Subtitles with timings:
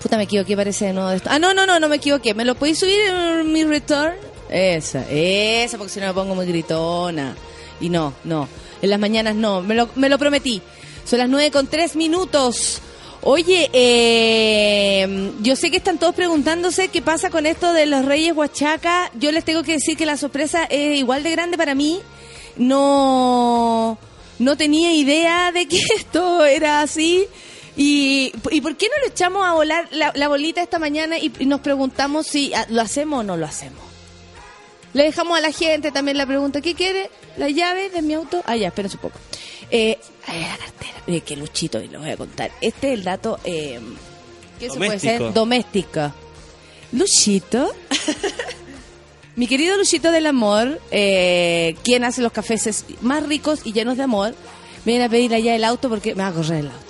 [0.00, 1.28] Puta, me equivoqué, parece de nuevo de esto.
[1.30, 2.32] Ah, no, no, no, no me equivoqué.
[2.34, 4.14] ¿Me lo podéis subir en mi return?
[4.48, 7.36] Esa, esa, porque si no me pongo muy gritona.
[7.80, 8.48] Y no, no.
[8.80, 9.60] En las mañanas no.
[9.60, 10.62] Me lo, me lo prometí.
[11.04, 12.80] Son las 9 con 3 minutos.
[13.22, 18.34] Oye, eh, yo sé que están todos preguntándose qué pasa con esto de los Reyes
[18.34, 19.10] Huachaca.
[19.18, 22.00] Yo les tengo que decir que la sorpresa es igual de grande para mí.
[22.56, 23.98] No,
[24.38, 27.26] no tenía idea de que esto era así.
[27.76, 31.32] Y, ¿y por qué no lo echamos a volar la, la bolita esta mañana y,
[31.38, 33.82] y nos preguntamos si ah, lo hacemos o no lo hacemos?
[34.92, 37.10] Le dejamos a la gente también la pregunta, ¿qué quiere?
[37.36, 38.42] ¿La llave de mi auto?
[38.46, 39.18] Ah, ya, espérense un poco.
[39.70, 40.92] Eh, ay, la cartera.
[41.06, 42.50] Mire, que Luchito, y lo voy a contar.
[42.60, 43.78] Este es el dato, eh,
[44.58, 45.24] ¿qué se puede Doméstico.
[45.26, 45.32] ser?
[45.32, 46.14] Doméstica.
[46.92, 47.72] Luchito.
[49.36, 54.02] Mi querido Luchito del Amor, eh, quien hace los cafés más ricos y llenos de
[54.02, 54.34] amor,
[54.84, 56.89] me viene a pedir allá el auto porque me va a correr el auto.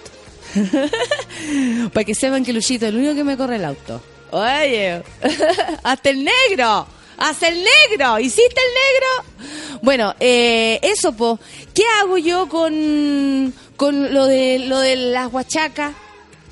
[1.93, 4.03] Para que sepan que Luchito es el único que me corre el auto.
[4.31, 5.03] Oye,
[5.83, 9.81] hasta el negro, hasta el negro, ¿hiciste el negro?
[9.83, 11.39] Bueno, eh, eso, po.
[11.75, 15.93] ¿Qué hago yo con, con lo de lo de las huachacas?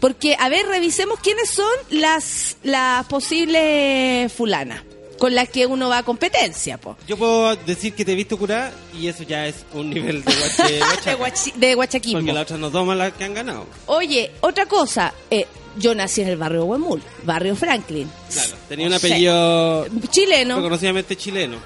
[0.01, 4.83] Porque, a ver, revisemos quiénes son las, las posibles fulanas
[5.19, 6.97] con las que uno va a competencia, po.
[7.07, 10.33] Yo puedo decir que te he visto curar y eso ya es un nivel de
[10.35, 11.19] guache, De, guachaca.
[11.19, 12.19] guachi- de guachaquismo.
[12.21, 13.67] Porque las otras no toman las que han ganado.
[13.87, 15.47] Oye, otra cosa, eh,
[15.77, 18.11] yo nací en el barrio Huemul, barrio Franklin.
[18.33, 20.57] Claro, tenía un apellido Chileno.
[20.57, 21.59] reconocidamente chileno.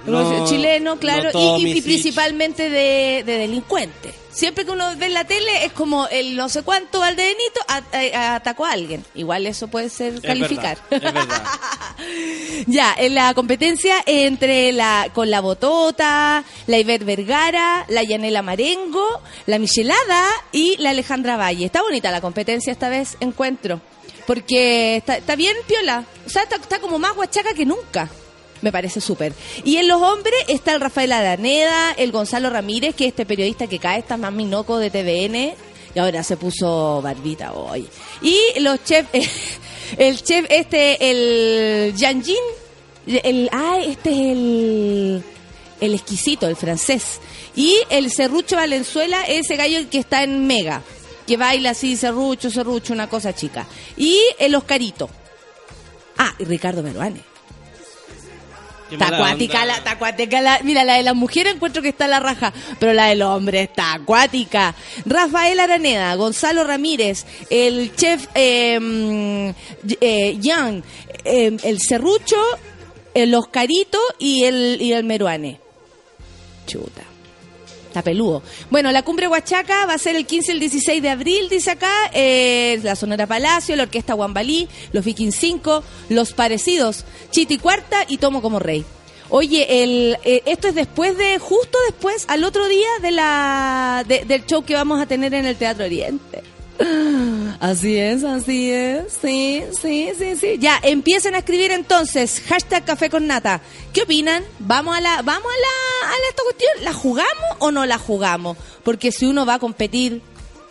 [0.47, 4.13] chileno, claro, no y- principalmente de, de delincuente.
[4.33, 8.65] Siempre que uno ve en la tele es como el no sé cuánto Valdebenito atacó
[8.65, 9.05] a alguien.
[9.15, 10.79] Igual eso puede ser Es calificar.
[10.91, 11.43] verdad, es verdad.
[12.67, 19.21] ya, en la competencia entre la con la Botota, la Ivette Vergara, la Yanela Marengo,
[19.47, 21.67] la Michelada y la Alejandra Valle.
[21.67, 23.81] Está bonita la competencia esta vez, encuentro.
[24.27, 26.05] Porque está, está bien piola.
[26.27, 28.09] O sea, está, está como más guachaca que nunca.
[28.63, 29.35] Me parece súper.
[29.65, 33.67] Y en los hombres está el Rafael Araneda, el Gonzalo Ramírez, que es este periodista
[33.67, 35.55] que cae, está más minoco de TVN.
[35.95, 37.87] Y ahora se puso barbita hoy.
[38.23, 39.11] Y los chefs,
[39.99, 42.37] el chef este, el Yanjin,
[43.07, 45.25] el, ah, este es el,
[45.81, 47.21] el exquisito, el francés.
[47.57, 50.83] Y el Serrucho Valenzuela, ese gallo que está en Mega,
[51.27, 53.67] que baila así, Serrucho, Serrucho, una cosa chica.
[53.97, 55.11] Y el Oscarito.
[56.17, 57.32] Ah, y Ricardo Meruane.
[58.93, 59.67] Qué Está mala acuática, onda.
[59.67, 62.93] la, está acuática la- mira, la de las mujeres encuentro que está la raja, pero
[62.93, 64.75] la del hombre está acuática.
[65.07, 69.49] Rafael Araneda, Gonzalo Ramírez, el chef eh, mm,
[70.01, 70.39] eh,
[71.25, 72.37] eh, el Serrucho,
[73.15, 75.59] el Oscarito y el, y el Meruane.
[76.67, 77.03] Chuta.
[77.93, 78.43] Está peludo.
[78.71, 81.73] Bueno, la cumbre Huachaca va a ser el 15 y el 16 de abril, dice
[81.73, 81.93] acá.
[82.15, 88.17] eh, la Sonora Palacio, la Orquesta Guambalí, los Viking 5, los parecidos, Chiti Cuarta y
[88.17, 88.87] Tomo como Rey.
[89.29, 94.25] Oye, el, eh, esto es después de, justo después, al otro día de la, de-
[94.25, 96.43] del show que vamos a tener en el Teatro Oriente.
[97.61, 99.13] Así es, así es.
[99.21, 100.57] Sí, sí, sí, sí.
[100.59, 102.43] Ya, empiecen a escribir entonces.
[102.49, 103.61] Hashtag café con nata.
[103.93, 104.45] ¿Qué opinan?
[104.59, 106.71] ¿Vamos a la, vamos a la, a la- esta cuestión?
[106.85, 108.57] ¿La jugamos o no la jugamos?
[108.83, 110.23] Porque si uno va a competir,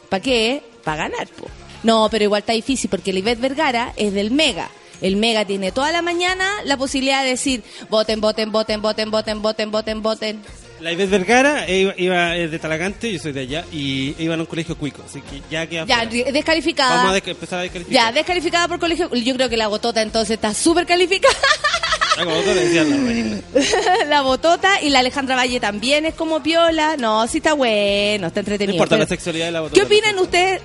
[0.09, 0.63] ¿para qué?
[0.83, 1.47] Para ganar, po.
[1.83, 4.69] No, pero igual está difícil porque el Ivette Vergara es del Mega.
[5.01, 9.41] El Mega tiene toda la mañana la posibilidad de decir voten, voten, voten, voten, voten,
[9.41, 10.41] voten, voten, voten.
[10.81, 14.39] La Ivette Vergara iba, iba, eh, de Talagante, yo soy de allá, y iba en
[14.39, 16.31] un colegio cuico, así que ya queda Ya, fuera.
[16.31, 17.03] descalificada.
[17.03, 17.93] Vamos a empezar a descalificar.
[18.07, 19.13] Ya, descalificada por colegio.
[19.13, 21.35] Yo creo que la botota entonces está súper calificada.
[22.17, 23.41] Como tú decías, la reina.
[24.07, 26.97] la botota y la Alejandra Valle también es como piola.
[26.97, 28.73] No, sí está bueno, está No entretenido.
[28.75, 29.79] importa Pero- la sexualidad de la botella.
[29.81, 30.61] ¿Qué opinan ustedes?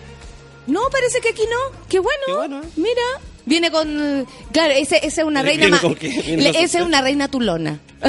[0.66, 1.78] No, parece que aquí no.
[1.88, 2.22] Qué bueno.
[2.26, 2.68] Qué bueno, ¿eh?
[2.76, 3.02] Mira,
[3.48, 4.26] Viene con.
[4.50, 5.66] Claro, ese- esa es una reina.
[5.76, 7.78] Esa es una reina tulona.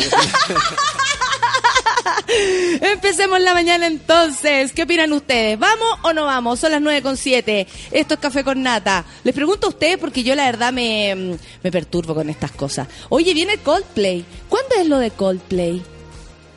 [2.81, 4.71] Empecemos la mañana entonces.
[4.73, 5.57] ¿Qué opinan ustedes?
[5.59, 6.59] ¿Vamos o no vamos?
[6.59, 7.67] Son las 9 con 7.
[7.91, 9.05] Esto es Café con Nata.
[9.23, 12.87] Les pregunto a ustedes porque yo la verdad me, me perturbo con estas cosas.
[13.09, 14.25] Oye, viene Coldplay.
[14.49, 15.81] ¿Cuándo es lo de Coldplay?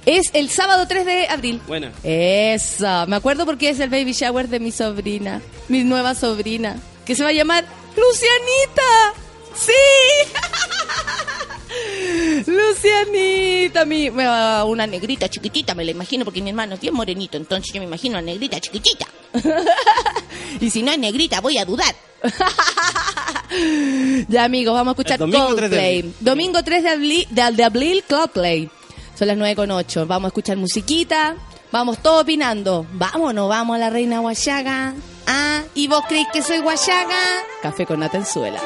[0.06, 1.61] Es el sábado 3 de abril.
[1.67, 1.93] Buena.
[2.02, 7.14] Eso, me acuerdo porque es el baby shower de mi sobrina, mi nueva sobrina, que
[7.14, 7.64] se va a llamar
[7.97, 9.12] Lucianita.
[9.55, 9.73] Sí.
[12.46, 16.94] Lucianita, mi, me va una negrita chiquitita, me la imagino, porque mi hermano es bien
[16.94, 19.06] morenito, entonces yo me imagino una negrita chiquitita.
[20.61, 21.94] y si no es negrita, voy a dudar.
[24.28, 25.99] ya, amigos, vamos a escuchar domingo 3 de Coldplay.
[25.99, 26.14] abril.
[26.20, 28.70] Domingo 3 de abril, de, de abril, Coldplay.
[29.19, 30.06] Son las 9 con 8.
[30.06, 31.37] Vamos a escuchar musiquita.
[31.73, 32.87] Vamos todos opinando.
[32.93, 34.94] Vámonos, vamos a la reina Huachaga.
[35.26, 37.14] Ah, ¿y vos creéis que soy Huachaga?
[37.62, 38.61] Café con Natenzuela.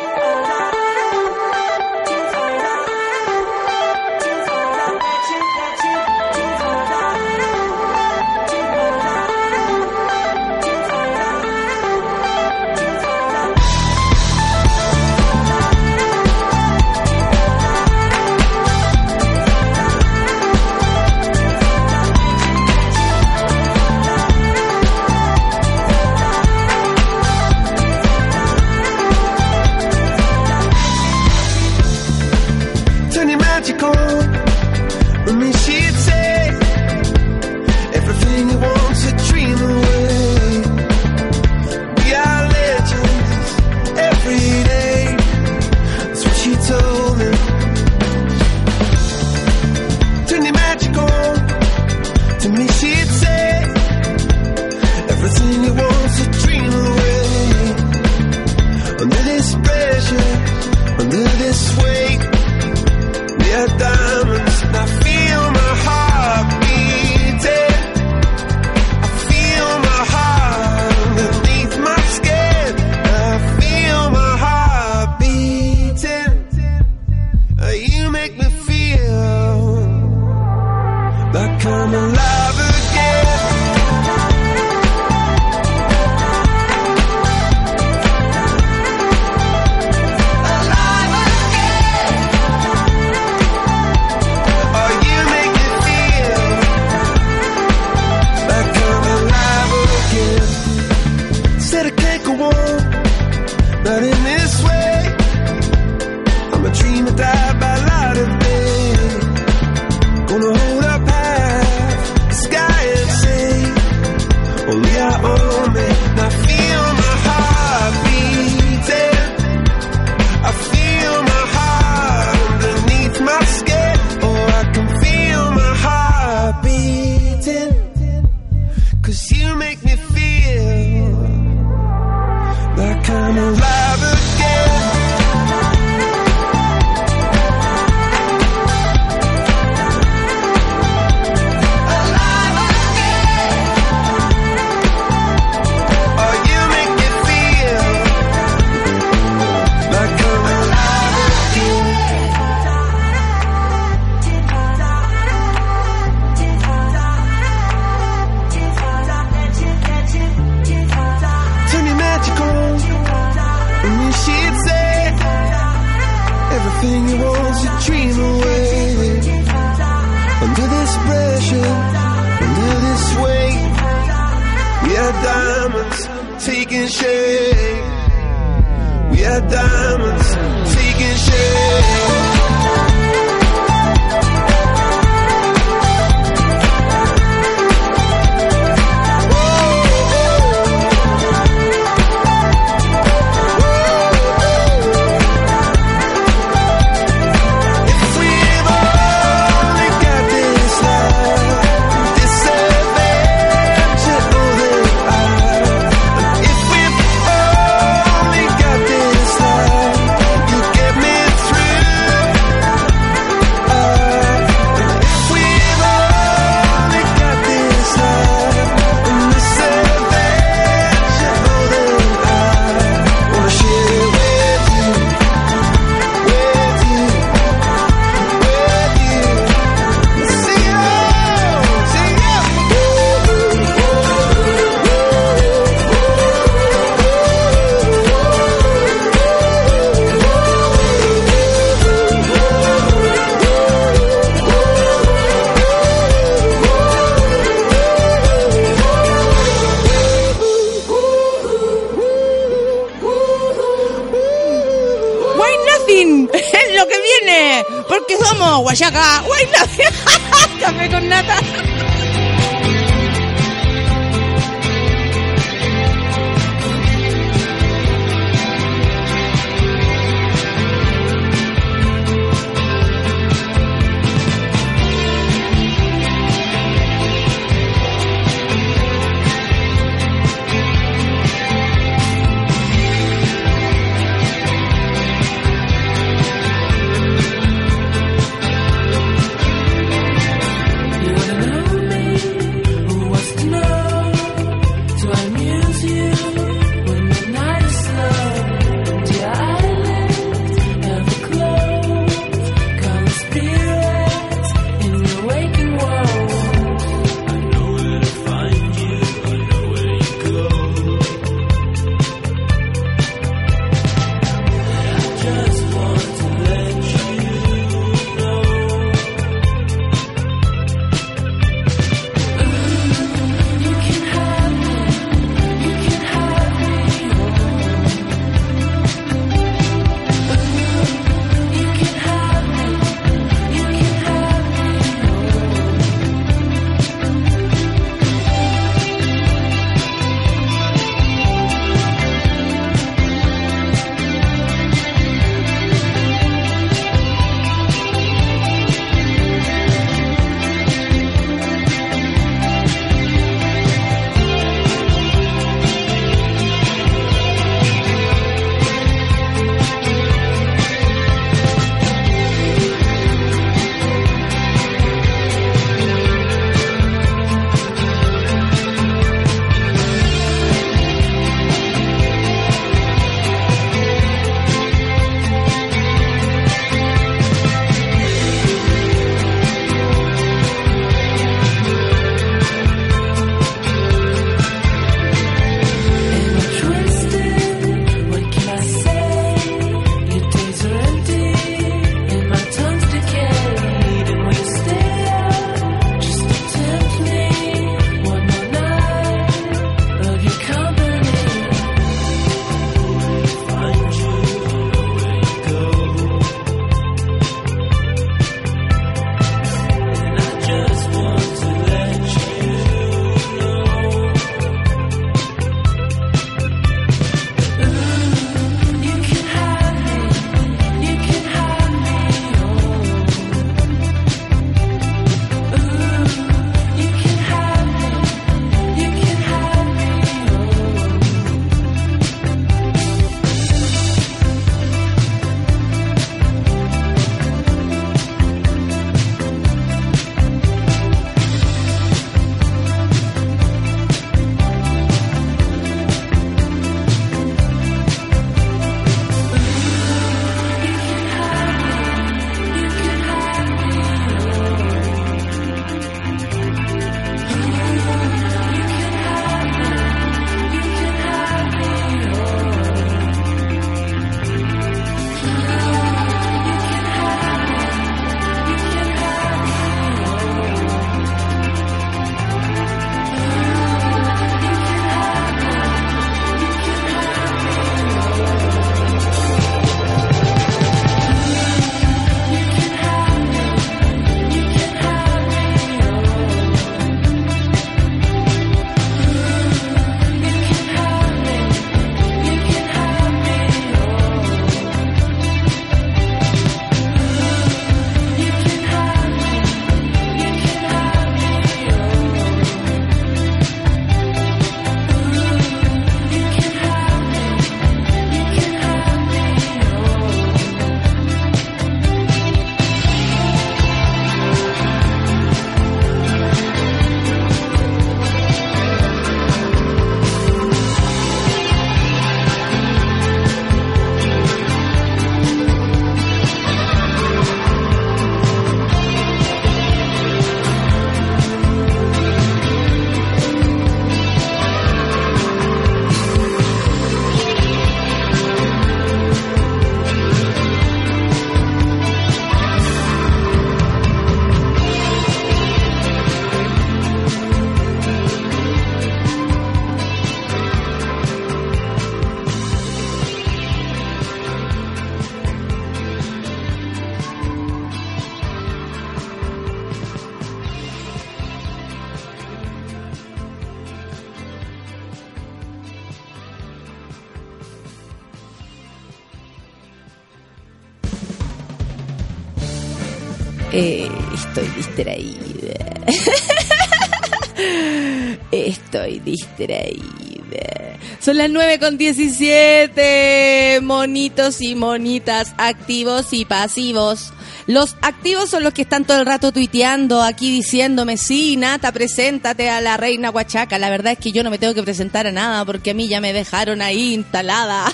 [573.56, 575.54] Eh, estoy distraída.
[578.32, 580.76] Estoy distraída.
[580.98, 583.60] Son las 9 con 17.
[583.62, 587.12] Monitos y monitas, activos y pasivos.
[587.46, 592.50] Los activos son los que están todo el rato tuiteando aquí diciéndome, sí, Nata, preséntate
[592.50, 593.60] a la reina Huachaca.
[593.60, 595.86] La verdad es que yo no me tengo que presentar a nada porque a mí
[595.86, 597.72] ya me dejaron ahí instalada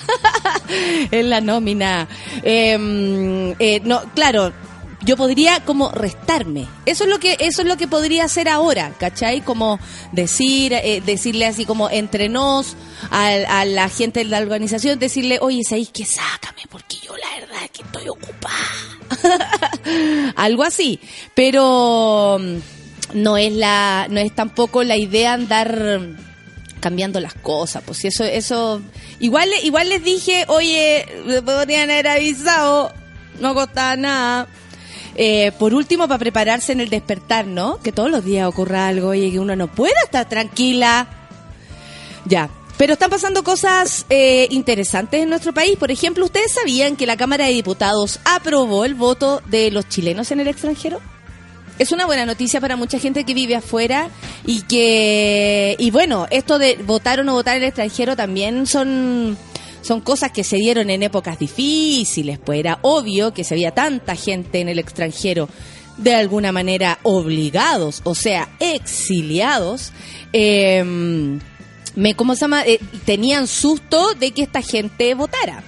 [1.11, 2.07] en la nómina.
[2.43, 4.53] Em, eh, no, claro,
[5.03, 6.67] yo podría como restarme.
[6.85, 9.41] Eso es lo que eso es lo que podría hacer ahora, ¿cachai?
[9.41, 9.79] Como
[10.11, 12.75] decir eh, decirle así como entre nos
[13.09, 13.27] a,
[13.59, 17.63] a la gente de la organización decirle, "Oye, ¿sabéis que sácame porque yo la verdad
[17.63, 18.55] es que estoy ocupada."
[20.35, 20.99] Algo así,
[21.33, 22.57] pero mm,
[23.21, 25.99] no es la no es tampoco la idea andar
[26.79, 28.81] cambiando las cosas, pues eso eso
[29.19, 32.93] igual igual les dije, "Oye, me podrían haber avisado."
[33.39, 34.47] No costaba nada.
[35.15, 37.79] Eh, por último, para prepararse en el despertar, ¿no?
[37.81, 41.07] Que todos los días ocurra algo y que uno no pueda estar tranquila.
[42.25, 42.49] Ya.
[42.77, 45.77] Pero están pasando cosas eh, interesantes en nuestro país.
[45.77, 50.31] Por ejemplo, ¿ustedes sabían que la Cámara de Diputados aprobó el voto de los chilenos
[50.31, 50.99] en el extranjero?
[51.77, 54.09] Es una buena noticia para mucha gente que vive afuera
[54.45, 59.37] y que, y bueno, esto de votar o no votar en el extranjero también son
[59.81, 64.15] son cosas que se dieron en épocas difíciles, pues era obvio que se había tanta
[64.15, 65.49] gente en el extranjero
[65.97, 69.91] de alguna manera obligados, o sea, exiliados,
[70.33, 70.83] eh,
[71.95, 72.63] me, ¿cómo se llama?
[72.65, 75.63] Eh, tenían susto de que esta gente votara.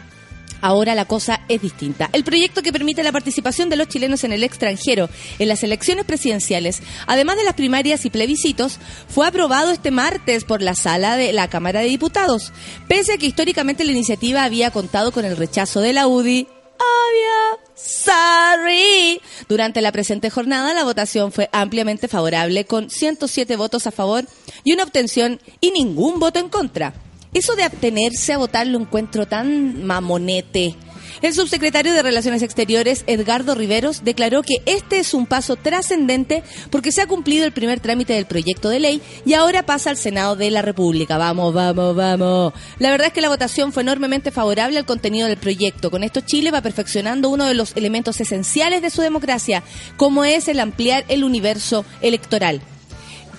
[0.64, 2.10] Ahora la cosa es distinta.
[2.14, 6.06] El proyecto que permite la participación de los chilenos en el extranjero en las elecciones
[6.06, 11.34] presidenciales, además de las primarias y plebiscitos, fue aprobado este martes por la sala de
[11.34, 12.54] la Cámara de Diputados,
[12.88, 16.48] pese a que históricamente la iniciativa había contado con el rechazo de la UDI.
[17.76, 19.22] Sorry.
[19.50, 24.26] Durante la presente jornada, la votación fue ampliamente favorable, con 107 votos a favor
[24.64, 26.94] y una obtención y ningún voto en contra.
[27.34, 30.76] Eso de abstenerse a votar lo encuentro tan mamonete.
[31.24, 36.92] El subsecretario de Relaciones Exteriores, Edgardo Riveros, declaró que este es un paso trascendente porque
[36.92, 40.36] se ha cumplido el primer trámite del proyecto de ley y ahora pasa al Senado
[40.36, 41.18] de la República.
[41.18, 42.54] Vamos, vamos, vamos.
[42.78, 45.90] La verdad es que la votación fue enormemente favorable al contenido del proyecto.
[45.90, 49.64] Con esto Chile va perfeccionando uno de los elementos esenciales de su democracia,
[49.96, 52.62] como es el ampliar el universo electoral.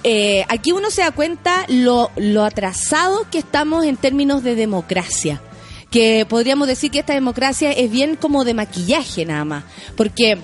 [0.07, 5.41] Eh, aquí uno se da cuenta lo, lo atrasado que estamos en términos de democracia.
[5.91, 9.65] Que podríamos decir que esta democracia es bien como de maquillaje nada más.
[9.97, 10.37] Porque,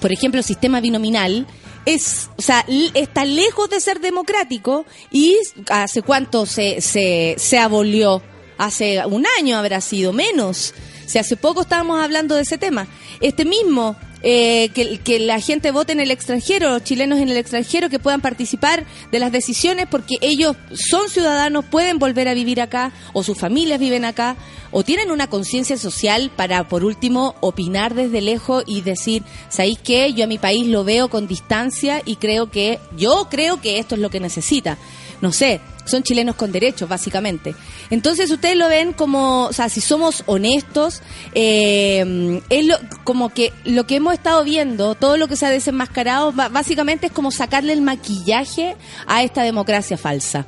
[0.00, 1.46] por ejemplo, el sistema binominal
[1.84, 5.36] es, o sea, está lejos de ser democrático y
[5.70, 8.22] hace cuánto se, se, se abolió.
[8.58, 10.74] Hace un año habrá sido menos.
[11.06, 12.88] Si hace poco estábamos hablando de ese tema.
[13.20, 17.36] Este mismo, eh, que, que la gente vote en el extranjero, los chilenos en el
[17.36, 22.60] extranjero, que puedan participar de las decisiones porque ellos son ciudadanos, pueden volver a vivir
[22.60, 24.36] acá, o sus familias viven acá,
[24.70, 30.12] o tienen una conciencia social para, por último, opinar desde lejos y decir, ¿sabéis qué?
[30.12, 33.94] Yo a mi país lo veo con distancia y creo que, yo creo que esto
[33.94, 34.78] es lo que necesita.
[35.20, 37.54] No sé, son chilenos con derechos, básicamente.
[37.90, 41.02] Entonces ustedes lo ven como, o sea, si somos honestos,
[41.34, 45.50] eh, es lo, como que lo que hemos estado viendo, todo lo que se ha
[45.50, 50.46] desenmascarado, básicamente es como sacarle el maquillaje a esta democracia falsa.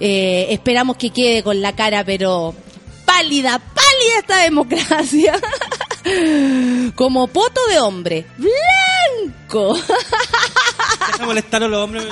[0.00, 2.54] Eh, esperamos que quede con la cara, pero
[3.04, 5.40] pálida, pálida esta democracia.
[6.96, 9.74] como poto de hombre, blanco.
[11.06, 12.06] Deja molestar a los hombres.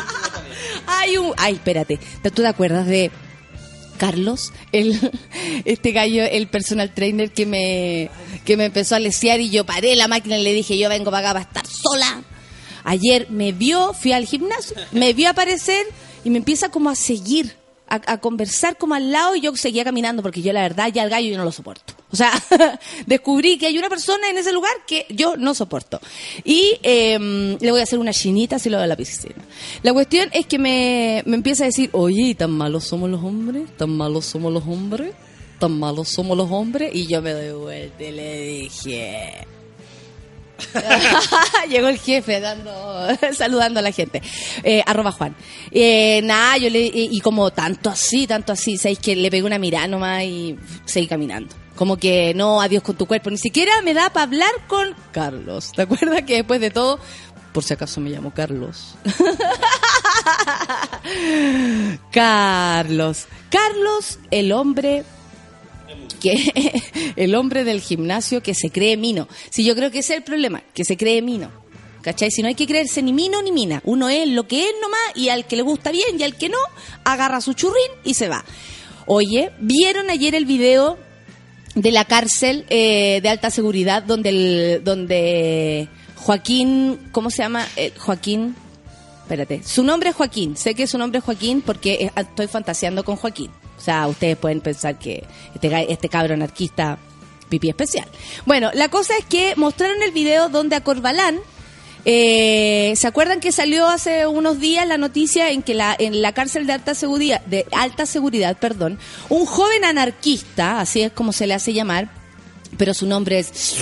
[1.11, 1.35] Hay un.
[1.37, 1.99] Ay, espérate.
[2.23, 3.11] ¿Tú te acuerdas de
[3.99, 4.53] Carlos?
[4.71, 4.99] El,
[5.65, 8.11] este gallo, el personal trainer que me,
[8.45, 11.11] que me empezó a lesear y yo paré la máquina y le dije, yo vengo
[11.11, 12.23] para acá para estar sola.
[12.85, 15.85] Ayer me vio, fui al gimnasio, me vio aparecer
[16.25, 17.57] y me empieza como a seguir,
[17.89, 21.03] a, a conversar como al lado y yo seguía caminando porque yo la verdad ya
[21.03, 22.00] el gallo yo no lo soporto.
[22.13, 22.33] O sea,
[23.07, 26.01] descubrí que hay una persona en ese lugar que yo no soporto.
[26.45, 29.37] Y eh, le voy a hacer una chinita si lo a la piscina.
[29.83, 33.65] La cuestión es que me, me empieza a decir, oye, ¿tan malos somos los hombres?
[33.77, 35.13] ¿Tan malos somos los hombres?
[35.59, 36.91] ¿Tan malos somos los hombres?
[36.95, 39.47] Y yo me doy vuelta y le dije...
[41.71, 44.21] Llegó el jefe dando, saludando a la gente.
[44.63, 45.35] Eh, arroba Juan.
[45.71, 49.43] Eh, nada, yo le, y, y como tanto así, tanto así, sabéis que le pegué
[49.43, 51.55] una mirada nomás y seguí caminando.
[51.81, 53.31] Como que no, adiós con tu cuerpo.
[53.31, 55.73] Ni siquiera me da para hablar con Carlos.
[55.75, 57.01] ¿Te acuerdas que después de todo,
[57.55, 58.97] por si acaso me llamo Carlos?
[62.13, 63.29] Carlos.
[63.49, 65.05] Carlos, el hombre
[66.21, 66.83] que
[67.17, 69.27] el hombre del gimnasio que se cree mino.
[69.49, 71.51] Si yo creo que ese es el problema, que se cree mino.
[72.03, 72.31] ¿cachai?
[72.31, 73.81] Si no hay que creerse ni mino ni mina.
[73.87, 76.51] Uno es lo que es nomás y al que le gusta bien y al que
[76.51, 76.59] no,
[77.05, 78.45] agarra su churrín y se va.
[79.07, 80.99] Oye, ¿vieron ayer el video
[81.75, 87.67] de la cárcel eh, de alta seguridad donde el, donde Joaquín, ¿cómo se llama?
[87.77, 88.57] Eh, Joaquín,
[89.23, 93.05] espérate, su nombre es Joaquín, sé que su nombre es Joaquín porque eh, estoy fantaseando
[93.05, 93.51] con Joaquín.
[93.79, 96.99] O sea, ustedes pueden pensar que este, este cabro anarquista
[97.49, 98.07] pipí especial.
[98.45, 101.41] Bueno, la cosa es que mostraron el video donde a Corbalán,
[102.05, 106.33] eh, ¿se acuerdan que salió hace unos días la noticia en que la, en la
[106.33, 111.47] cárcel de alta seguridad, de alta seguridad, perdón, un joven anarquista, así es como se
[111.47, 112.09] le hace llamar,
[112.77, 113.75] pero su nombre es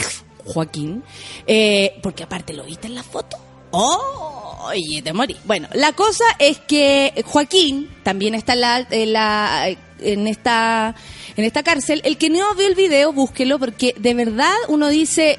[0.44, 1.02] Joaquín,
[1.46, 3.36] eh, porque aparte lo viste en la foto.
[3.70, 4.34] ¡Oh!
[4.68, 5.36] Oye, te morí.
[5.44, 9.68] Bueno, la cosa es que Joaquín también está en, la, en, la-
[10.00, 10.94] en esta
[11.36, 12.00] en esta cárcel.
[12.04, 15.38] El que no vio el video, búsquelo, porque de verdad uno dice,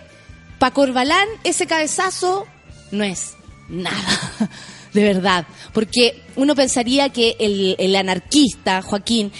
[0.57, 2.47] pa' Corbalán, ese cabezazo
[2.91, 3.33] no es
[3.67, 4.33] nada.
[4.93, 5.45] De verdad.
[5.73, 9.31] Porque uno pensaría que el, el anarquista, Joaquín,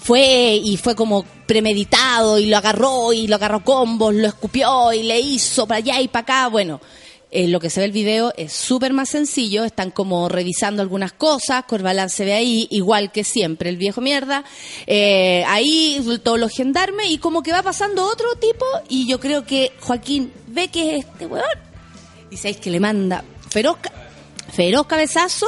[0.00, 5.02] fue y fue como premeditado y lo agarró y lo agarró combos, lo escupió y
[5.02, 6.48] le hizo para allá y para acá.
[6.48, 6.80] Bueno,
[7.30, 11.12] eh, lo que se ve el video es súper más sencillo, están como revisando algunas
[11.12, 14.44] cosas, Corbalán se ve ahí, igual que siempre, el viejo mierda,
[14.86, 19.44] eh, ahí todos los gendarmes y como que va pasando otro tipo y yo creo
[19.44, 21.67] que Joaquín ve que es este weón
[22.30, 23.76] y sabéis que le manda feroz,
[24.52, 25.46] feroz cabezazo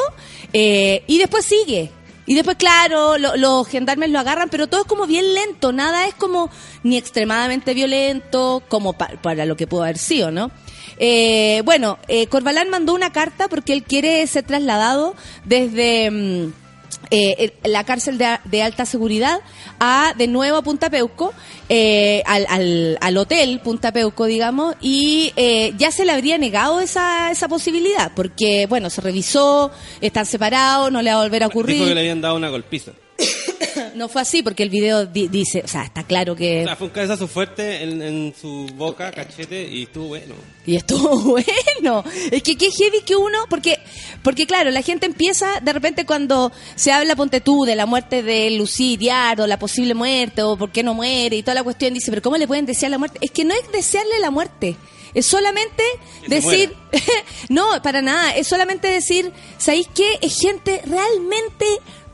[0.52, 1.90] eh, y después sigue.
[2.26, 6.06] Y después, claro, lo- los gendarmes lo agarran, pero todo es como bien lento, nada
[6.06, 6.48] es como
[6.84, 10.50] ni extremadamente violento como pa- para lo que pudo haber sido, ¿no?
[10.98, 15.14] Eh, bueno, eh, Corbalán mandó una carta porque él quiere ser trasladado
[15.44, 16.10] desde...
[16.10, 16.52] mm,
[17.10, 19.40] eh, la cárcel de, de alta seguridad
[19.78, 21.32] a de nuevo a Punta Peuco,
[21.68, 26.80] eh, al, al, al hotel Punta Peuco, digamos, y eh, ya se le habría negado
[26.80, 29.70] esa, esa posibilidad, porque, bueno, se revisó,
[30.00, 31.98] están separados, no le va a volver a Dijo que le ocurrir.
[31.98, 32.92] habían dado una golpiza.
[33.94, 36.64] No fue así, porque el video di- dice, o sea, está claro O que...
[36.64, 40.34] sea, fue un cabezazo fuerte en, en su boca, cachete, y estuvo bueno.
[40.66, 42.04] Y estuvo bueno.
[42.30, 43.78] Es que qué heavy que uno, porque,
[44.22, 48.22] porque claro, la gente empieza de repente cuando se habla, ponte tú, de la muerte
[48.22, 51.94] de Lucy Diardo, la posible muerte, o por qué no muere, y toda la cuestión,
[51.94, 53.18] dice, pero ¿cómo le pueden desear la muerte?
[53.20, 54.76] Es que no es desearle la muerte.
[55.12, 55.82] Es solamente
[56.28, 56.72] decir,
[57.48, 60.18] no, para nada, es solamente decir, ¿sabéis qué?
[60.22, 61.66] Es gente realmente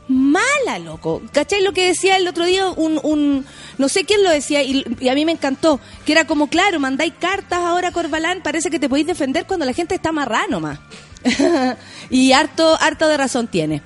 [0.07, 1.21] mala, loco.
[1.31, 2.69] ¿Cachai lo que decía el otro día?
[2.69, 3.45] Un, un
[3.77, 6.79] no sé quién lo decía y, y a mí me encantó, que era como, claro,
[6.79, 10.79] mandáis cartas ahora Corbalán, parece que te podéis defender cuando la gente está amarrada nomás.
[12.09, 13.81] y harto, harto de razón tiene.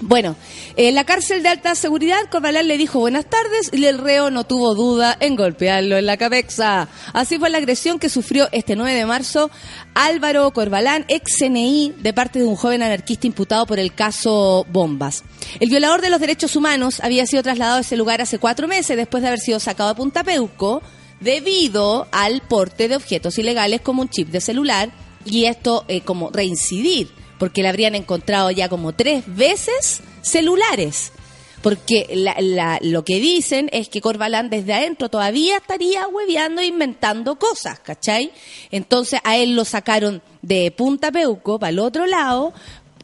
[0.00, 0.36] Bueno,
[0.76, 4.44] en la cárcel de alta seguridad, Corbalán le dijo buenas tardes y el reo no
[4.44, 6.88] tuvo duda en golpearlo en la cabeza.
[7.12, 9.50] Así fue la agresión que sufrió este 9 de marzo
[9.94, 15.22] Álvaro Corbalán, ex CNI, de parte de un joven anarquista imputado por el caso Bombas.
[15.60, 18.96] El violador de los derechos humanos había sido trasladado a ese lugar hace cuatro meses
[18.96, 20.82] después de haber sido sacado de Punta Peuco
[21.20, 24.90] debido al porte de objetos ilegales como un chip de celular
[25.24, 31.12] y esto eh, como reincidir, porque le habrían encontrado ya como tres veces celulares.
[31.62, 36.66] Porque la- la- lo que dicen es que Corbalán desde adentro todavía estaría hueveando e
[36.66, 38.32] inventando cosas, ¿cachai?
[38.70, 42.52] Entonces a él lo sacaron de Punta Peuco para el otro lado,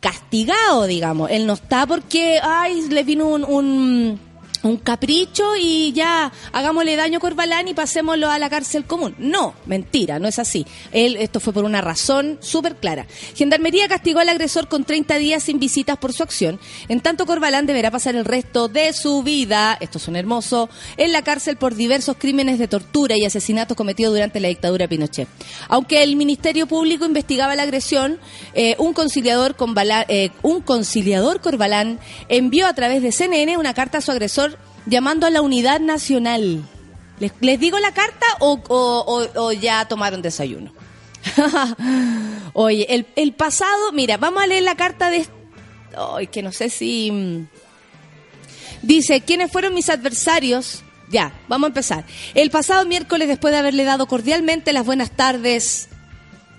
[0.01, 1.31] castigado, digamos.
[1.31, 4.21] Él no está porque, ay, le vino un, un,
[4.63, 9.15] un capricho y ya hagámosle daño a Corbalán y pasémoslo a la cárcel común.
[9.19, 10.67] No, mentira, no es así.
[10.93, 13.07] Él, esto fue por una razón súper clara.
[13.35, 16.61] Gendarmería castigó al agresor con 30 días sin visitas por su acción.
[16.89, 21.13] En tanto, Corbalán deberá pasar el resto de su vida, esto es un hermoso, en
[21.13, 25.29] la cárcel por diversos crímenes de tortura y asesinatos cometidos durante la dictadura de Pinochet.
[25.69, 28.19] Aunque el Ministerio Público investigaba la agresión,
[28.55, 29.75] eh, un conciliador con
[30.09, 34.50] eh, un conciliador Corbalán envió a través de CNN una carta a su agresor
[34.87, 36.63] llamando a la unidad nacional.
[37.19, 40.73] ¿Les, les digo la carta o, o- ya tomaron desayuno?
[42.53, 45.27] Oye, el, el pasado, mira, vamos a leer la carta de...
[46.17, 47.11] Ay, que no sé si...
[47.11, 47.47] mm,
[48.83, 50.83] Dice, ¿quiénes fueron mis adversarios?
[51.11, 52.05] Ya, vamos a empezar.
[52.35, 55.89] El pasado miércoles, después de haberle dado cordialmente las buenas tardes,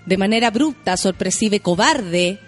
[0.06, 2.38] de manera abrupta, sorpresiva y cobarde,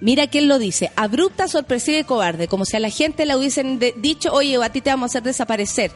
[0.00, 3.78] mira quién lo dice, abrupta, sorpresiva y cobarde, como si a la gente le hubiesen
[3.96, 5.90] dicho, oye, a ti te vamos a hacer desaparecer.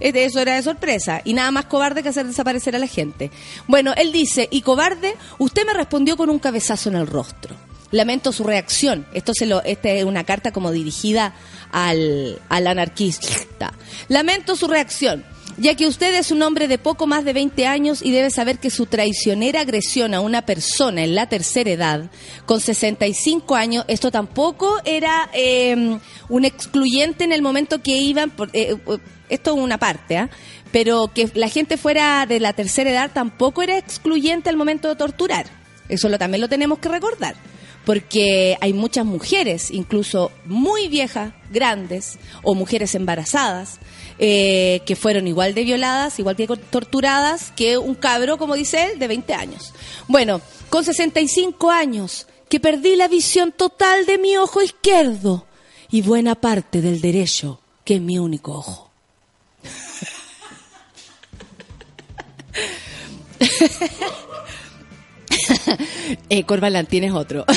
[0.00, 3.30] Eso era de sorpresa, y nada más cobarde que hacer desaparecer a la gente.
[3.66, 7.54] Bueno, él dice, y cobarde, usted me respondió con un cabezazo en el rostro.
[7.90, 9.06] Lamento su reacción.
[9.12, 11.34] Esto se lo, esta es una carta como dirigida
[11.72, 13.74] al, al anarquista.
[14.08, 15.24] Lamento su reacción.
[15.60, 18.58] Ya que usted es un hombre de poco más de 20 años y debe saber
[18.58, 22.10] que su traicionera agresión a una persona en la tercera edad,
[22.46, 25.98] con 65 años, esto tampoco era eh,
[26.30, 30.30] un excluyente en el momento que iban, por, eh, eh, esto es una parte, ¿ah?
[30.72, 34.96] pero que la gente fuera de la tercera edad tampoco era excluyente al momento de
[34.96, 35.44] torturar.
[35.90, 37.34] Eso lo, también lo tenemos que recordar
[37.84, 43.80] porque hay muchas mujeres, incluso muy viejas, grandes, o mujeres embarazadas,
[44.22, 48.98] eh, que fueron igual de violadas, igual de torturadas que un cabro, como dice él,
[48.98, 49.72] de 20 años.
[50.08, 55.46] Bueno, con 65 años, que perdí la visión total de mi ojo izquierdo
[55.90, 58.90] y buena parte del derecho, que es mi único ojo.
[66.28, 67.46] eh, Corbalán, tienes otro.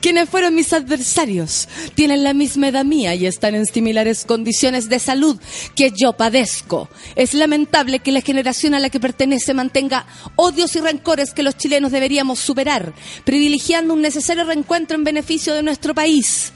[0.00, 4.98] Quienes fueron mis adversarios tienen la misma edad mía y están en similares condiciones de
[4.98, 5.38] salud
[5.74, 6.88] que yo padezco.
[7.14, 11.56] Es lamentable que la generación a la que pertenece mantenga odios y rencores que los
[11.56, 12.92] chilenos deberíamos superar,
[13.24, 16.52] privilegiando un necesario reencuentro en beneficio de nuestro país.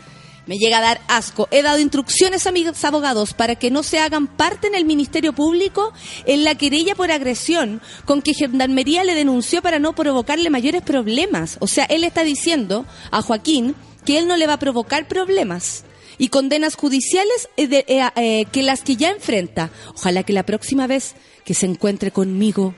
[0.50, 1.46] Me llega a dar asco.
[1.52, 5.32] He dado instrucciones a mis abogados para que no se hagan parte en el Ministerio
[5.32, 5.92] Público
[6.26, 11.56] en la querella por agresión con que Gendarmería le denunció para no provocarle mayores problemas.
[11.60, 15.84] O sea, él está diciendo a Joaquín que él no le va a provocar problemas
[16.18, 19.70] y condenas judiciales eh, de- eh, eh, que las que ya enfrenta.
[19.94, 22.74] Ojalá que la próxima vez que se encuentre conmigo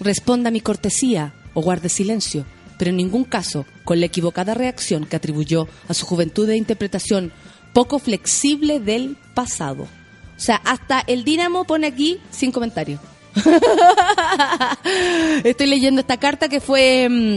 [0.00, 2.44] responda a mi cortesía o guarde silencio,
[2.78, 7.32] pero en ningún caso con la equivocada reacción que atribuyó a su juventud de interpretación
[7.72, 9.82] poco flexible del pasado.
[9.82, 12.98] O sea, hasta el Dínamo pone aquí sin comentario.
[15.44, 17.36] Estoy leyendo esta carta que fue mm,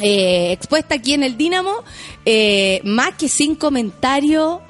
[0.00, 1.84] eh, expuesta aquí en el Dínamo,
[2.24, 4.62] eh, más que sin comentario.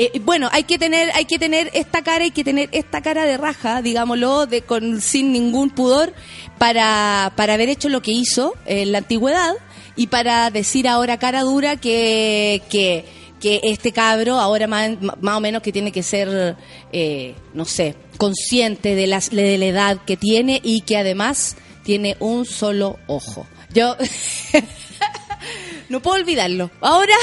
[0.00, 3.24] Eh, bueno, hay que tener, hay que tener esta cara, hay que tener esta cara
[3.24, 6.14] de raja, digámoslo, de con sin ningún pudor,
[6.56, 9.54] para, para haber hecho lo que hizo en la antigüedad
[9.96, 13.04] y para decir ahora cara dura que, que,
[13.42, 16.56] este cabro ahora más, más o menos que tiene que ser,
[16.92, 22.44] eh, no sé, consciente de, de la edad que tiene y que además tiene un
[22.44, 23.48] solo ojo.
[23.74, 23.96] Yo
[25.88, 26.70] no puedo olvidarlo.
[26.80, 27.14] Ahora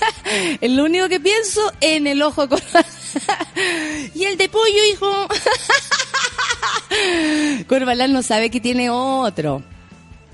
[0.60, 2.60] lo único que pienso en el ojo con...
[4.14, 5.28] y el de pollo, hijo.
[7.68, 9.62] Corbalán no sabe que tiene otro.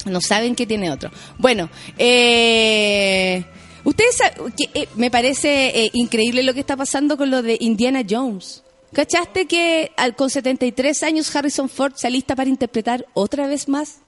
[0.04, 1.10] No saben que tiene otro.
[1.38, 3.44] Bueno, eh,
[3.84, 7.56] ustedes saben que eh, me parece eh, increíble lo que está pasando con lo de
[7.60, 8.62] Indiana Jones.
[8.92, 13.98] ¿Cachaste que al, con 73 años Harrison Ford se alista para interpretar otra vez más?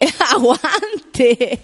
[0.30, 1.58] Aguante.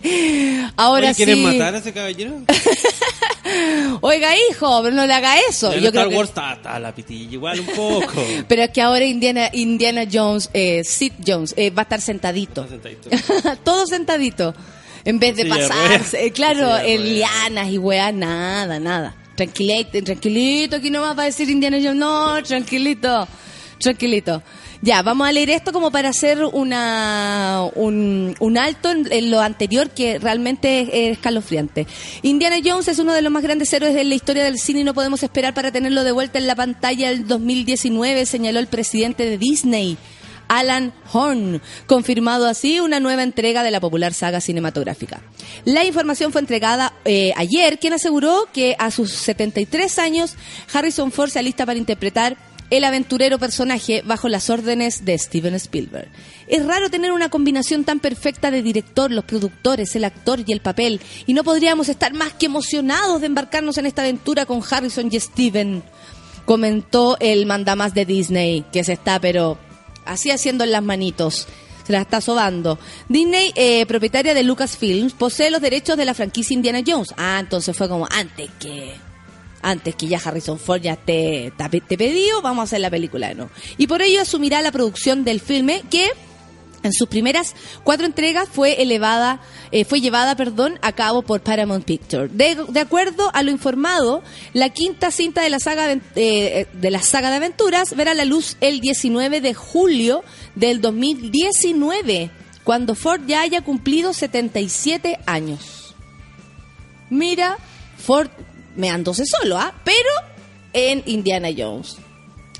[0.76, 1.42] Ahora Oye, ¿Quieren sí.
[1.42, 2.32] matar a ese caballero?
[4.00, 5.72] Oiga, hijo, pero no le haga eso.
[5.74, 8.24] Yo Star creo que- Wars está, está la pitilla igual un poco.
[8.48, 12.66] Pero es que ahora Indiana, Indiana Jones, eh, Sid Jones, eh, va a estar sentadito.
[12.68, 13.10] Sentadito.
[13.64, 14.54] Todo sentadito.
[15.04, 16.24] En vez de pasarse.
[16.26, 17.00] eh, claro, ruedas.
[17.00, 19.14] lianas y weas, nada, nada.
[19.36, 21.96] Tranquilito, tranquilito, aquí nomás va a decir Indiana Jones.
[21.96, 23.26] No, tranquilito,
[23.78, 24.42] tranquilito.
[24.84, 29.90] Ya, vamos a leer esto como para hacer una, un, un alto en, lo anterior
[29.90, 31.86] que realmente es, es escalofriante.
[32.22, 34.84] Indiana Jones es uno de los más grandes héroes de la historia del cine y
[34.84, 39.24] no podemos esperar para tenerlo de vuelta en la pantalla el 2019, señaló el presidente
[39.24, 39.96] de Disney.
[40.48, 45.22] Alan Horn, confirmado así una nueva entrega de la popular saga cinematográfica.
[45.64, 50.34] La información fue entregada eh, ayer, quien aseguró que a sus 73 años
[50.72, 52.36] Harrison Ford se alista para interpretar
[52.72, 56.08] el aventurero personaje bajo las órdenes de Steven Spielberg.
[56.48, 60.62] Es raro tener una combinación tan perfecta de director, los productores, el actor y el
[60.62, 65.10] papel, y no podríamos estar más que emocionados de embarcarnos en esta aventura con Harrison
[65.12, 65.82] y Steven
[66.46, 69.58] comentó el mandamás de Disney, que se está, pero
[70.06, 71.46] así haciendo en las manitos.
[71.86, 72.78] Se la está sobando.
[73.10, 77.12] Disney, eh, propietaria de Lucasfilms, posee los derechos de la franquicia Indiana Jones.
[77.18, 78.94] Ah, entonces fue como antes que
[79.62, 83.28] antes que ya Harrison Ford ya te, te, te pedido, vamos a hacer la película
[83.28, 83.50] de nuevo.
[83.78, 86.10] Y por ello asumirá la producción del filme que
[86.82, 91.84] en sus primeras cuatro entregas fue elevada, eh, fue llevada, perdón, a cabo por Paramount
[91.84, 92.36] Pictures.
[92.36, 94.22] De, de acuerdo a lo informado,
[94.52, 98.24] la quinta cinta de la saga de, eh, de la saga de aventuras verá la
[98.24, 102.30] luz el 19 de julio del 2019,
[102.64, 105.94] cuando Ford ya haya cumplido 77 años.
[107.10, 107.58] Mira,
[107.96, 108.30] Ford
[108.76, 109.74] meándose solo, ¿ah?
[109.84, 110.10] Pero
[110.72, 111.96] en Indiana Jones.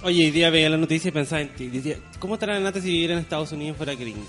[0.02, 1.68] Oye, hoy día veía la noticia y pensaba en ti.
[1.68, 4.26] Decía, ¿cómo estará Nata si viviera en Estados Unidos fuera gringo?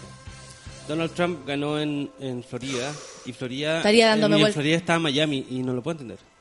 [0.88, 2.92] Donald Trump ganó en, en Florida
[3.26, 3.78] y Florida...
[3.78, 4.54] Estaría dándome en, vuelta.
[4.54, 6.34] Florida está Miami y no lo puedo entender.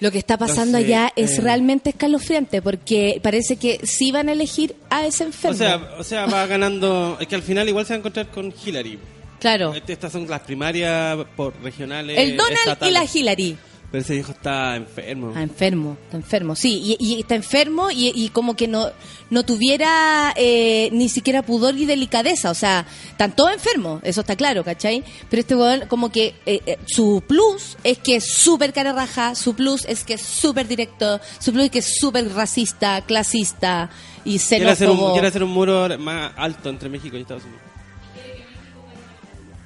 [0.00, 4.30] Lo que está pasando Entonces, allá es eh, realmente escalofriante porque parece que sí van
[4.30, 5.54] a elegir a ese enfermo.
[5.54, 7.18] O sea, o sea, va ganando.
[7.20, 8.98] Es que al final igual se va a encontrar con Hillary.
[9.40, 9.74] Claro.
[9.74, 12.16] Este- Estas son las primarias por regionales.
[12.18, 13.58] El Donald y la Hillary.
[13.90, 15.30] Pero ese viejo está enfermo.
[15.30, 18.86] Está enfermo, está enfermo, sí, y, y está enfermo y, y como que no,
[19.30, 24.36] no tuviera eh, ni siquiera pudor y delicadeza, o sea, están todos enfermos, eso está
[24.36, 25.02] claro, ¿cachai?
[25.28, 29.34] Pero este weón como que eh, eh, su plus es que es súper cara raja,
[29.34, 33.90] su plus es que es súper directo, su plus es que es súper racista, clasista
[34.24, 35.12] y Quiere hacer, un, xenófobo.
[35.14, 37.62] quiere hacer un muro más alto entre México y Estados Unidos.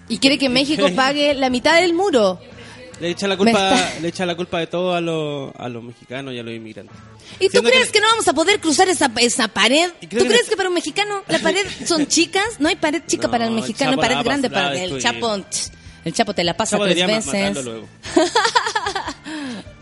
[0.09, 2.40] Y quiere que México pague la mitad del muro.
[3.01, 5.83] Le echa la culpa, está- le echa la culpa de todo a los, a los
[5.83, 6.97] mexicanos y a los inmigrantes.
[7.40, 9.90] ¿Y tú crees que, no vamos a poder cruzar esa, esa pared?
[10.01, 12.61] ¿Tú que crees que para un mexicano la pared son chicas?
[12.61, 15.37] No hay pared chica No, para el mexicano, Chapo pared grande para el chapo.
[16.05, 17.64] El chapo te la pasa tres veces.
[17.64, 17.88] luego.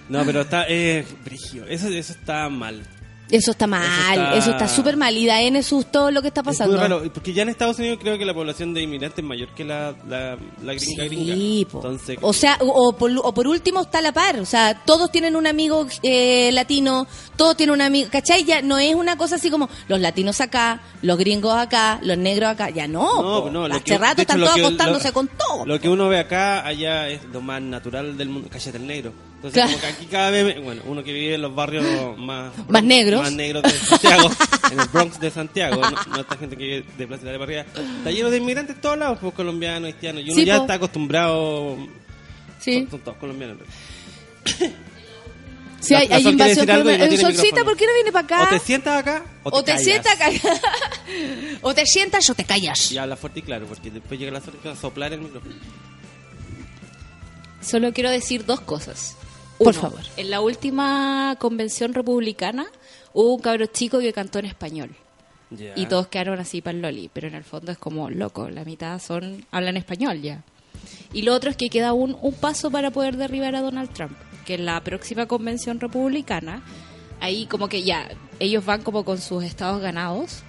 [0.09, 1.67] No, pero está eh, brigio.
[1.67, 2.83] Eso, eso está mal.
[3.33, 5.17] Eso está mal, eso está súper mal.
[5.17, 6.77] Y da N susto lo que está Es muy pasando.
[6.77, 9.65] raro, porque ya en Estados Unidos creo que la población de inmigrantes es mayor que
[9.65, 11.35] la, la, la gringa gringa.
[11.35, 11.79] Sí, po.
[11.79, 14.75] Entonces, o sea, o, o por, o por último está a la par, o sea,
[14.85, 18.45] todos tienen un amigo eh, latino, todos tienen un amigo, ¿cachai?
[18.45, 22.51] Ya no es una cosa así como los latinos acá, los gringos acá, los negros
[22.51, 23.51] acá, ya no, no, po.
[23.51, 25.65] no, lo que- rato hecho, están todos acostándose con todo.
[25.65, 28.49] Lo que uno ve acá, allá es lo más natural del mundo.
[28.53, 29.13] Cállate el negro.
[29.45, 29.71] Entonces, Claro.
[29.73, 31.85] como que aquí cada vez, bueno, uno que vive en los barrios
[32.17, 32.53] más...
[32.69, 33.23] Más negros.
[33.23, 34.31] Más negros de Santiago,
[34.73, 37.67] en el Bronx de Santiago, no, no esta gente que vive de Plaza de Barriga.
[37.99, 40.63] Está lleno de inmigrantes de todos lados, pues colombianos, haitianos, y uno Sí, ya po.
[40.63, 41.77] está acostumbrado...
[42.61, 42.83] Sí.
[42.83, 43.57] Son, son todos colombianos.
[45.81, 47.09] Sí, La- hay, la invasión y no colombiana.
[47.09, 47.65] tiene Solcita.
[47.65, 48.43] ¿por qué no viene para acá?
[48.45, 49.83] O te sientas acá, o te, O te callas.
[49.85, 50.31] sientas acá.
[51.63, 52.93] o te sientas o te callas.
[52.93, 55.57] Y habla fuerte y claro, porque después llega la va a soplar el micrófono.
[57.61, 59.17] Solo quiero decir dos cosas.
[59.65, 60.01] Por favor.
[60.17, 62.67] En la última convención republicana
[63.13, 64.91] hubo un cabro chico que cantó en español.
[65.77, 68.65] Y todos quedaron así para el loli, pero en el fondo es como loco, la
[68.65, 70.43] mitad son hablan español ya.
[71.13, 74.17] Y lo otro es que queda aún un paso para poder derribar a Donald Trump,
[74.47, 76.63] que en la próxima convención republicana,
[77.21, 80.43] ahí como que ya, ellos van como con sus estados ganados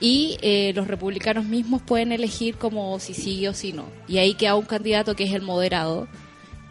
[0.00, 3.86] y eh, los republicanos mismos pueden elegir como si sigue o si no.
[4.06, 6.06] Y ahí queda un candidato que es el moderado,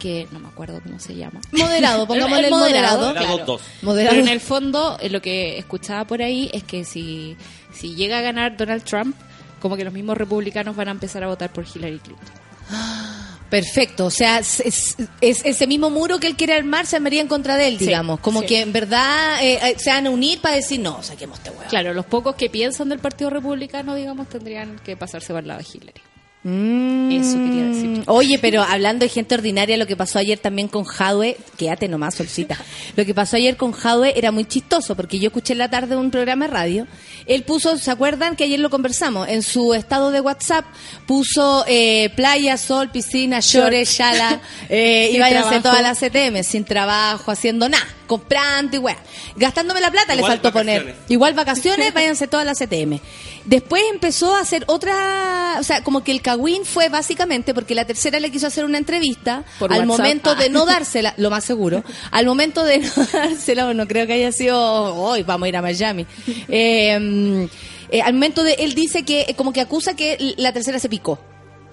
[0.04, 1.40] que no me acuerdo cómo se llama.
[1.52, 2.98] Moderado, pongámosle el, El moderado.
[3.08, 3.44] moderado, claro.
[3.46, 3.62] dos.
[3.80, 4.14] Moderado.
[4.16, 7.36] Pero en el fondo, eh, lo que escuchaba por ahí es que si,
[7.72, 9.16] si llega a ganar Donald Trump,
[9.60, 12.28] como que los mismos republicanos van a empezar a votar por Hillary Clinton.
[13.50, 17.20] Perfecto, o sea, es, es- es ese mismo muro que él quiere armar se armaría
[17.20, 18.18] en contra de él, Sí, digamos.
[18.20, 18.46] Como sí.
[18.46, 21.62] que en verdad eh, eh, se van a unir para decir, no, saquemos este huevo.
[21.68, 25.60] Claro, los pocos que piensan del Partido Republicano, digamos, tendrían que pasarse por el lado
[25.60, 26.00] de Hillary.
[26.44, 27.10] Mm.
[27.10, 28.02] Eso quería decir.
[28.06, 32.14] Oye, pero hablando de gente ordinaria, lo que pasó ayer también con Jadwe, quédate nomás,
[32.14, 32.58] solcita.
[32.96, 35.96] Lo que pasó ayer con Jadwe era muy chistoso, porque yo escuché en la tarde
[35.96, 36.86] un programa de radio.
[37.24, 39.26] Él puso, ¿se acuerdan que ayer lo conversamos?
[39.28, 40.66] En su estado de WhatsApp
[41.06, 47.30] puso eh, playa, sol, piscina, llore, shala, eh, y váyanse todas las CTM, sin trabajo,
[47.30, 48.98] haciendo nada, comprando y weá.
[49.36, 50.94] Gastándome la plata le faltó poner.
[51.08, 53.00] Igual vacaciones, váyanse todas las CTM.
[53.46, 57.84] Después empezó a hacer otra, o sea, como que el Cagüín fue básicamente porque la
[57.84, 59.98] tercera le quiso hacer una entrevista Por al WhatsApp.
[59.98, 60.48] momento de Ah.
[60.50, 64.94] no dársela, lo más seguro, al momento de no dársela, no creo que haya sido
[64.96, 66.06] hoy, vamos a ir a Miami.
[66.48, 67.44] Eh, mm,
[67.90, 70.88] eh, al momento de, él dice que, eh, como que acusa que la tercera se
[70.88, 71.18] picó.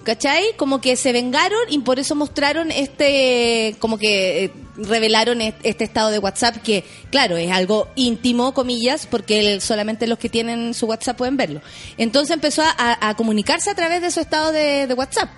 [0.04, 0.56] ¿Cachai?
[0.56, 5.84] Como que se vengaron y por eso mostraron este, como que eh, revelaron est- este
[5.84, 10.86] estado de WhatsApp que, claro, es algo íntimo, comillas, porque solamente los que tienen su
[10.86, 11.60] WhatsApp pueden verlo.
[11.98, 15.30] Entonces empezó a, comunicarse a través de su estado de, de WhatsApp.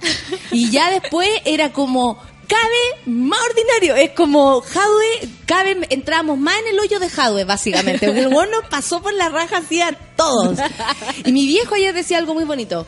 [0.53, 2.17] Y ya después era como,
[2.47, 3.97] cabe más ordinario.
[3.97, 8.07] Es como, Jadwe, cabe, entramos más en el hoyo de Jadwe, básicamente.
[8.07, 10.59] El nos pasó por la raja así a todos.
[11.25, 12.87] Y mi viejo ayer decía algo muy bonito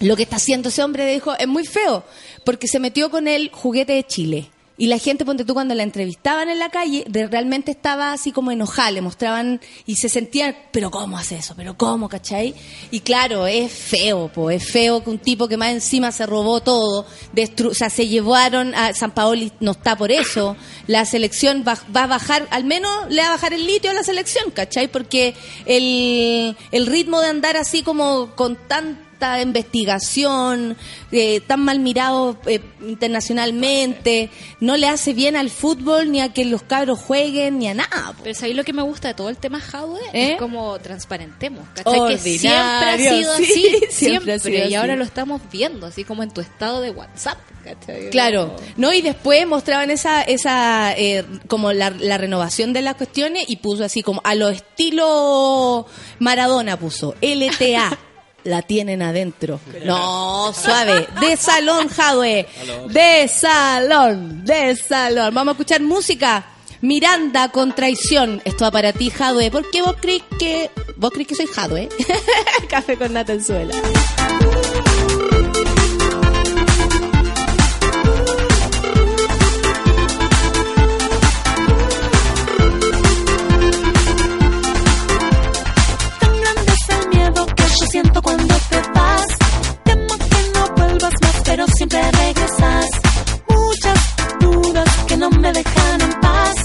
[0.00, 2.04] lo que está haciendo ese hombre dijo es muy feo
[2.44, 5.84] porque se metió con el juguete de Chile y la gente ponte tú cuando la
[5.84, 10.90] entrevistaban en la calle realmente estaba así como enojada le mostraban y se sentían pero
[10.90, 12.54] cómo hace eso pero cómo ¿cachai?
[12.90, 16.60] y claro es feo po, es feo que un tipo que más encima se robó
[16.60, 20.56] todo destru o sea se llevaron a San Paoli no está por eso
[20.88, 23.94] la selección va, va a bajar al menos le va a bajar el litio a
[23.94, 24.88] la selección ¿cachai?
[24.88, 25.34] porque
[25.66, 30.76] el, el ritmo de andar así como con tan tanta investigación,
[31.10, 36.44] eh, tan mal mirado eh, internacionalmente, no le hace bien al fútbol, ni a que
[36.44, 38.14] los cabros jueguen, ni a nada.
[38.22, 40.32] Pero ahí lo que me gusta de todo el tema Jadwe ¿Eh?
[40.32, 42.08] es como transparentemos, ¿cachai?
[42.08, 44.74] Que siempre ha sido sí, así, siempre siempre, ha sido y así.
[44.74, 48.10] ahora lo estamos viendo, así como en tu estado de WhatsApp, ¿cachai?
[48.10, 53.44] Claro, no y después mostraban esa esa eh, como la, la renovación de las cuestiones
[53.48, 55.86] y puso así como a lo estilo
[56.18, 57.98] Maradona puso LTA
[58.44, 59.60] la tienen adentro.
[59.84, 62.46] No, suave, de salón Jadwe,
[62.88, 65.34] de salón, de salón.
[65.34, 66.46] Vamos a escuchar música.
[66.80, 68.42] Miranda con traición.
[68.44, 69.50] Esto va para ti, Jadwe.
[69.50, 71.88] ¿Por qué vos crees que vos crees que soy Jadwe?
[72.68, 73.34] Café con nata
[95.54, 96.56] dejan en paz.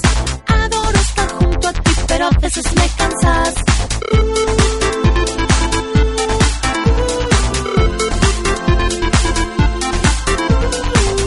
[0.46, 3.54] Adoro estar junto a ti, pero a veces me cansas.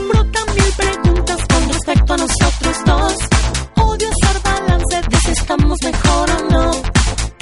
[0.09, 3.13] Brotan mil preguntas con respecto a nosotros dos.
[3.87, 6.71] Odio hacer balance de si estamos mejor o no.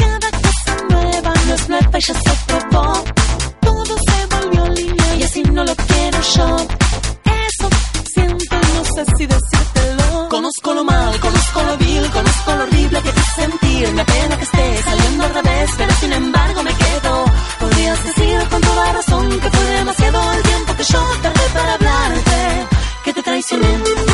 [0.04, 3.04] Cada cosa nueva no es nueva y ya se probó.
[3.62, 6.58] Todo se volvió línea y así no lo quiero yo.
[7.48, 7.70] Eso
[8.14, 9.81] siento no sé si decírtelo.
[10.52, 13.94] Conozco lo mal, conozco lo vil, conozco lo horrible que te sentir.
[13.94, 17.26] Me apena que estés saliendo al revés, pero sin embargo me quedo.
[17.58, 22.68] Podrías decir con toda razón que fue demasiado el tiempo que yo tardé para hablarte.
[23.06, 24.11] Que te traicioné.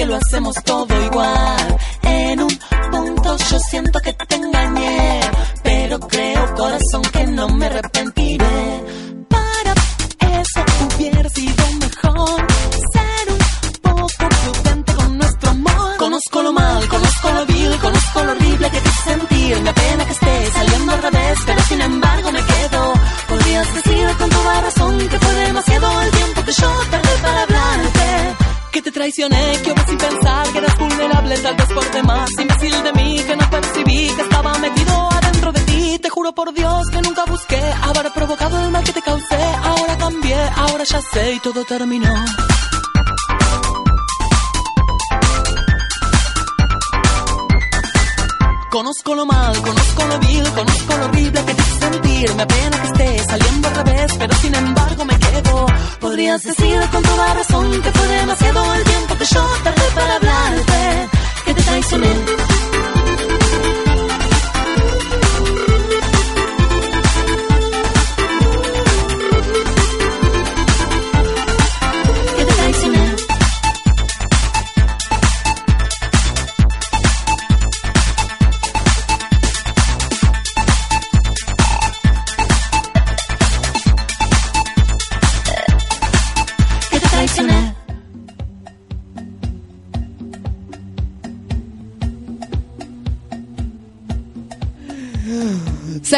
[0.00, 1.76] Que lo hacemos todo igual.
[2.02, 2.58] En un
[2.90, 5.20] punto yo siento que te engañé,
[5.62, 8.84] pero creo corazón que no me arrepentiré.
[9.28, 9.72] Para
[10.40, 12.46] eso hubiera sido mejor
[12.94, 14.06] ser un poco
[14.42, 15.96] prudente con nuestro amor.
[15.98, 19.60] Conozco lo mal, conozco lo vil, conozco lo horrible que te sentir.
[19.60, 22.94] Me apena que estés saliendo al revés, pero sin embargo me quedo.
[23.28, 26.99] Podrías decir con toda razón que fue demasiado el tiempo que yo tardé
[29.10, 32.30] traicioné, que sin pensar que eras vulnerable, tal vez por demás.
[32.38, 35.98] Imbécil de mí, que no percibí que estaba metido adentro de ti.
[36.00, 39.42] Te juro por Dios que nunca busqué haber provocado el mal que te causé.
[39.64, 42.14] Ahora cambié, ahora ya sé y todo terminó.
[48.70, 52.34] Conozco lo mal, conozco lo vil, conozco lo horrible que te hice sentir.
[52.36, 55.66] Me apena que estés saliendo al revés, pero sin embargo me quedo.
[56.00, 61.08] Podrías decir con toda razón que fue demasiado el tiempo que yo tardé para hablarte.
[61.46, 62.99] Que te traicioné.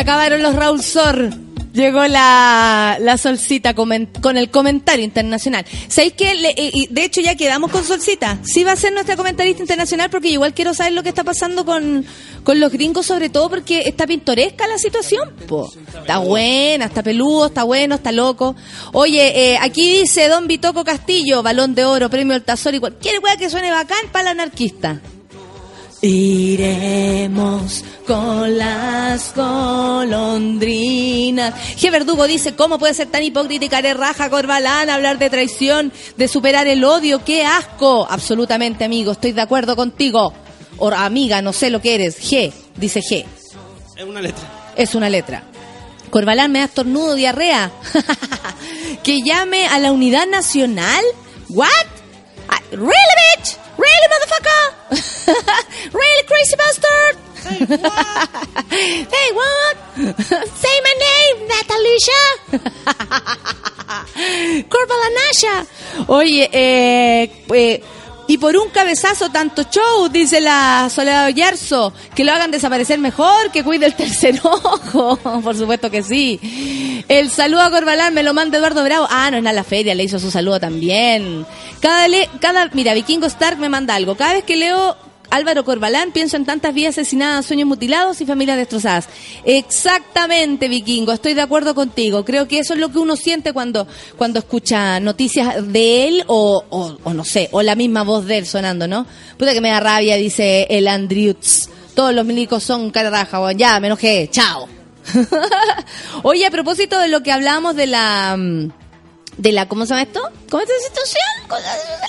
[0.03, 1.31] Acabaron los Raúl Sor.
[1.73, 5.65] Llegó la, la Solcita con el comentario internacional.
[5.89, 8.39] ¿Sabéis que eh, de hecho ya quedamos con Solcita?
[8.43, 11.65] Sí va a ser nuestra comentarista internacional porque igual quiero saber lo que está pasando
[11.65, 12.05] con,
[12.45, 15.31] con los gringos, sobre todo porque está pintoresca la situación.
[15.49, 15.73] po.
[16.01, 18.55] Está buena, está peludo, está bueno, está loco.
[18.93, 23.39] Oye, eh, aquí dice Don Vitoco Castillo, balón de oro, premio Altazor y cualquier weá
[23.39, 25.01] que suene bacán para el anarquista.
[26.03, 31.55] Iremos con las golondrinas.
[31.77, 31.91] G.
[31.91, 36.67] Verdugo dice, ¿cómo puede ser tan hipócrita y carerraja Corbalán hablar de traición, de superar
[36.67, 37.25] el odio?
[37.25, 38.07] ¡Qué asco!
[38.09, 40.35] Absolutamente, amigo, estoy de acuerdo contigo.
[40.79, 42.21] O amiga, no sé lo que eres.
[42.21, 43.25] G, dice G.
[43.97, 44.73] Es una letra.
[44.77, 45.45] Es una letra.
[46.11, 47.71] Corbalán me da estornudo, diarrea.
[49.03, 51.03] que llame a la unidad nacional.
[51.49, 52.02] ¿What?
[52.53, 53.57] Ah, ¿Really, bitch?
[53.79, 54.65] ¿Really, motherfucker?
[56.01, 57.17] ¿Really, crazy bastard?
[58.69, 59.77] Hey, what?
[60.61, 62.21] Say my name, Natalisha.
[64.69, 65.67] Corbalanasha.
[66.09, 67.81] Oye, eh, eh,
[68.29, 73.51] Y por un cabezazo tanto show, dice la Soledad Oyarzo, que lo hagan desaparecer mejor,
[73.51, 75.17] que cuide el tercer ojo.
[75.43, 77.05] por supuesto que sí.
[77.09, 79.07] El saludo a Corbalán me lo manda Eduardo Bravo.
[79.11, 81.45] Ah, no es nada la feria, le hizo su saludo también.
[81.81, 84.15] Cada, le, cada, mira, Vikingo Stark me manda algo.
[84.15, 84.97] Cada vez que leo
[85.33, 89.09] Álvaro Corbalán, pienso en tantas vidas asesinadas, sueños mutilados y familias destrozadas.
[89.45, 92.23] Exactamente, Vikingo, estoy de acuerdo contigo.
[92.23, 93.87] Creo que eso es lo que uno siente cuando,
[94.19, 98.39] cuando escucha noticias de él o, o, o no sé, o la misma voz de
[98.39, 99.07] él sonando, ¿no?
[99.39, 101.71] Puta que me da rabia, dice el Andriutz.
[101.95, 103.57] Todos los milicos son cara raja, weón.
[103.57, 104.69] ya, me enojé, chao.
[106.23, 108.37] Oye, a propósito de lo que hablábamos de la...
[109.37, 110.21] de la, ¿cómo se llama esto?
[110.51, 111.23] ¿Cómo es esta situación?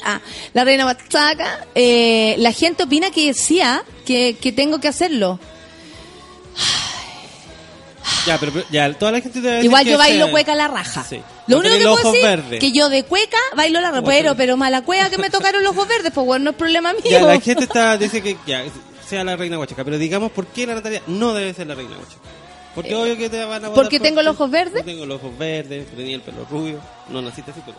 [0.06, 0.20] Ah,
[0.54, 1.66] la reina Huachaca.
[1.76, 5.40] Eh, la gente opina que decía que, que tengo que hacerlo.
[8.26, 10.32] Ya, pero, ya, toda la gente te va a decir Igual que yo bailo sea-
[10.32, 11.04] cueca a la raja.
[11.10, 11.22] Sí.
[11.48, 12.60] Lo No único que puedo decir verdes.
[12.62, 14.04] que yo de cueca bailo la raja.
[14.06, 16.94] Pero, pero mala cueca que me tocaron los ojos verdes, pues bueno, no es problema
[16.94, 17.02] mío.
[17.04, 18.64] Ya, la gente está, dice que ya,
[19.08, 21.92] sea la reina huachaca, pero digamos, ¿por qué la Natalia no debe ser la reina
[21.98, 22.20] huachaca?
[22.76, 24.82] Porque obvio que te van a votar Eh, ¿porque por- tengo los ojos verdes?
[24.86, 26.80] Yo tengo los ojos verdes, tenía el pelo rubio.
[27.10, 27.78] No naciste así, pero...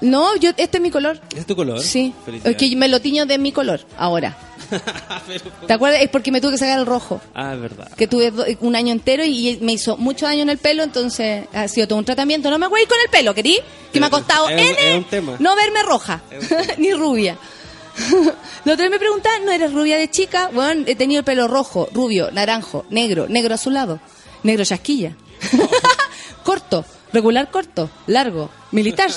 [0.00, 1.20] No, yo, este es mi color.
[1.36, 1.80] ¿Es tu color?
[1.80, 2.12] Sí.
[2.42, 4.36] Es que me lo tiño de mi color ahora.
[5.28, 6.02] Pero- ¿Te acuerdas?
[6.02, 7.20] Es porque me tuve que sacar el rojo.
[7.34, 7.88] Ah, es verdad.
[7.96, 11.68] que tuve un año entero y me hizo mucho daño en el pelo, entonces ha
[11.68, 12.50] sido todo un tratamiento.
[12.50, 13.58] No me voy a ir con el pelo, ¿querí?
[13.92, 15.36] Que me ha costado Es N es un tema.
[15.38, 16.20] no verme roja,
[16.78, 17.38] ni rubia.
[18.64, 20.50] La otra vez me preguntaban, ¿no eres rubia de chica?
[20.52, 24.00] Bueno, he tenido el pelo rojo, rubio, naranjo, negro, negro azulado,
[24.42, 25.16] negro chasquilla.
[26.44, 29.10] corto, regular corto, largo, militar.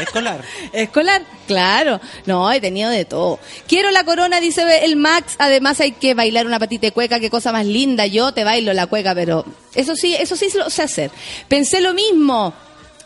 [0.00, 0.42] Escolar.
[0.72, 2.00] Escolar, claro.
[2.26, 3.38] No, he tenido de todo.
[3.68, 5.36] Quiero la corona, dice el Max.
[5.38, 8.06] Además hay que bailar una patita de cueca, qué cosa más linda.
[8.06, 9.44] Yo te bailo la cueca, pero
[9.74, 11.10] eso sí, eso sí lo sé hacer.
[11.48, 12.52] Pensé lo mismo.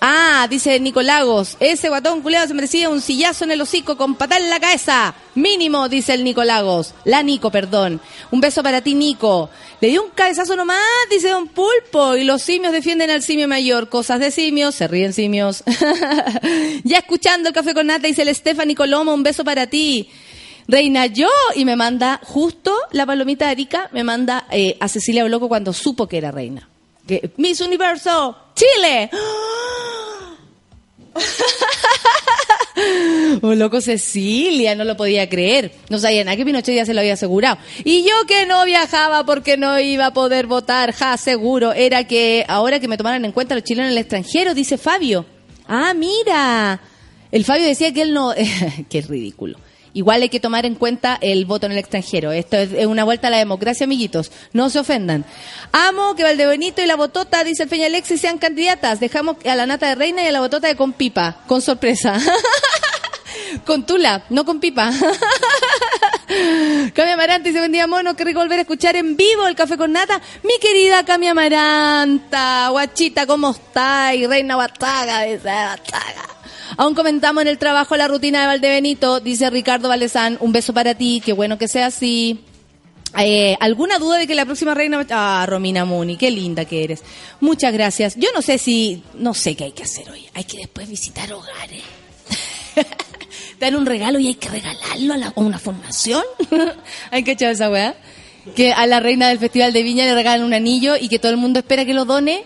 [0.00, 4.44] Ah, dice Nicolagos, ese guatón culeado se merecía un sillazo en el hocico con patada
[4.44, 5.14] en la cabeza.
[5.34, 6.94] Mínimo, dice el Nicolagos.
[7.04, 8.00] La Nico, perdón.
[8.30, 9.50] Un beso para ti, Nico.
[9.80, 10.78] Le dio un cabezazo nomás,
[11.10, 12.16] dice Don Pulpo.
[12.16, 13.88] Y los simios defienden al simio mayor.
[13.88, 15.64] Cosas de simios, se ríen simios.
[16.84, 20.08] ya escuchando el café con nata, dice el Stephanie Coloma, un beso para ti.
[20.68, 25.24] Reina yo, y me manda justo la palomita de Arica, me manda eh, a Cecilia
[25.24, 26.68] Bloco cuando supo que era reina.
[27.36, 29.10] Miss Universo, Chile.
[33.42, 35.72] Oh, loco Cecilia, no lo podía creer.
[35.88, 37.58] No sabía nada que Pinochet ya se lo había asegurado.
[37.84, 41.72] Y yo que no viajaba porque no iba a poder votar, ja, seguro.
[41.72, 45.26] Era que ahora que me tomaran en cuenta los chilenos en el extranjero, dice Fabio.
[45.66, 46.80] Ah, mira.
[47.30, 48.32] El Fabio decía que él no...
[48.88, 49.58] Qué ridículo.
[49.94, 52.32] Igual hay que tomar en cuenta el voto en el extranjero.
[52.32, 54.30] Esto es una vuelta a la democracia, amiguitos.
[54.52, 55.24] No se ofendan.
[55.72, 59.00] Amo que Valdebenito y la Botota, dice el Peña Alexis, sean candidatas.
[59.00, 61.42] Dejamos a la nata de reina y a la Botota de con pipa.
[61.46, 62.18] Con sorpresa.
[63.64, 64.90] con tula, no con pipa.
[66.94, 69.92] Cami Amaranta dice, buen día, mono, qué volver a escuchar en vivo el café con
[69.92, 70.20] nata.
[70.42, 74.14] Mi querida Cami Amaranta, guachita, ¿cómo está?
[74.14, 76.37] Y reina Bataga, dice Bataga.
[76.76, 80.94] Aún comentamos en el trabajo la rutina de Valdebenito, dice Ricardo Valesán, un beso para
[80.94, 82.40] ti, qué bueno que sea así.
[83.18, 85.04] Eh, ¿Alguna duda de que la próxima reina...
[85.10, 87.02] Ah, Romina Muni, qué linda que eres.
[87.40, 88.16] Muchas gracias.
[88.16, 89.02] Yo no sé si...
[89.14, 90.26] No sé qué hay que hacer hoy.
[90.34, 91.82] Hay que después visitar hogares.
[93.58, 96.22] Dan un regalo y hay que regalarlo a, la- una fundación.
[97.10, 97.96] ¿Hay que echar esa weá?
[98.54, 101.32] Que a la reina del Festival de Viña le regalan un anillo y que todo
[101.32, 102.44] el mundo espera que lo done.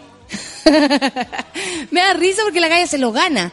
[1.90, 3.52] Me da risa porque la galla se lo gana.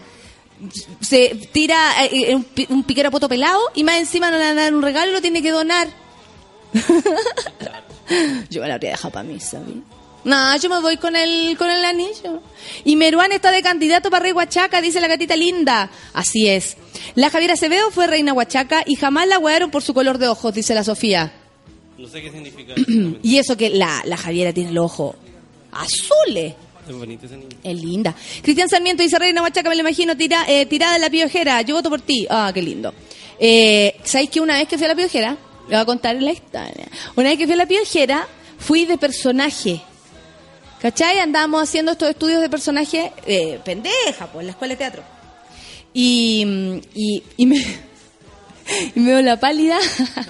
[1.01, 4.53] Se tira eh, un, pi- un piquero a poto pelado y más encima no le
[4.53, 5.87] dan un regalo y lo tiene que donar.
[8.49, 9.67] Yo me la habría dejado para mí, ¿sabes?
[10.25, 12.41] No, yo me voy con el, con el anillo.
[12.83, 15.89] Y Meruán está de candidato para rey Huachaca, dice la gatita linda.
[16.13, 16.75] Así es.
[17.15, 20.53] La Javiera Acevedo fue reina Huachaca y jamás la huearon por su color de ojos,
[20.53, 21.31] dice la Sofía.
[21.97, 22.73] No sé qué significa.
[23.23, 25.15] Y eso que la, la Javiera tiene los ojos
[25.71, 26.55] azules.
[27.63, 28.15] Es linda.
[28.41, 31.61] Cristian Sarmiento dice, Reina Huachaca, me lo imagino tira, eh, tirada en la piojera.
[31.61, 32.25] Yo voto por ti.
[32.29, 32.93] Ah, qué lindo.
[33.39, 35.37] Eh, ¿Sabéis que una vez que fui a la piojera?
[35.67, 36.87] Le voy a contar la historia.
[37.15, 38.27] Una vez que fui a la piojera,
[38.57, 39.81] fui de personaje.
[40.81, 41.19] ¿Cachai?
[41.19, 45.03] Andábamos haciendo estos estudios de personaje eh, pendeja, pues, en la escuela de teatro.
[45.93, 47.57] Y, y, y me,
[48.95, 49.77] y me veo la pálida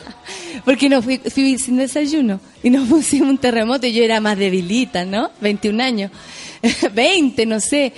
[0.66, 4.38] porque no fui, fui sin desayuno y nos pusimos un terremoto y yo era más
[4.38, 5.32] debilita, ¿no?
[5.42, 6.12] 21 años,
[6.94, 7.94] 20, no sé.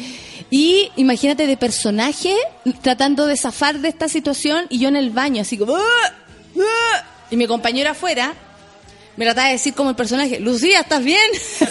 [0.49, 2.35] Y imagínate de personaje
[2.81, 5.75] tratando de zafar de esta situación y yo en el baño, así como...
[5.75, 5.81] "Ah,
[6.59, 8.33] ah", Y mi compañero afuera
[9.15, 11.19] me trataba de decir como el personaje, Lucía, ¿estás bien?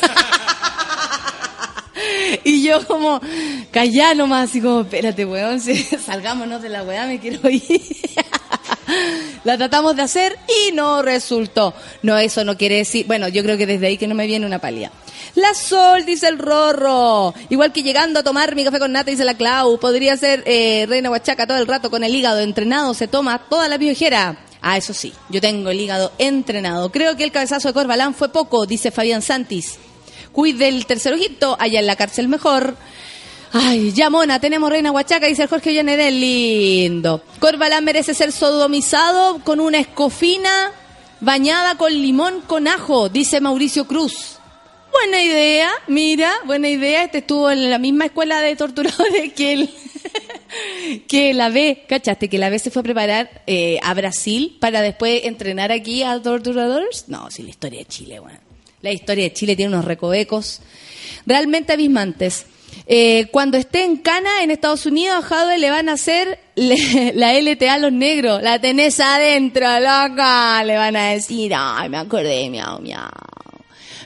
[2.44, 3.20] y yo como,
[3.70, 5.60] callá nomás, así como, espérate, weón,
[6.04, 7.62] salgámonos de la weá, me quiero ir.
[9.44, 10.36] la tratamos de hacer
[10.66, 11.74] y no resultó.
[12.02, 14.46] No, eso no quiere decir, bueno, yo creo que desde ahí que no me viene
[14.46, 14.90] una palía.
[15.34, 17.34] La Sol, dice el Rorro.
[17.50, 19.78] Igual que llegando a tomar mi café con nata, dice la Clau.
[19.78, 22.94] Podría ser eh, Reina Huachaca todo el rato con el hígado entrenado.
[22.94, 24.38] Se toma toda la viejera.
[24.62, 26.90] Ah, eso sí, yo tengo el hígado entrenado.
[26.90, 29.78] Creo que el cabezazo de Corbalán fue poco, dice Fabián Santis.
[30.32, 32.76] Cuide el tercer ojito, allá en la cárcel mejor.
[33.52, 37.22] Ay, ya mona, tenemos Reina Huachaca, dice el Jorge Llanedel, lindo.
[37.40, 40.72] Corbalán merece ser sodomizado con una escofina
[41.20, 44.38] bañada con limón con ajo, dice Mauricio Cruz.
[44.92, 47.04] Buena idea, mira, buena idea.
[47.04, 49.70] Este estuvo en la misma escuela de torturadores que el,
[51.08, 52.28] que la B, ¿cachaste?
[52.28, 56.20] Que la B se fue a preparar eh, a Brasil para después entrenar aquí a
[56.20, 57.04] torturadores.
[57.08, 58.49] No, sí, la historia de Chile, bueno.
[58.82, 60.60] La historia de Chile tiene unos recovecos
[61.26, 62.46] realmente abismantes.
[62.86, 67.38] Eh, cuando esté en Cana, en Estados Unidos, a Jadwe le van a hacer la
[67.38, 68.42] LTA a los negros.
[68.42, 70.62] La tenés adentro, loca.
[70.64, 73.08] Le van a decir, ay, me acordé, miau, miau.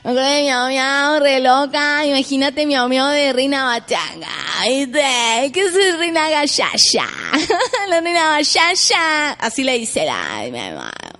[0.03, 2.05] Me acordé miau, miau, re loca.
[2.05, 4.27] Imagínate miau, miau de Reina Bachaga.
[4.67, 5.51] ¿Viste?
[5.53, 7.07] ¿Qué es Reina Gallaya?
[7.89, 9.31] la Reina Gallaya.
[9.31, 10.37] Así le dice la...
[10.37, 11.14] ay, miau, miau.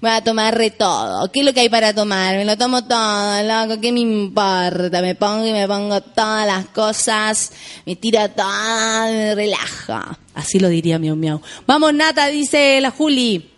[0.00, 1.30] Voy a tomar re todo.
[1.32, 2.36] ¿Qué es lo que hay para tomar?
[2.36, 3.80] Me lo tomo todo, loco.
[3.80, 5.02] ¿Qué me importa?
[5.02, 7.52] Me pongo y me pongo todas las cosas.
[7.84, 10.18] Me tiro todo, me relaja.
[10.34, 11.40] Así lo diría Miau Miau.
[11.66, 13.50] Vamos, Nata, dice la Juli.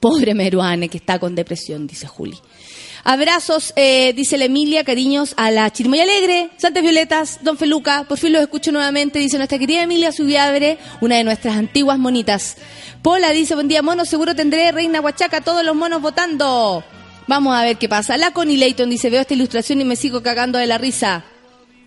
[0.00, 2.36] Pobre Meruane que está con depresión, dice Juli.
[3.08, 8.18] Abrazos, eh, dice la Emilia, cariños a la Chirmoya Alegre, Santas Violetas, Don Feluca, por
[8.18, 12.56] fin los escucho nuevamente, dice nuestra querida Emilia Subiabre, una de nuestras antiguas monitas.
[13.02, 16.82] Pola dice, buen día mono, seguro tendré Reina Huachaca, todos los monos votando.
[17.28, 18.16] Vamos a ver qué pasa.
[18.16, 21.24] La Connie Layton dice, veo esta ilustración y me sigo cagando de la risa.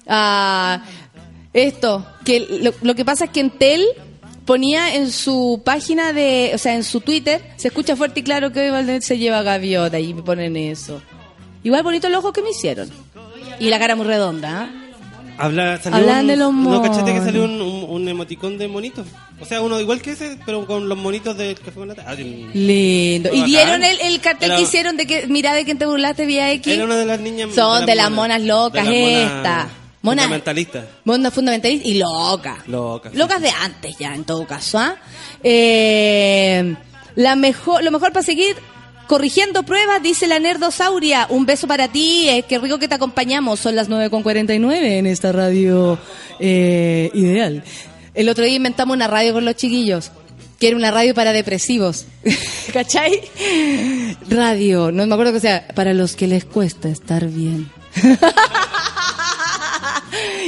[0.07, 0.85] Ah,
[1.51, 3.85] esto, que lo, lo que pasa es que Entel
[4.49, 8.51] ponía en su página de, o sea, en su Twitter, se escucha fuerte y claro
[8.51, 11.03] que hoy Valdez se lleva gaviota y me ponen eso.
[11.63, 12.89] Igual bonito el ojo que me hicieron.
[13.59, 14.63] Y la cara muy redonda.
[14.63, 14.69] ¿ah?
[15.37, 17.25] Habla, salió Hablan un, de los ¿No cachaste que monos.
[17.25, 19.05] salió un, un, un emoticón de monitos?
[19.39, 22.03] O sea, uno igual que ese, pero con los monitos del café con nata.
[22.07, 23.29] Ah, Lindo.
[23.31, 26.25] ¿Y vieron el, el cartel Era- que hicieron de que, mira de quién te burlaste
[26.25, 26.73] vía X?
[26.73, 27.49] Era una de las niñas.
[27.53, 29.55] Son de las monas locas de las monas esta.
[29.63, 30.85] Monas- fundamentalistas.
[31.03, 32.63] Monda fundamentalista y loca.
[32.67, 33.43] Locas, sí, Locas sí.
[33.43, 34.77] de antes ya, en todo caso.
[34.77, 34.95] ¿ah?
[35.43, 36.75] Eh,
[37.15, 38.55] la mejor, lo mejor para seguir
[39.07, 41.27] corrigiendo pruebas, dice la nerdosauria.
[41.29, 43.59] Un beso para ti, eh, qué rico que te acompañamos.
[43.59, 45.97] Son las 9.49 en esta radio
[46.39, 47.63] eh, ideal.
[48.13, 50.11] El otro día inventamos una radio con los chiquillos.
[50.59, 52.05] Que era una radio para depresivos.
[52.73, 53.21] ¿Cachai?
[54.29, 57.71] Radio, no me acuerdo que sea, para los que les cuesta estar bien.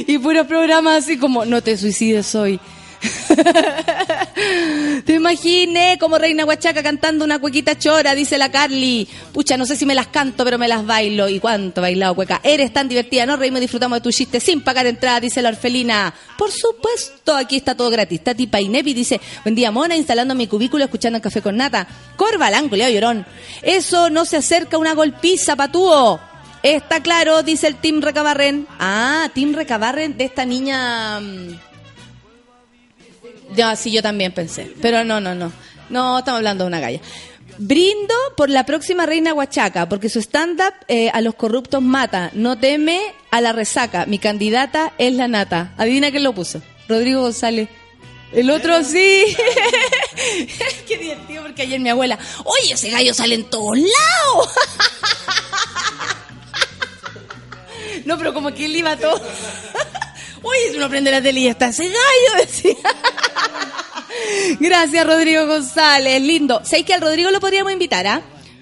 [0.07, 2.59] y puros programas así como no te suicides hoy.
[5.05, 9.07] te imaginé como Reina Huachaca cantando una cuequita chora, dice la Carly.
[9.33, 11.27] Pucha, no sé si me las canto, pero me las bailo.
[11.29, 12.39] ¿Y cuánto bailado cueca?
[12.43, 13.37] Eres tan divertida, ¿no?
[13.37, 16.13] Reímos disfrutamos de tu chiste sin pagar entrada, dice la orfelina.
[16.37, 18.23] Por supuesto, aquí está todo gratis.
[18.23, 21.87] Tati Painepi dice, buen día, mona, instalando mi cubículo, escuchando el café con nata.
[22.15, 23.25] Corbalán, Leo llorón.
[23.61, 26.30] Eso no se acerca a una golpiza, patúo.
[26.63, 28.67] Está claro, dice el Team Recabarren.
[28.79, 31.19] Ah, Team Recabarren de esta niña...
[31.19, 31.59] mm,
[33.55, 34.71] Ya, sí, yo también pensé.
[34.81, 35.51] Pero no, no, no.
[35.89, 36.99] No, estamos hablando de una galla.
[37.57, 42.29] Brindo por la próxima reina Huachaca, porque su stand-up eh, a los corruptos mata.
[42.33, 44.05] No teme a la resaca.
[44.05, 45.73] Mi candidata es la nata.
[45.77, 46.61] Adivina quién lo puso.
[46.87, 47.67] Rodrigo González.
[48.31, 49.25] El otro sí.
[50.87, 54.49] Qué divertido, porque ayer mi abuela, oye, ese gallo sale en todos lados.
[58.05, 59.13] No, pero como que él iba todo.
[60.43, 62.75] Oye, si uno prende la tele y está ese gallo, decía.
[64.59, 66.21] Gracias, Rodrigo González.
[66.21, 66.61] Lindo.
[66.63, 68.21] ¿Sabéis que al Rodrigo lo podríamos invitar, ah?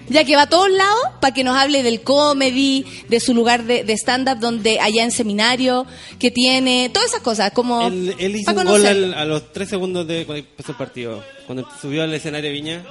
[0.09, 3.63] Ya que va a todos lados para que nos hable del comedy, de su lugar
[3.65, 5.85] de, de stand-up, donde allá en seminario,
[6.17, 7.87] que tiene, todas esas cosas, como.
[7.87, 11.23] Él, él hizo un gol al- a los tres segundos de cuando empezó el partido.
[11.45, 12.83] Cuando subió al escenario de Viña,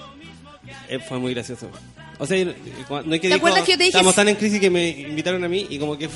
[0.88, 1.68] eh, fue muy gracioso.
[2.18, 4.60] O sea, no hay que ¿Te acuerdas que yo te dije- Estamos tan en crisis
[4.60, 6.08] que me invitaron a mí y como que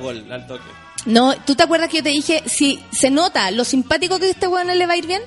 [0.00, 0.62] gol al toque.
[1.06, 4.46] No, ¿tú te acuerdas que yo te dije, si se nota lo simpático que este
[4.46, 5.22] weón le va a ir bien?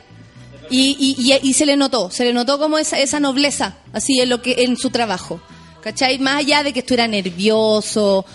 [0.69, 4.19] Y, y, y, y se le notó, se le notó como esa, esa nobleza, así
[4.19, 5.41] en lo que en su trabajo.
[5.81, 6.17] ¿Cachai?
[6.17, 8.25] Más allá de que estuviera nervioso,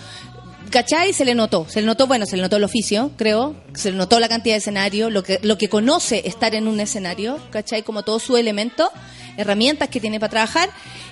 [0.71, 1.13] ¿cachai?
[1.13, 3.97] Se le notó, se le notó, bueno, se le notó el oficio, creo, se le
[3.97, 7.83] notó la cantidad de escenario, lo que, lo que conoce estar en un escenario, ¿cachai?
[7.83, 8.89] Como todo su elemento,
[9.37, 10.69] herramientas que tiene para trabajar.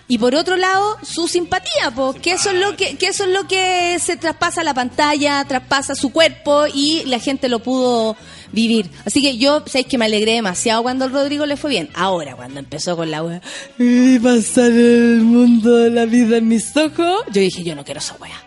[0.07, 3.47] Y por otro lado, su simpatía, porque eso es lo que, que eso es lo
[3.47, 8.16] que se traspasa a la pantalla, traspasa su cuerpo y la gente lo pudo
[8.51, 8.89] vivir.
[9.05, 11.89] Así que yo, sabéis que me alegré demasiado cuando al Rodrigo le fue bien.
[11.93, 13.41] Ahora, cuando empezó con la wea,
[13.78, 17.99] y pasar el mundo de la vida en mis ojos, yo dije, yo no quiero
[17.99, 18.41] esa wea.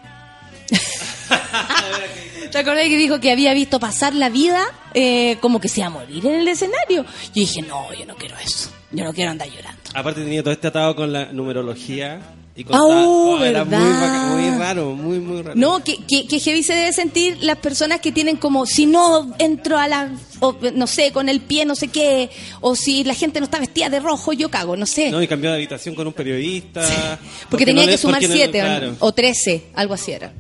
[2.51, 4.63] ¿Te acordás que dijo que había visto pasar la vida
[4.95, 7.03] eh, como que se iba a morir en el escenario?
[7.05, 8.71] Yo dije, no, yo no quiero eso.
[8.91, 9.81] Yo no quiero andar llorando.
[9.95, 12.21] Aparte tenía todo este atado con la numerología.
[12.55, 15.55] Y con ta- oh, era muy, raro, muy, muy raro.
[15.59, 19.35] No, que, que, que heavy se debe sentir las personas que tienen como, si no
[19.39, 20.11] entro a la,
[20.41, 22.29] o, no sé, con el pie no sé qué,
[22.61, 25.11] o si la gente no está vestida de rojo, yo cago, no sé.
[25.11, 26.83] No, y cambió de habitación con un periodista.
[27.49, 28.97] porque, tenía no le- que sumar porque no- siete claro.
[28.99, 30.31] o trece, algo así era.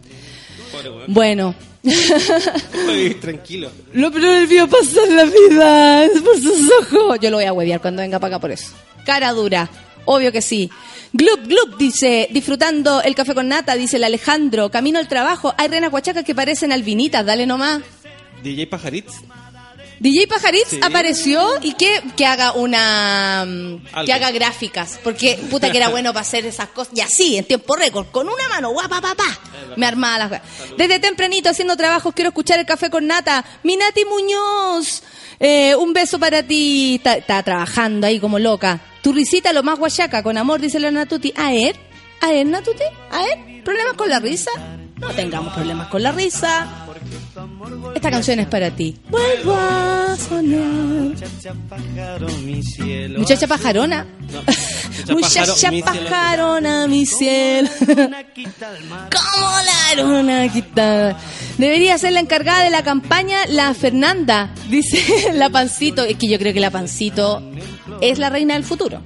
[0.83, 1.15] Pobre weón.
[1.15, 1.55] Bueno.
[1.83, 3.71] Vivir tranquilo.
[3.93, 7.19] Lo pero vio pasar la vida es por sus ojos.
[7.21, 8.73] Yo lo voy a huevear cuando venga para acá por eso.
[9.05, 9.69] Cara dura,
[10.05, 10.71] obvio que sí.
[11.13, 14.71] Glup, glup, dice, disfrutando el café con nata, dice el Alejandro.
[14.71, 17.83] Camino al trabajo, hay renas huachacas que parecen albinitas, dale nomás.
[18.43, 19.21] DJ Pajaritz.
[20.03, 20.81] DJ Pajaritz Sí.
[20.83, 24.07] apareció y que, que haga una mm, Algo.
[24.07, 26.93] que haga gráficas, porque puta que era bueno para hacer esas cosas.
[26.97, 29.25] Y así, en tiempo récord, con una mano, guapa, papá.
[29.77, 30.43] Me armaba las.
[30.77, 33.45] Desde tempranito haciendo trabajos, quiero escuchar el café con nata.
[33.63, 35.05] Mi Nati Muñoz.
[35.39, 37.01] Eh, un beso para ti.
[37.05, 38.81] Está, trabajando ahí como loca.
[39.03, 41.33] Tu risita lo más guachaca, con amor, dice la Natuti.
[41.37, 41.77] A ver,
[42.21, 44.51] a ver, Natuti, a ver, ¿problemas con la risa?
[44.99, 46.69] No tengamos problemas con la risa.
[47.95, 48.97] Esta canción es para ti.
[49.09, 51.15] Vuelvo a sonar.
[53.19, 54.07] Muchacha pajarona.
[55.07, 55.15] No.
[55.15, 57.71] Muchacha pajarona, mi cielo.
[57.79, 59.51] Como
[59.97, 61.19] la luna quitada.
[61.59, 66.05] Debería ser la encargada de la campaña la Fernanda, dice la Pancito.
[66.05, 67.43] Es que yo creo que la Pancito
[68.01, 69.03] es la reina del futuro.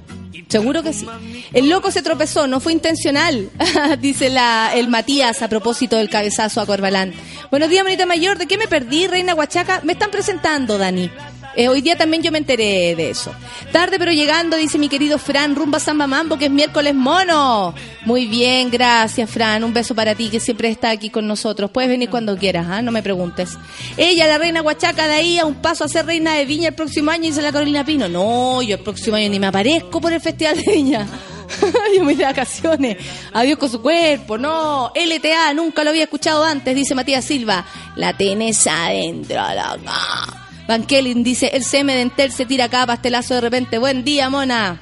[0.47, 1.07] Seguro que sí.
[1.53, 3.49] El loco se tropezó, no fue intencional,
[3.99, 7.13] dice la, el Matías a propósito del cabezazo a Corbalán.
[7.49, 8.37] Buenos días, bonita mayor.
[8.37, 9.81] ¿De qué me perdí, reina Huachaca?
[9.83, 11.09] Me están presentando, Dani.
[11.57, 13.33] Eh, hoy día también yo me enteré de eso.
[13.71, 17.73] Tarde pero llegando, dice mi querido Fran, rumba Samba Mambo, que es miércoles mono.
[18.05, 19.63] Muy bien, gracias Fran.
[19.63, 21.71] Un beso para ti, que siempre está aquí con nosotros.
[21.71, 22.83] Puedes venir cuando quieras, ¿ah?
[22.83, 23.57] no me preguntes.
[23.97, 26.75] Ella, la reina Huachaca, de ahí a un paso a ser reina de Viña el
[26.75, 28.07] próximo año, dice la Carolina Pino.
[28.07, 31.07] No, yo el próximo año ni me aparezco por el Festival de Viña.
[31.97, 32.97] yo me de vacaciones.
[33.33, 34.37] Adiós con su cuerpo.
[34.37, 37.65] No, LTA, nunca lo había escuchado antes, dice Matías Silva.
[37.95, 40.46] La tenés adentro, loca.
[40.67, 43.77] Van Kellen dice, el CM de Entel se tira acá, pastelazo de repente.
[43.77, 44.81] Buen día, mona.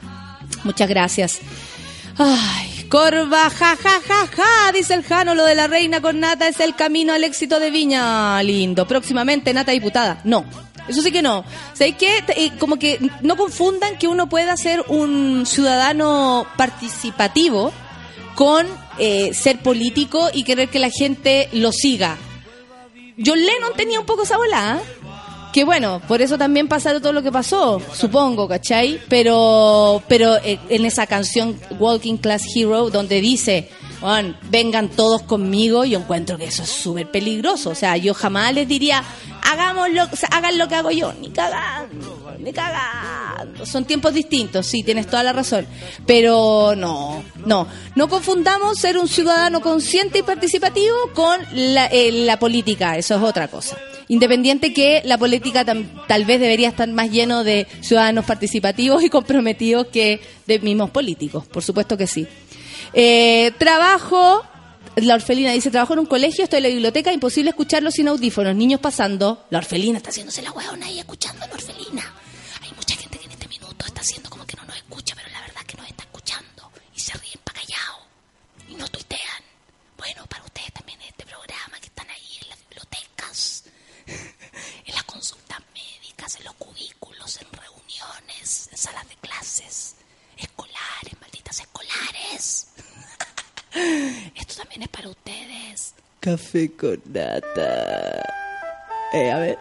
[0.63, 1.39] Muchas gracias.
[2.17, 6.47] Ay, Corva, ja, ja, ja, ja, dice el Jano, lo de la reina con Nata
[6.47, 8.41] es el camino al éxito de Viña.
[8.41, 8.87] Lindo.
[8.87, 10.21] Próximamente, Nata diputada.
[10.23, 10.45] No.
[10.87, 11.43] Eso sí que no.
[11.73, 12.23] ¿Sabéis qué?
[12.35, 17.71] Eh, Como que no confundan que uno pueda ser un ciudadano participativo
[18.35, 18.67] con
[18.99, 22.17] eh, ser político y querer que la gente lo siga.
[23.23, 25.05] John Lennon tenía un poco esa bola, ¿eh?
[25.55, 28.99] Que bueno, por eso también pasaron todo lo que pasó, supongo, ¿cachai?
[29.07, 33.69] Pero, pero eh, en esa canción Walking Class Hero, donde dice,
[34.05, 37.71] "Juan, vengan todos conmigo, yo encuentro que eso es súper peligroso.
[37.71, 39.03] O sea, yo jamás les diría,
[39.41, 43.65] hagámoslo, o sea, hagan lo que hago yo, ni cagando, ni cagando.
[43.65, 45.65] Son tiempos distintos, sí, tienes toda la razón.
[46.05, 52.97] Pero no, no, no confundamos ser un ciudadano consciente y participativo con la, eh, política,
[52.97, 53.75] eso es otra cosa.
[54.07, 59.87] Independiente que la política tal vez debería estar más lleno de ciudadanos participativos y comprometidos
[59.87, 62.27] que de mismos políticos, por supuesto que sí.
[62.97, 64.45] Eh, trabajo,
[64.95, 68.55] la orfelina dice, trabajo en un colegio, estoy en la biblioteca, imposible escucharlo sin audífonos,
[68.55, 72.13] niños pasando, la orfelina está haciéndose la hueona ahí escuchando a la orfelina.
[72.61, 75.27] Hay mucha gente que en este minuto está haciendo como que no nos escucha, pero
[75.29, 78.07] la verdad es que nos está escuchando y se ríen para callado
[78.69, 79.43] y no tuitean.
[79.97, 83.63] Bueno, para ustedes también este programa que están ahí en las bibliotecas,
[84.07, 89.95] en las consultas médicas, en los cubículos, en reuniones, en salas de clases,
[90.37, 92.67] escolares, malditas escolares.
[94.35, 95.93] Esto también es para ustedes.
[96.25, 98.23] Café con nata.
[99.13, 99.59] Eh, a ver.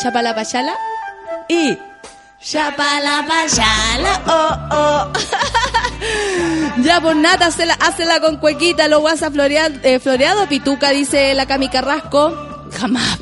[0.00, 0.74] Chapala pachala
[1.50, 1.76] y
[2.40, 4.22] Chapala pachala.
[4.26, 5.12] Oh, oh.
[6.82, 11.44] Ya, pues nata, hazla, hazla con cuequita, lo guasa floreado, eh, floreado, pituca, dice la
[11.44, 12.70] Cami Carrasco.
[12.72, 13.18] Jamás,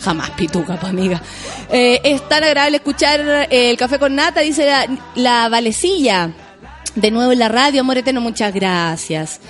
[0.00, 1.20] jamás pituca, pues amiga.
[1.70, 4.86] Eh, es tan agradable escuchar eh, el café con nata, dice la,
[5.16, 6.30] la Valecilla.
[6.94, 9.40] De nuevo en la radio, amor eterno, muchas gracias.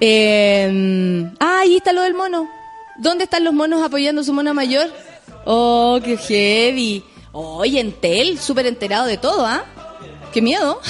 [0.00, 2.48] Eh, ah, ahí está lo del mono.
[2.98, 4.88] ¿Dónde están los monos apoyando a su mono mayor?
[5.44, 7.04] Oh, qué heavy.
[7.32, 9.64] Oye, Entel, súper enterado de todo, ¿ah?
[10.32, 10.80] Qué miedo.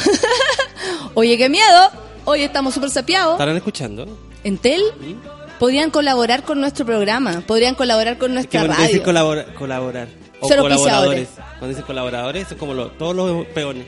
[1.14, 1.90] Oye, qué miedo.
[2.24, 3.32] Hoy estamos súper sapiados.
[3.34, 4.06] ¿Estarán escuchando?
[4.44, 4.82] Entel
[5.58, 8.86] podrían colaborar con nuestro programa, podrían colaborar con nuestra cuando radio.
[8.88, 10.08] dicen colabora- colaborar.
[10.40, 11.28] O colaboradores.
[11.58, 13.86] Cuando dicen colaboradores, son como los- todos los peones.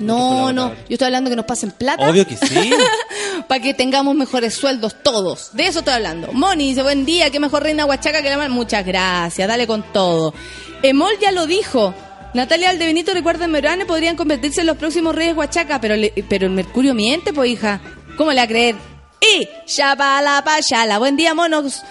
[0.00, 2.08] No, no, yo estoy hablando que nos pasen plata.
[2.08, 2.70] Obvio que sí.
[3.48, 5.50] para que tengamos mejores sueldos todos.
[5.54, 6.32] De eso estoy hablando.
[6.32, 8.50] Moni dice, buen día, qué mejor reina huachaca que la mar.
[8.50, 10.34] Muchas gracias, dale con todo.
[10.82, 11.94] Emol ya lo dijo.
[12.34, 16.52] Natalia Aldebenito, recuerda Merane, podrían convertirse en los próximos reyes huachaca, pero, le- pero el
[16.52, 17.80] Mercurio miente, pues hija.
[18.18, 18.74] ¿Cómo le va a creer?
[19.20, 20.98] Y Shabala Payala.
[20.98, 21.82] Buen día, monos.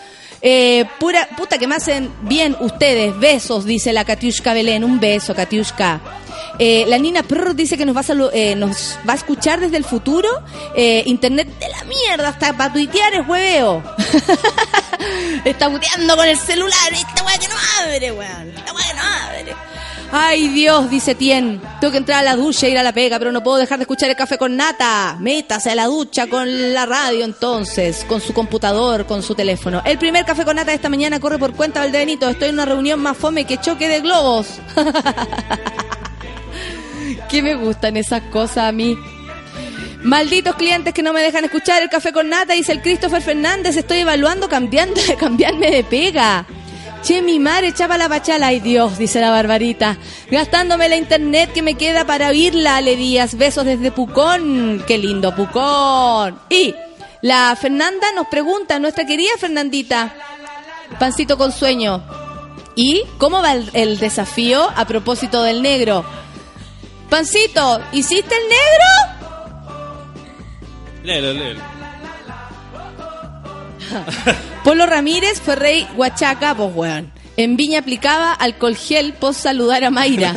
[0.41, 3.17] Eh, pura, puta que me hacen bien ustedes.
[3.19, 4.83] Besos, dice la Katiushka Belén.
[4.83, 5.99] Un beso, Katiushka.
[6.59, 9.77] Eh, la Nina Prr dice que nos va, a eh, nos va a escuchar desde
[9.77, 10.29] el futuro.
[10.75, 13.83] Eh, internet de la mierda, hasta para tuitear es hueveo.
[15.45, 16.93] Está buteando con el celular.
[16.93, 18.49] Esta weá que no abre, weón.
[18.49, 19.55] Esta weá que no abre.
[20.11, 23.17] Ay Dios, dice Tien, tengo que entrar a la ducha e ir a la pega,
[23.19, 25.17] pero no puedo dejar de escuchar el café con nata.
[25.19, 29.81] Métase a la ducha con la radio entonces, con su computador, con su teléfono.
[29.83, 32.29] El primer café con nata de esta mañana corre por cuenta Valdebenito.
[32.29, 34.47] Estoy en una reunión más fome que choque de globos.
[37.30, 38.97] que me gustan esas cosas a mí.
[40.05, 43.76] Malditos clientes que no me dejan escuchar el café con nata, dice el Christopher Fernández.
[43.76, 46.45] Estoy evaluando cambiando, cambiarme de pega.
[47.01, 48.47] Che, mi madre echaba la bachala.
[48.47, 49.97] Ay, Dios, dice la barbarita.
[50.30, 53.36] Gastándome la internet que me queda para oírla, Ale Díaz.
[53.36, 54.84] Besos desde Pucón.
[54.86, 56.39] Qué lindo, Pucón.
[56.49, 56.76] Y
[57.22, 60.13] la Fernanda nos pregunta, nuestra querida Fernandita,
[60.99, 62.03] pancito con sueño.
[62.76, 66.05] ¿Y cómo va el desafío a propósito del negro?
[67.09, 68.85] Pancito, ¿hiciste el negro?
[71.03, 71.61] Léelo, léelo.
[74.63, 77.11] Polo Ramírez fue rey Huachaca, pues weón.
[77.37, 80.33] En Viña aplicaba alcohol gel post saludar a Mayra.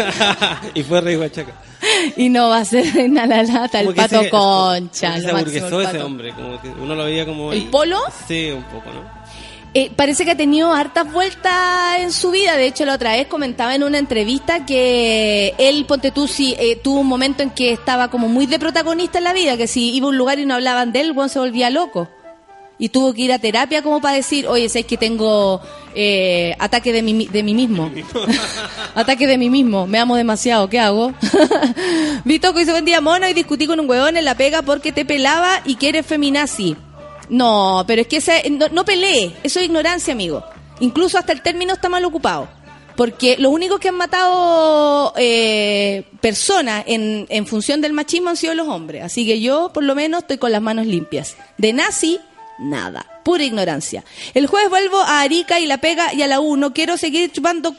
[0.74, 1.52] y fue Rey Huachaca.
[2.16, 5.12] y no va a ser reina la lata, el Como pato concha.
[5.12, 6.32] como que lo se aburguesó el ese hombre.
[6.32, 7.52] Como que uno lo veía como.
[7.52, 7.98] ¿El polo?
[8.26, 9.17] Sí, un poco, ¿no?
[9.74, 12.56] Eh, parece que ha tenido hartas vueltas en su vida.
[12.56, 16.76] De hecho, la otra vez comentaba en una entrevista que él, ponte tú, si, eh,
[16.76, 19.94] tuvo un momento en que estaba como muy de protagonista en la vida, que si
[19.94, 22.08] iba a un lugar y no hablaban de él, Juan se volvía loco.
[22.78, 25.60] Y tuvo que ir a terapia como para decir, oye, sé que tengo
[25.94, 27.90] eh, ataque de mí, de mí mismo.
[28.94, 29.86] ataque de mí mismo.
[29.86, 30.70] Me amo demasiado.
[30.70, 31.12] ¿Qué hago?
[32.24, 35.04] Vitoco dice, buen día, mono, y discutí con un huevón en la pega porque te
[35.04, 36.76] pelaba y que eres feminazi.
[37.28, 39.34] No, pero es que no, no pelee.
[39.42, 40.44] Eso es ignorancia, amigo.
[40.80, 42.48] Incluso hasta el término está mal ocupado.
[42.96, 48.54] Porque los únicos que han matado eh, personas en, en función del machismo han sido
[48.54, 49.04] los hombres.
[49.04, 51.36] Así que yo, por lo menos, estoy con las manos limpias.
[51.58, 52.18] De nazi,
[52.58, 53.06] nada.
[53.24, 54.04] Pura ignorancia.
[54.34, 56.56] El jueves vuelvo a Arica y la pega y a la U.
[56.56, 57.74] No quiero seguir chupando.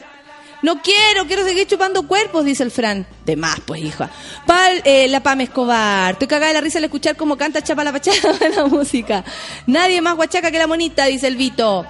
[0.62, 3.08] No quiero, quiero seguir chupando cuerpos, dice el Fran.
[3.26, 4.10] De más, pues, hija.
[4.46, 6.14] Pal, eh, la Pame Escobar.
[6.14, 9.24] Estoy cagada de la risa al escuchar cómo canta Chapa la Pachada la música.
[9.68, 11.86] Nadie más guachaca que la monita, dice el Vito.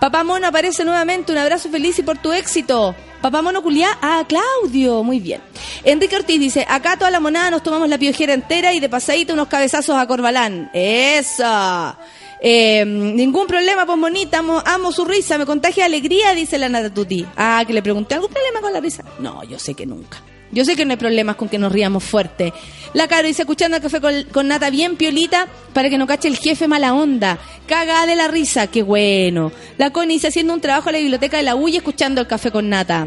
[0.00, 1.32] Papá Mono aparece nuevamente.
[1.32, 2.94] Un abrazo feliz y por tu éxito.
[3.22, 3.98] Papá Mono culiá.
[4.00, 5.02] Ah, Claudio.
[5.02, 5.40] Muy bien.
[5.84, 9.32] Enrique Ortiz dice, acá toda la monada nos tomamos la piojera entera y de pasadita
[9.34, 10.70] unos cabezazos a Corbalán.
[10.72, 11.98] Esa.
[12.42, 16.92] Eh, ningún problema, pues monita, amo, amo su risa, me contagia alegría, dice la Nata
[16.92, 17.26] Tuti.
[17.36, 19.04] Ah, que le pregunté, ¿algún problema con la risa?
[19.18, 20.22] No, yo sé que nunca.
[20.52, 22.52] Yo sé que no hay problemas con que nos riamos fuerte.
[22.92, 26.26] La Caro dice, escuchando el café con, con nata bien piolita para que no cache
[26.26, 27.38] el jefe mala onda.
[27.68, 29.52] Caga de la risa, qué bueno.
[29.78, 32.26] La Connie dice, haciendo un trabajo en la biblioteca de la U y escuchando el
[32.26, 33.06] café con nata.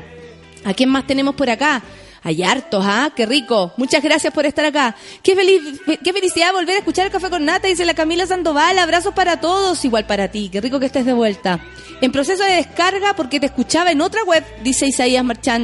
[0.64, 1.84] ¿A quién más tenemos por acá?
[2.24, 3.12] Hay hartos, ¿ah?
[3.16, 3.74] Qué rico.
[3.78, 4.96] Muchas gracias por estar acá.
[5.22, 5.62] Qué, feliz,
[6.04, 8.80] qué felicidad volver a escuchar el café con nata, dice la Camila Sandoval.
[8.80, 10.50] Abrazos para todos, igual para ti.
[10.50, 11.60] Qué rico que estés de vuelta.
[12.02, 15.64] En proceso de descarga porque te escuchaba en otra web, dice Isaías Marchán.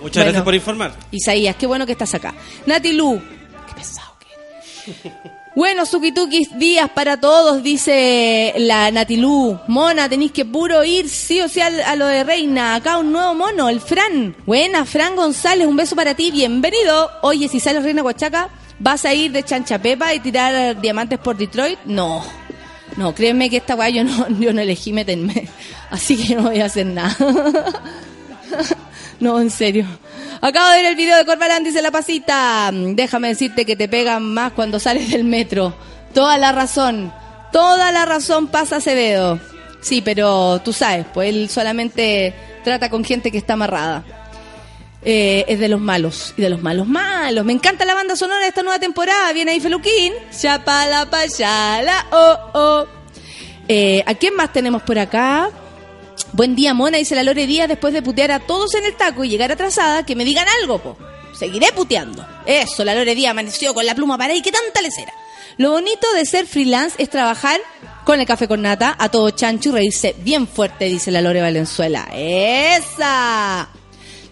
[0.00, 0.24] Muchas Bueno.
[0.24, 0.94] gracias por informar.
[1.12, 2.34] Isaías, qué bueno que estás acá.
[2.66, 3.20] Nati Lu,
[3.68, 5.32] qué pesado que eres.
[5.54, 9.58] Bueno, Sukitukis días para todos, dice la Natilú.
[9.68, 12.74] Mona, tenéis que puro ir sí o sí a, lo de Reina.
[12.74, 14.34] Acá un nuevo mono, el Fran.
[14.46, 17.10] Buena, Fran González, un beso para ti, bienvenido.
[17.20, 18.48] Oye, si sales Reina Huachaca,
[18.78, 21.78] ¿vas a ir de chancha pepa y tirar diamantes por Detroit?
[21.84, 22.24] No.
[22.96, 25.48] No, créeme que esta weá yo no, yo no elegí meterme.
[25.90, 27.14] Así que no voy a hacer nada.
[29.20, 29.86] No, en serio.
[30.44, 32.70] Acabo de ver el video de Corbalán, dice la pasita.
[32.72, 35.72] Déjame decirte que te pegan más cuando sales del metro.
[36.12, 37.12] Toda la razón.
[37.52, 39.38] Toda la razón pasa Acevedo.
[39.80, 42.34] Sí, pero tú sabes, pues él solamente
[42.64, 44.04] trata con gente que está amarrada.
[45.04, 46.34] eh, es de los malos.
[46.36, 47.44] Y de los malos malos.
[47.44, 49.32] Me encanta la banda sonora de esta nueva temporada.
[49.32, 50.12] Viene ahí Feluquín.
[50.36, 52.86] Chapala payala, oh, oh.
[53.68, 55.50] Eh, ¿A quién más tenemos por acá?
[56.32, 59.24] Buen día, mona, dice la Lore Díaz, después de putear a todos en el taco
[59.24, 60.96] y llegar atrasada, que me digan algo, po.
[61.38, 62.26] Seguiré puteando.
[62.46, 65.12] Eso, la Lore Díaz amaneció con la pluma para ahí, ¿qué tanta lecera?
[65.58, 67.60] Lo bonito de ser freelance es trabajar
[68.04, 71.42] con el café con nata, a todo chancho y reírse bien fuerte, dice la Lore
[71.42, 72.08] Valenzuela.
[72.12, 73.68] ¡Esa!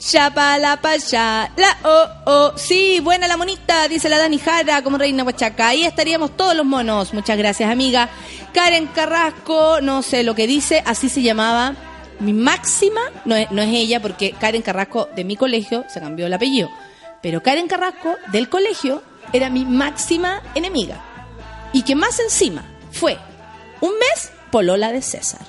[0.00, 5.24] Chapala paya, la oh oh, sí, buena la monita, dice la Dani Jara como reina
[5.24, 5.68] Huachaca.
[5.68, 7.12] Ahí estaríamos todos los monos.
[7.12, 8.08] Muchas gracias, amiga.
[8.54, 11.74] Karen Carrasco, no sé lo que dice, así se llamaba.
[12.18, 16.26] Mi máxima, no es, no es ella, porque Karen Carrasco de mi colegio se cambió
[16.26, 16.70] el apellido.
[17.20, 19.02] Pero Karen Carrasco del colegio
[19.34, 21.04] era mi máxima enemiga.
[21.74, 23.18] Y que más encima fue
[23.82, 25.42] un mes polola de César.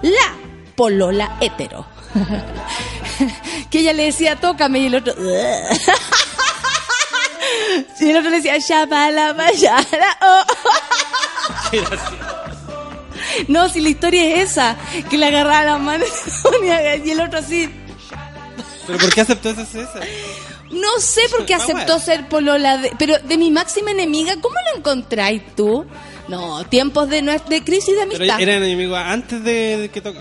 [0.00, 0.34] La
[0.76, 1.97] polola hetero.
[3.70, 5.14] que ella le decía, tócame, y el otro...
[8.00, 10.44] y el otro le decía, chapala, payala, oh.
[13.48, 14.76] No, si la historia es esa,
[15.10, 16.04] que le agarraba la mano
[17.04, 17.68] y el otro así.
[18.86, 20.02] ¿Pero por qué aceptó ese César?
[20.70, 24.78] No sé por qué aceptó ser polola, de, pero de mi máxima enemiga, ¿cómo lo
[24.78, 25.86] encontráis tú?
[26.28, 28.40] No, tiempos de, de crisis de Pero amistad.
[28.40, 30.12] eran enemigos antes de, que, to-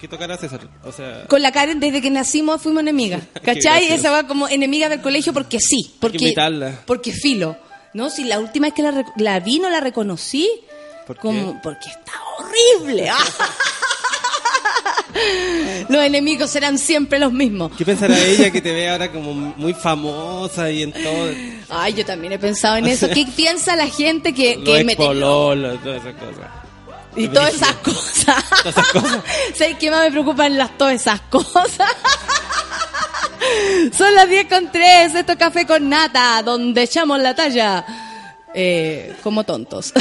[0.00, 0.68] que tocara César.
[0.84, 3.22] O sea, Con la Karen, desde que nacimos fuimos enemigas.
[3.34, 3.92] Qué ¿Cachai?
[3.92, 5.94] Esa va como enemiga del colegio porque sí.
[6.00, 6.18] Porque.
[6.86, 7.56] Porque filo.
[7.92, 10.50] No, si la última vez que la, la vi no la reconocí.
[11.06, 11.22] ¿Por qué?
[11.22, 13.08] como, Porque está horrible.
[15.88, 17.72] Los enemigos serán siempre los mismos.
[17.76, 21.30] ¿qué pensará ella que te ve ahora como muy famosa y en todo?
[21.68, 23.08] Ay, yo también he pensado en eso.
[23.12, 26.50] ¿Qué piensa la gente que, Los que me expololos, todas esas cosas.
[27.16, 28.44] Y Lo todas esas cosas.
[28.48, 29.20] Todas esas cosas.
[29.54, 31.70] ¿Sabes qué más me preocupan las todas esas cosas?
[33.96, 37.84] Son las 10 con 3, esto es Café con Nata, donde echamos la talla.
[38.54, 39.92] Eh, como tontos.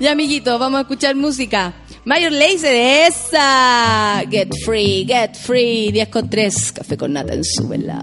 [0.00, 1.72] y amiguitos, vamos a escuchar música.
[2.04, 4.24] Mayor Laser, esa.
[4.28, 5.92] Get free, get free.
[5.92, 8.02] 10 con 3, Café con Nata en su vela.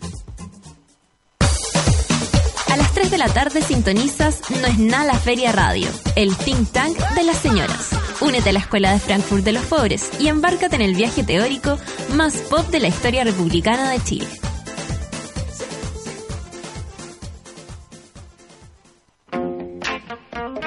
[3.11, 7.37] De la tarde sintonizas No es nada la Feria Radio, el think tank de las
[7.37, 7.89] señoras.
[8.21, 11.77] Únete a la Escuela de Frankfurt de los Pobres y embárcate en el viaje teórico
[12.15, 14.27] más pop de la historia republicana de Chile.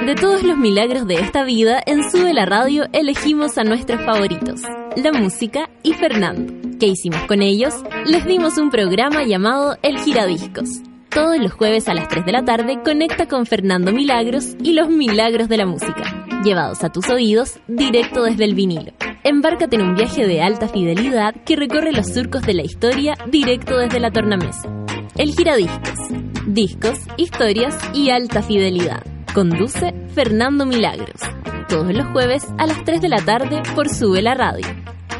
[0.04, 4.60] De todos los milagros de esta vida, en Sube la Radio elegimos a nuestros favoritos,
[4.96, 6.52] la música y Fernando.
[6.78, 7.72] ¿Qué hicimos con ellos?
[8.04, 10.82] Les dimos un programa llamado El Giradiscos.
[11.14, 14.88] Todos los jueves a las 3 de la tarde conecta con Fernando Milagros y los
[14.88, 18.92] milagros de la música, llevados a tus oídos directo desde el vinilo.
[19.22, 23.78] Embárcate en un viaje de alta fidelidad que recorre los surcos de la historia directo
[23.78, 24.68] desde la tornamesa.
[25.14, 26.00] El Giradiscos.
[26.48, 29.04] Discos, historias y alta fidelidad.
[29.32, 31.20] Conduce Fernando Milagros.
[31.68, 34.66] Todos los jueves a las 3 de la tarde por Sube la Radio.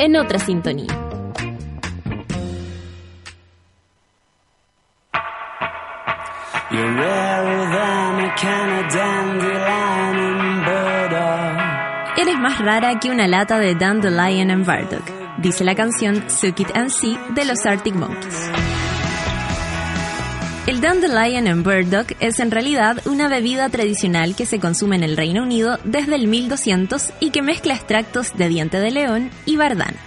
[0.01, 1.04] En otra sintonía.
[12.17, 15.05] Eres más rara que una lata de Dandelion and Burdock,
[15.39, 18.51] dice la canción Suck It and See de los Arctic Monkeys.
[20.67, 25.17] El Dandelion and Burdock es en realidad una bebida tradicional que se consume en el
[25.17, 29.99] Reino Unido desde el 1200 y que mezcla extractos de diente de león y bardana.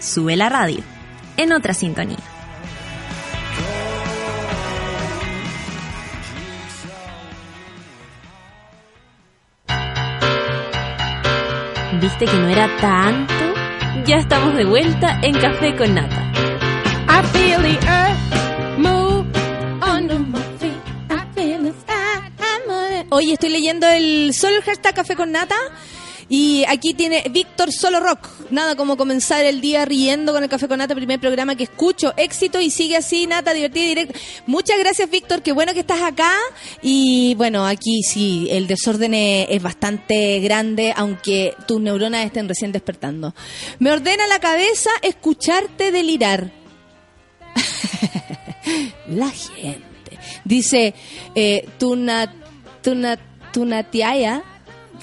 [0.00, 0.82] Sube la radio,
[1.36, 2.35] en otra sintonía.
[12.00, 13.32] ¿Viste que no era tanto?
[14.04, 16.30] Ya estamos de vuelta en Café con Nata.
[17.08, 19.26] I feel the earth move
[19.80, 20.76] under my feet.
[21.10, 22.30] I feel the sky
[22.68, 23.06] move.
[23.10, 25.56] Oye, estoy leyendo el solo hashtag Café con Nata.
[26.28, 28.28] Y aquí tiene Víctor Solo Rock.
[28.50, 32.12] Nada como comenzar el día riendo con el Café con Nata, primer programa que escucho.
[32.16, 34.18] Éxito y sigue así, Nata, divertida y directa.
[34.46, 35.42] Muchas gracias, Víctor.
[35.42, 36.32] Qué bueno que estás acá.
[36.82, 43.34] Y bueno, aquí sí, el desorden es, bastante grande, aunque tus neuronas estén recién despertando.
[43.78, 46.50] Me ordena la cabeza escucharte delirar.
[49.08, 50.18] La gente.
[50.44, 50.94] Dice,
[51.34, 52.32] eh, tuna,
[52.82, 53.16] tuna,
[53.52, 54.42] tunatiaya,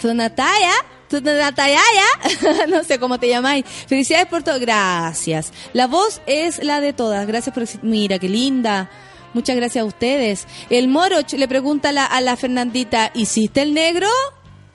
[0.01, 0.73] tunataya,
[1.21, 1.79] tunataya,
[2.69, 3.65] no sé cómo te llamáis.
[3.87, 4.59] Felicidades por todo.
[4.59, 5.51] Gracias.
[5.73, 7.27] La voz es la de todas.
[7.27, 7.65] Gracias por...
[7.83, 8.89] Mira, qué linda.
[9.33, 10.47] Muchas gracias a ustedes.
[10.69, 14.07] El Moroch le pregunta a la, Fernandita, ¿hiciste el negro?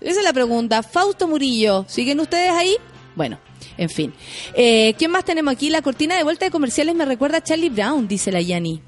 [0.00, 0.82] Esa es la pregunta.
[0.82, 2.76] Fausto Murillo, ¿siguen ustedes ahí?
[3.14, 3.38] Bueno,
[3.76, 4.12] en fin.
[4.54, 5.70] Eh, ¿Quién más tenemos aquí?
[5.70, 8.82] La cortina de vuelta de comerciales me recuerda a Charlie Brown, dice la Yani.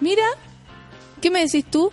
[0.00, 0.24] Mira,
[1.26, 1.90] ¿qué me decís tú?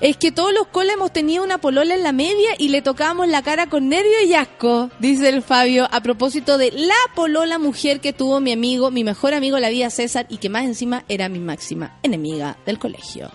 [0.00, 3.28] Es que todos los coles hemos tenido una polola en la media y le tocábamos
[3.28, 8.00] la cara con nervio y asco, dice el Fabio, a propósito de la polola mujer
[8.00, 11.28] que tuvo mi amigo, mi mejor amigo la vida César y que más encima era
[11.28, 13.30] mi máxima enemiga del colegio.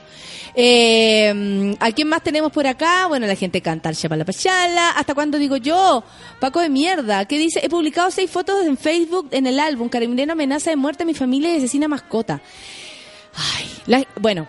[0.59, 3.05] Eh, ¿A quién más tenemos por acá?
[3.07, 4.89] Bueno, la gente canta Chapala Pachala.
[4.89, 6.03] ¿Hasta cuándo digo yo?
[6.41, 7.23] Paco de mierda.
[7.25, 7.61] ¿Qué dice?
[7.63, 11.13] He publicado seis fotos en Facebook en el álbum Carabinero amenaza de muerte a mi
[11.13, 12.41] familia y asesina mascota.
[13.55, 14.47] Ay, la- bueno,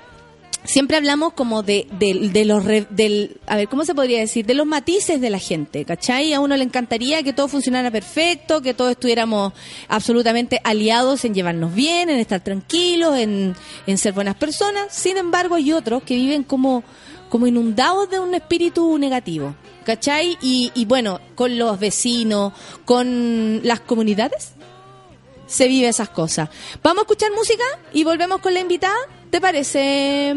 [0.65, 4.55] siempre hablamos como de, de, de los del a ver cómo se podría decir de
[4.55, 6.33] los matices de la gente ¿cachai?
[6.33, 9.53] a uno le encantaría que todo funcionara perfecto que todos estuviéramos
[9.89, 13.55] absolutamente aliados en llevarnos bien en estar tranquilos en,
[13.87, 16.83] en ser buenas personas sin embargo hay otros que viven como
[17.29, 19.55] como inundados de un espíritu negativo
[19.85, 20.37] ¿cachai?
[20.43, 22.53] y, y bueno con los vecinos
[22.85, 24.53] con las comunidades
[25.49, 26.51] se vive esas cosas.
[26.83, 28.95] Vamos a escuchar música y volvemos con la invitada.
[29.31, 30.35] ¿Te parece?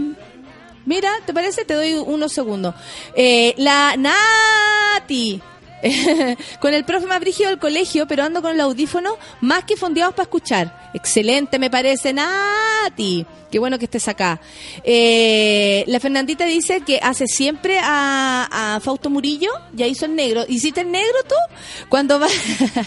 [0.85, 1.65] Mira, ¿te parece?
[1.65, 2.75] Te doy unos segundos.
[3.15, 5.41] Eh, la Nati.
[6.59, 10.13] con el profe más brígido del colegio, pero ando con el audífono más que fondeados
[10.13, 10.91] para escuchar.
[10.93, 13.25] Excelente, me parece, Nati.
[13.51, 14.39] Qué bueno que estés acá.
[14.83, 20.45] Eh, la Fernandita dice que hace siempre a, a Fausto Murillo, ya hizo el negro.
[20.47, 21.35] ¿Hiciste el negro tú?
[21.89, 22.27] Cuando, va,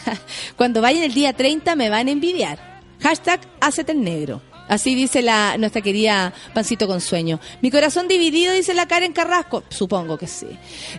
[0.56, 2.74] cuando vayan el día 30 me van a envidiar.
[3.00, 4.40] Hashtag hacete el negro.
[4.68, 7.40] Así dice la nuestra querida Pancito con Sueño.
[7.60, 9.62] Mi corazón dividido, dice la Karen Carrasco.
[9.68, 10.46] Supongo que sí.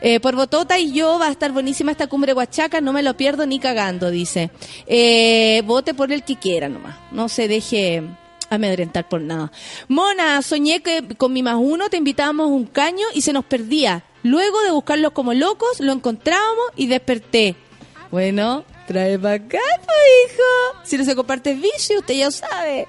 [0.01, 3.17] Eh, por Botota y yo va a estar buenísima esta cumbre Huachaca, no me lo
[3.17, 4.51] pierdo ni cagando, dice.
[4.87, 6.95] Eh, vote por el que quiera nomás.
[7.11, 8.03] No se deje
[8.49, 9.51] amedrentar por nada.
[9.87, 14.03] Mona, soñé que con mi más uno te invitábamos un caño y se nos perdía.
[14.23, 17.55] Luego de buscarlos como locos, lo encontrábamos y desperté.
[18.11, 20.80] Bueno, trae para acá, hijo.
[20.84, 22.88] Si no se comparte vicio, usted ya sabe.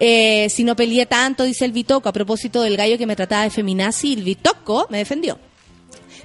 [0.00, 3.44] Eh, si no peleé tanto, dice el Bitoco, a propósito del gallo que me trataba
[3.44, 5.38] de feminazi, el Bitoco me defendió.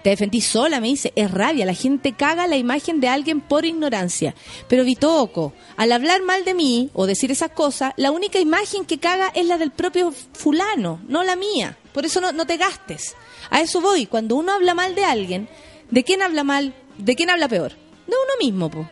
[0.02, 3.66] Te defendí sola, me dice, es rabia, la gente caga la imagen de alguien por
[3.66, 4.34] ignorancia.
[4.70, 9.00] Pero Bitoco, al hablar mal de mí o decir esas cosas, la única imagen que
[9.00, 11.78] caga es la del propio fulano, no la mía.
[11.92, 13.16] Por eso no, no te gastes.
[13.50, 15.50] A eso voy, cuando uno habla mal de alguien,
[15.92, 16.74] ¿de quién habla mal?
[16.98, 17.72] ¿De quién habla peor?
[17.72, 18.88] De uno mismo, pues.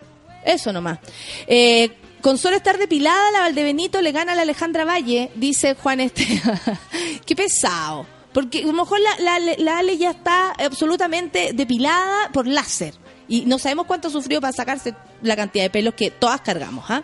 [0.47, 0.99] Eso nomás.
[1.45, 1.89] Eh,
[2.21, 6.59] con solo estar depilada, la Valdebenito le gana a la Alejandra Valle, dice Juan Esteban.
[7.25, 8.05] Qué pesado.
[8.33, 12.93] Porque a lo mejor la, la, Ale ya está absolutamente depilada por láser.
[13.27, 16.85] Y no sabemos cuánto sufrió para sacarse la cantidad de pelos que todas cargamos.
[16.87, 17.03] ¿ah?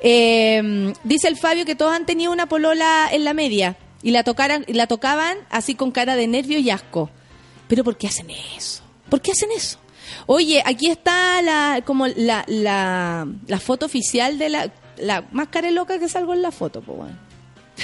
[0.00, 4.24] Eh, dice el Fabio que todos han tenido una polola en la media y la,
[4.24, 7.08] tocaran, la tocaban así con cara de nervio y asco.
[7.68, 8.82] Pero ¿por qué hacen eso?
[9.08, 9.78] ¿Por qué hacen eso?
[10.26, 15.98] Oye, aquí está la como la, la, la foto oficial de la, la más loca
[15.98, 17.12] que salgo en la foto, pues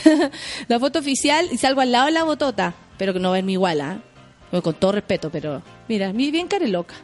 [0.69, 3.81] la foto oficial y salgo al lado de la botota, pero que no verme igual,
[3.81, 3.99] ¿ah?
[4.51, 6.95] Bueno, Con todo respeto, pero mira, mi bien careloca.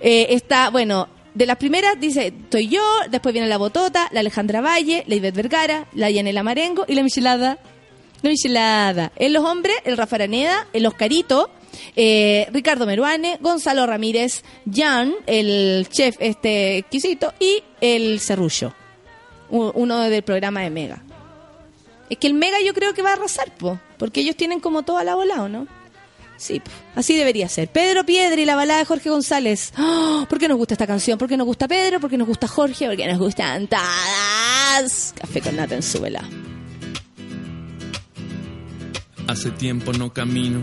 [0.00, 4.60] Eh, está, bueno, de las primeras dice, estoy yo, después viene la Botota, la Alejandra
[4.60, 7.58] Valle, la Ivette Vergara, la Yanela Marengo y la Michelada.
[8.20, 9.12] La Michelada.
[9.16, 11.50] En los hombres, el Rafa Araneda, el Oscarito,
[11.96, 18.74] eh, Ricardo Meruane, Gonzalo Ramírez, Jan, el chef este exquisito, y el Cerrullo,
[19.50, 21.02] uno del programa de Mega.
[22.10, 24.82] Es que el Mega yo creo que va a arrasar, po, porque ellos tienen como
[24.82, 25.66] todo a la bola, ¿o no?
[26.36, 26.60] Sí,
[26.96, 27.68] así debería ser.
[27.68, 29.72] Pedro Piedra y la balada de Jorge González.
[29.76, 30.26] ¡Ah!
[30.28, 31.16] ¿Por qué nos gusta esta canción?
[31.16, 32.00] ¿Por qué nos gusta Pedro?
[32.00, 32.86] ¿Por qué nos gusta Jorge?
[32.86, 35.14] ¿Por qué nos gustan todas?
[35.20, 36.28] Café con nata en su vela.
[39.28, 40.62] Hace tiempo no camino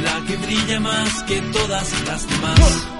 [0.00, 2.99] la que brilla más que todas las demás.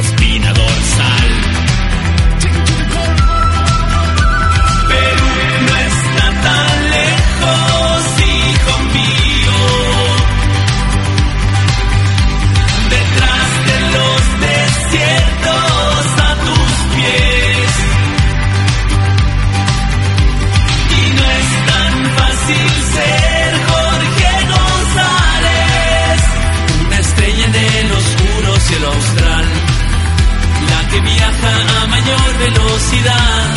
[32.91, 33.49] velocidad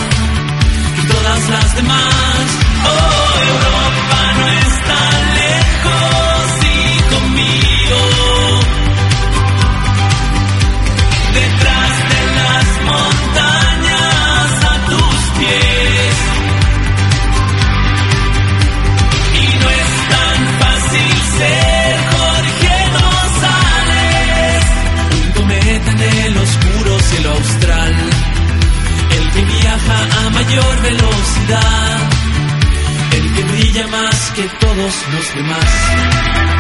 [0.97, 2.59] que todas las demás.
[2.87, 3.24] Oh,
[34.35, 36.54] que todos los demás.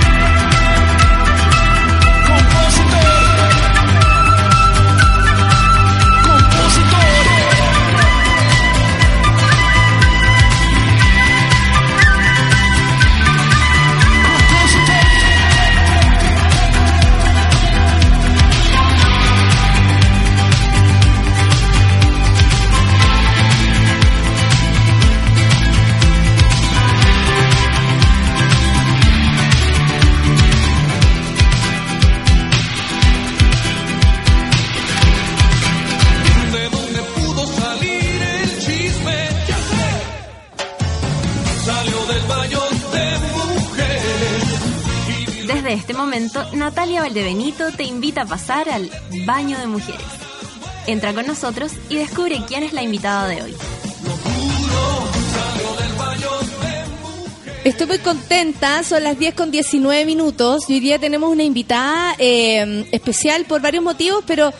[47.04, 48.90] Valdebenito te invita a pasar al
[49.26, 50.06] baño de mujeres.
[50.86, 53.54] Entra con nosotros y descubre quién es la invitada de hoy.
[57.62, 62.14] Estoy muy contenta, son las 10 con 19 minutos y hoy día tenemos una invitada
[62.18, 64.54] eh, especial por varios motivos, pero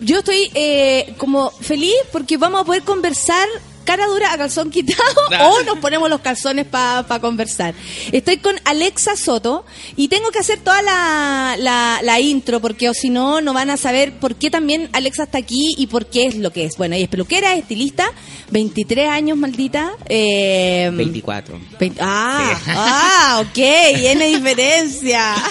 [0.00, 3.46] yo estoy eh, como feliz porque vamos a poder conversar
[3.86, 5.02] cara dura a calzón quitado
[5.48, 7.74] o nos ponemos los calzones para conversar.
[8.12, 9.64] Estoy con Alexa Soto
[9.96, 13.70] y tengo que hacer toda la, la, la intro porque o si no, no van
[13.70, 16.76] a saber por qué también Alexa está aquí y por qué es lo que es.
[16.76, 18.12] Bueno, ella es peluquera, es estilista,
[18.50, 19.92] 23 años, maldita.
[20.08, 21.58] Eh, 24.
[21.80, 25.34] Veinte- ah, ah, ok, tiene diferencia.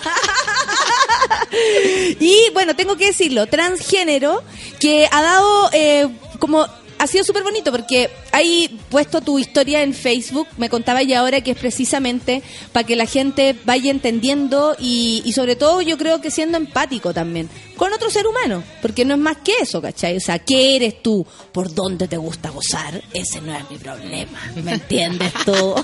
[2.19, 4.43] y bueno, tengo que decirlo, transgénero,
[4.79, 6.07] que ha dado eh,
[6.39, 6.65] como...
[6.97, 11.41] Ha sido súper bonito porque hay puesto tu historia en Facebook, me contaba ya ahora
[11.41, 12.41] que es precisamente
[12.71, 17.13] para que la gente vaya entendiendo y, y sobre todo yo creo que siendo empático
[17.13, 20.17] también con otro ser humano, porque no es más que eso, ¿cachai?
[20.17, 21.25] O sea, ¿qué eres tú?
[21.51, 23.01] ¿Por dónde te gusta gozar?
[23.13, 25.75] Ese no es mi problema, ¿me entiendes tú?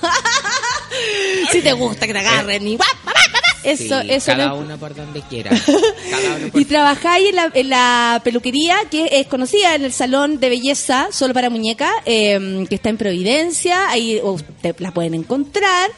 [1.51, 2.77] si te gusta que te agarren y...
[3.63, 5.51] Eso, Sí, eso cada no- uno por donde quiera.
[6.09, 9.93] Cada uno por y trabajáis en la, en la peluquería que es conocida en el
[9.93, 15.13] salón de belleza solo para muñeca, eh, que está en Providencia, ahí usted la pueden
[15.13, 15.89] encontrar.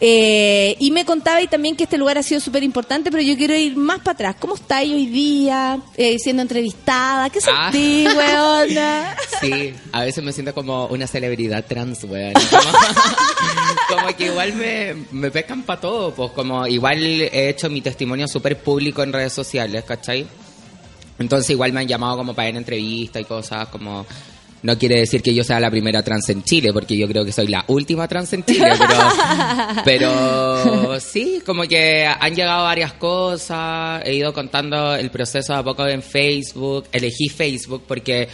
[0.00, 3.36] Eh, y me contaba y también que este lugar ha sido súper importante, pero yo
[3.36, 4.36] quiero ir más para atrás.
[4.38, 7.30] ¿Cómo estáis hoy día eh, siendo entrevistada?
[7.30, 7.70] ¿Qué Ah.
[7.72, 9.16] sentís, weona?
[9.40, 12.00] Sí, a veces me siento como una celebridad trans.
[12.06, 17.80] Como, como que igual me, me pescan para todo, pues como igual he hecho mi
[17.80, 20.26] testimonio súper público en redes sociales, ¿cachai?
[21.18, 24.06] Entonces igual me han llamado como para ir a entrevista y cosas como...
[24.62, 27.32] No quiere decir que yo sea la primera trans en Chile, porque yo creo que
[27.32, 34.02] soy la última trans en Chile, pero, pero sí, como que han llegado varias cosas,
[34.04, 38.28] he ido contando el proceso a poco en Facebook, elegí Facebook porque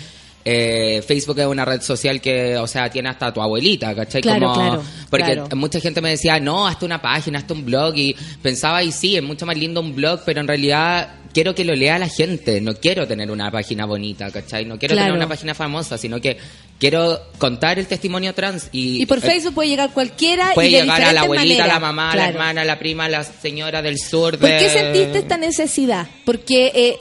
[0.45, 4.21] eh, Facebook es una red social que, o sea, tiene hasta tu abuelita, ¿cachai?
[4.23, 5.57] Claro, Como- claro, Porque claro.
[5.57, 9.17] mucha gente me decía, no, hazte una página, hazte un blog, y pensaba, y sí,
[9.17, 12.61] es mucho más lindo un blog, pero en realidad quiero que lo lea la gente,
[12.61, 14.65] no quiero tener una página bonita, ¿cachai?
[14.65, 15.07] No quiero Claro.
[15.13, 16.37] tener una página famosa, sino que
[16.81, 18.69] quiero contar el testimonio trans.
[18.73, 21.63] Y, Y por eh, Facebook puede llegar cualquiera Puede y de llegar a la abuelita,
[21.63, 22.25] a la mamá, a Claro.
[22.27, 24.33] la hermana, a la prima, a la señora del sur.
[24.33, 24.39] De...
[24.39, 26.09] ¿Por qué sentiste esta necesidad?
[26.25, 26.99] Porque eh,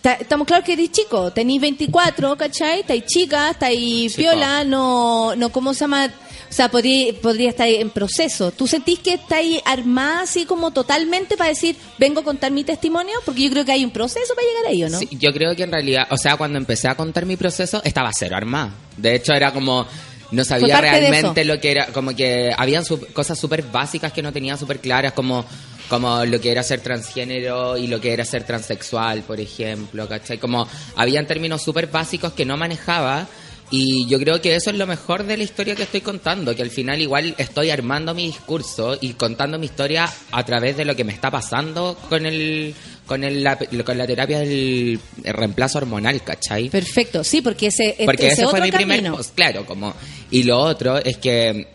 [0.00, 2.80] ta- estamos claros que eres chico, tenés 24, ¿cachai?
[2.80, 6.10] Estáis chica, estáis piola, no, no, ¿cómo se llama?
[6.48, 8.50] O sea, podría, podría estar en proceso.
[8.52, 13.14] ¿Tú sentís que estáis armada así como totalmente para decir, vengo a contar mi testimonio?
[13.24, 14.98] Porque yo creo que hay un proceso para llegar a ello, ¿no?
[14.98, 18.10] Sí, yo creo que en realidad, o sea, cuando empecé a contar mi proceso, estaba
[18.12, 18.72] cero armada.
[18.96, 19.86] De hecho, era como,
[20.30, 24.32] no sabía realmente lo que era, como que habían su- cosas súper básicas que no
[24.32, 25.44] tenía súper claras, como,
[25.90, 30.38] como lo que era ser transgénero y lo que era ser transexual, por ejemplo, ¿cachai?
[30.38, 30.66] Como
[30.96, 33.26] habían términos súper básicos que no manejaba.
[33.70, 36.62] Y yo creo que eso es lo mejor de la historia que estoy contando, que
[36.62, 40.96] al final igual estoy armando mi discurso y contando mi historia a través de lo
[40.96, 42.74] que me está pasando con el
[43.06, 46.68] con el, la, con la terapia del reemplazo hormonal, ¿cachai?
[46.68, 49.16] Perfecto, sí, porque ese, este- Porque ese ese fue mi primer camino.
[49.16, 49.94] post, claro, como
[50.30, 51.66] y lo otro es que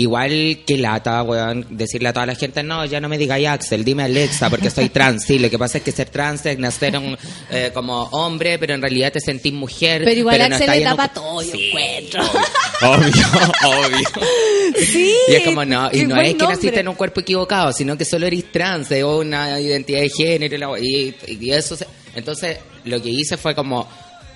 [0.00, 3.84] igual que lata, weón, decirle a toda la gente, no, ya no me digáis Axel,
[3.84, 5.24] dime Alexa, porque soy trans.
[5.24, 7.16] Sí, lo que pasa es que ser trans es nacer un,
[7.50, 10.02] eh, como hombre, pero en realidad te sentís mujer.
[10.04, 12.22] Pero igual no Axel estás le en tapa todo, yo encuentro.
[12.82, 13.26] Obvio,
[13.66, 14.08] obvio.
[14.84, 15.12] Sí.
[15.28, 16.56] Y es como, no, y no es que nombre.
[16.56, 20.76] naciste en un cuerpo equivocado, sino que solo eres trans, es una identidad de género,
[20.78, 21.76] y, y eso.
[21.76, 23.88] se- entonces, lo que hice fue como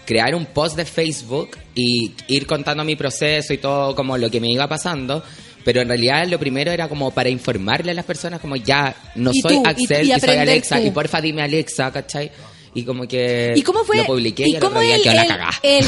[0.05, 4.41] crear un post de Facebook y ir contando mi proceso y todo como lo que
[4.41, 5.23] me iba pasando.
[5.65, 9.31] Pero en realidad lo primero era como para informarle a las personas como ya no
[9.33, 10.87] Y soy tú, Axel y y, soy Alexa tú.
[10.87, 12.31] y porfa dime Alexa, ¿cachai?
[12.75, 13.99] y como que ¿Y cómo fue?
[13.99, 15.19] lo publiqué y, ¿y cómo el, el-
[15.63, 15.85] el-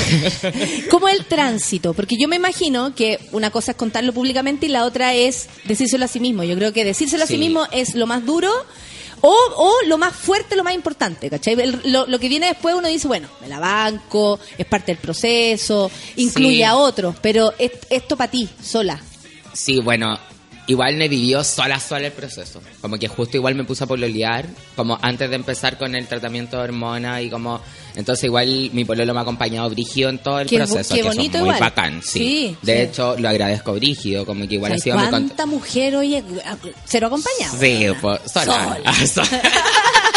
[0.91, 1.95] cómo el tránsito?
[1.95, 6.05] Porque yo me imagino que una cosa es contarlo públicamente y la otra es decírselo
[6.05, 6.45] a sí mismo.
[6.45, 7.39] Yo creo que decírselo a sí Sí.
[7.39, 8.53] mismo es lo más duro
[9.23, 11.55] o, o lo más fuerte, lo más importante, ¿cachai?
[11.59, 14.99] El- lo, lo que viene después uno dice, bueno, me la banco, es parte del
[15.01, 16.63] proceso, incluye Sí.
[16.65, 19.01] a otros, pero es- esto para ti, sola.
[19.55, 20.19] Sí, bueno,
[20.67, 22.61] igual me vivió sola sola el proceso.
[22.81, 26.57] Como que justo igual me puse a pololear, como antes de empezar con el tratamiento
[26.59, 27.61] de hormonas y como...
[27.97, 31.07] Entonces igual mi pololo me ha acompañado brígido en todo el Qué proceso, qué que
[31.07, 31.61] bonito es muy igual.
[31.61, 32.19] bacán, sí.
[32.19, 32.83] Sí, de sí.
[32.83, 36.23] hecho, lo agradezco brígido, como que igual ha sido muy ¿Cuánta mujer, oye,
[36.87, 37.57] cero acompañada?
[37.59, 38.79] Sí, pues, sola.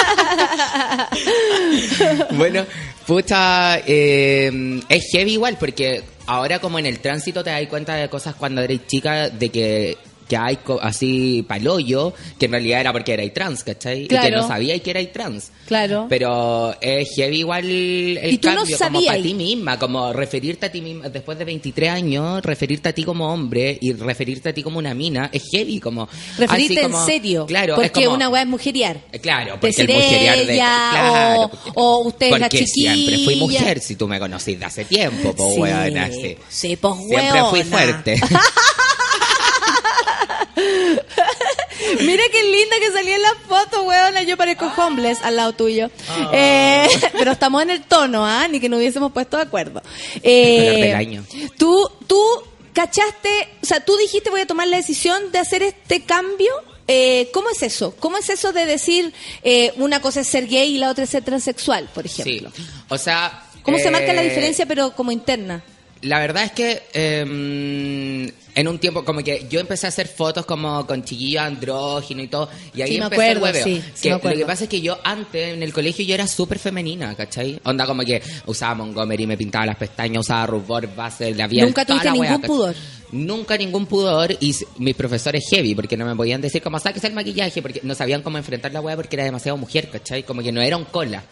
[2.31, 2.65] bueno,
[3.05, 8.09] pucha, eh, es heavy igual porque ahora como en el tránsito te das cuenta de
[8.09, 9.97] cosas cuando eres chica de que
[10.27, 14.03] que hay así paloyo, que en realidad era porque erais trans, ¿cachai?
[14.03, 14.41] Y que Claro.
[14.41, 15.51] no sabíais que erais trans.
[15.67, 16.05] Claro.
[16.09, 20.65] Pero es heavy igual el Y tú no cambio como para ti misma, como referirte
[20.67, 24.53] a ti misma después de 23 años, referirte a ti como hombre y referirte a
[24.53, 26.07] ti como una mina, es heavy como...
[26.37, 27.45] Referirte así como- en serio.
[27.45, 28.15] Claro, porque como...
[28.15, 28.97] una weá es mujeriar.
[29.11, 30.53] Eh, Claro, porque Decir el mujerear de...
[30.53, 33.39] ella, claro, o- porque- o usted es la Porque siempre fui chiquilla.
[33.61, 36.37] mujer, si tú me conocís de hace tiempo, po, Sí, weona, sí.
[36.49, 38.19] sí, pues, Siempre fui fuerte.
[42.01, 44.23] Mira qué linda que salía en la foto, weona.
[44.23, 44.85] Yo parezco Ah.
[44.87, 45.89] homeless al lado tuyo.
[46.33, 48.47] Eh, pero estamos en el tono, ¿ah?
[48.47, 49.81] Ni que nos hubiésemos puesto de acuerdo.
[50.23, 51.23] Eh, del año.
[51.57, 52.19] Tú, tú
[52.73, 53.29] cachaste,
[53.61, 56.51] o sea, tú dijiste voy a tomar la decisión de hacer este cambio.
[56.89, 57.93] Eh, ¿Cómo es eso?
[57.99, 59.13] ¿Cómo es eso de decir
[59.43, 62.21] eh, una cosa es ser gay y la otra es ser transexual, por Sí.
[62.21, 62.51] ejemplo?
[62.89, 63.43] O sea...
[63.63, 65.61] ¿Cómo se marca la eh, diferencia, pero como interna?
[66.01, 70.45] La verdad es que eh, en un tiempo como que yo empecé a hacer fotos
[70.45, 73.63] como con chiquillos andróginos y todo y ahí Sí, me empezó el acuerdo, hueveo.
[73.63, 74.37] sí, sí Que me lo acuerdo.
[74.39, 77.59] que pasa es que yo antes en el colegio yo era súper femenina, ¿cachai?
[77.63, 81.99] Onda como que usaba Montgomery, me pintaba las pestañas, usaba rubor, base, labial, Nunca toda
[81.99, 82.75] tuviste la wea, ningún pudor.
[83.11, 87.13] Nunca ningún pudor y mis profesores heavy porque no me podían decir como saques el
[87.13, 90.23] maquillaje porque no sabían cómo enfrentar la wea porque era demasiado mujer, ¿cachai?
[90.23, 91.23] Como que no era un cola.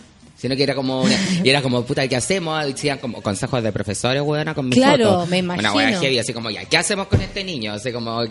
[0.45, 2.63] Sino que era como una, y era como, puta, ¿qué hacemos?
[2.67, 5.25] Decían como consejos de profesores, weona, con mi Claro, foto.
[5.25, 5.73] me Una imagino.
[5.73, 7.73] wea heavy, así como, ya, ¿qué hacemos con este niño?
[7.73, 8.23] Así como,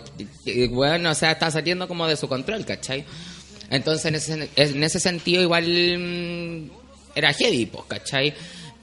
[0.69, 3.03] bueno, o sea, está saliendo como de su control, ¿cachai?
[3.69, 6.69] Entonces, en ese, en ese sentido, igual mm,
[7.15, 8.33] era heavy, pues, ¿cachai?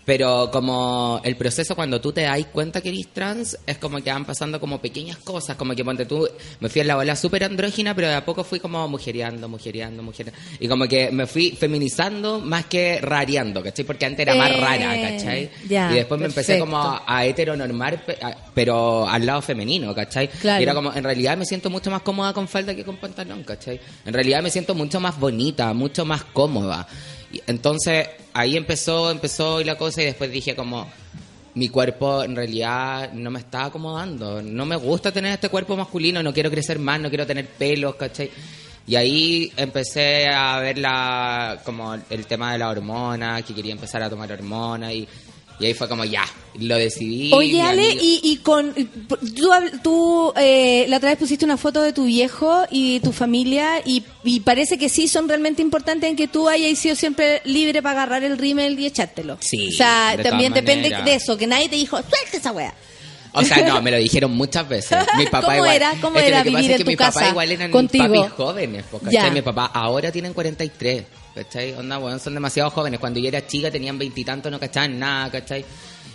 [0.04, 4.10] Pero como el proceso cuando tú te das cuenta que eres trans, es como que
[4.10, 7.44] van pasando como pequeñas cosas, como que ponte tú, me fui en la bola súper
[7.44, 10.40] andrógina, pero de a poco fui como mujereando, mujereando, mujereando.
[10.58, 13.84] Y como que me fui feminizando más que rareando, ¿cachai?
[13.84, 15.50] Porque antes era más Eh, rara, ¿cachai?
[15.68, 19.94] ya, y después me empecé como a, a heteronormar, pe- a- pero al lado femenino,
[19.94, 20.28] ¿cachai?
[20.28, 20.60] Claro.
[20.60, 23.44] Y era como, en realidad me siento mucho más cómoda con falda que con pantalón,
[23.44, 23.80] ¿cachai?
[24.04, 26.88] En realidad me siento mucho más bonita, mucho más cómoda.
[27.32, 30.88] Y entonces ahí empezó, empezó y la cosa y después dije como,
[31.54, 36.22] mi cuerpo en realidad no me está acomodando, no me gusta tener este cuerpo masculino,
[36.22, 38.30] no quiero crecer más, no quiero tener pelos, ¿cachai?
[38.86, 44.02] Y ahí empecé a ver la, como el tema de la hormona, que quería empezar
[44.02, 45.06] a tomar hormona y,
[45.62, 46.24] y ahí fue como ya,
[46.58, 47.30] lo decidí.
[47.32, 48.74] Oye, Ale, y, y con.
[48.74, 49.50] Tú,
[49.82, 54.02] tú, eh, la otra vez pusiste una foto de tu viejo y tu familia, y,
[54.24, 58.02] y parece que sí son realmente importantes en que tú hayas sido siempre libre para
[58.02, 59.38] agarrar el rímel y echártelo.
[59.40, 61.04] Sí, O sea, de también depende maneras.
[61.06, 62.74] de eso, que nadie te dijo, suelta esa wea.
[63.34, 64.98] O sea, no, me lo dijeron muchas veces.
[65.16, 65.74] Mi papá ¿Cómo igual.
[65.76, 65.94] era?
[66.02, 67.28] ¿Cómo Es que era lo que pasa vivir es en que tu mi papá casa
[67.30, 68.04] igual eran contigo?
[68.14, 68.84] papis jóvenes.
[69.10, 69.30] Ya.
[69.30, 71.04] Mi papá ahora tienen 43,
[71.34, 71.72] ¿cachai?
[71.72, 73.00] Onda, weón, son demasiado jóvenes.
[73.00, 75.64] Cuando yo era chica tenían veintitantos, no cachaban nada, ¿cachai?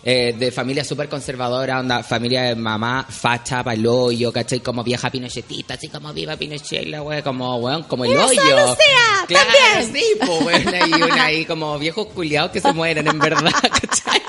[0.10, 4.62] Eh, de familia súper conservadora, onda, familia de mamá, facha, paloyo, ¿cachai?
[4.62, 8.42] Como vieja pinochetista, así como viva Pinochet, la wea, como, weón, como el ¡Esa hoyo.
[8.42, 9.26] Lucía!
[9.28, 9.94] Claro, ¡También!
[9.94, 14.22] sí, pues, weón, ahí, una ahí como viejos culiados que se mueren, en verdad, ¿cachai?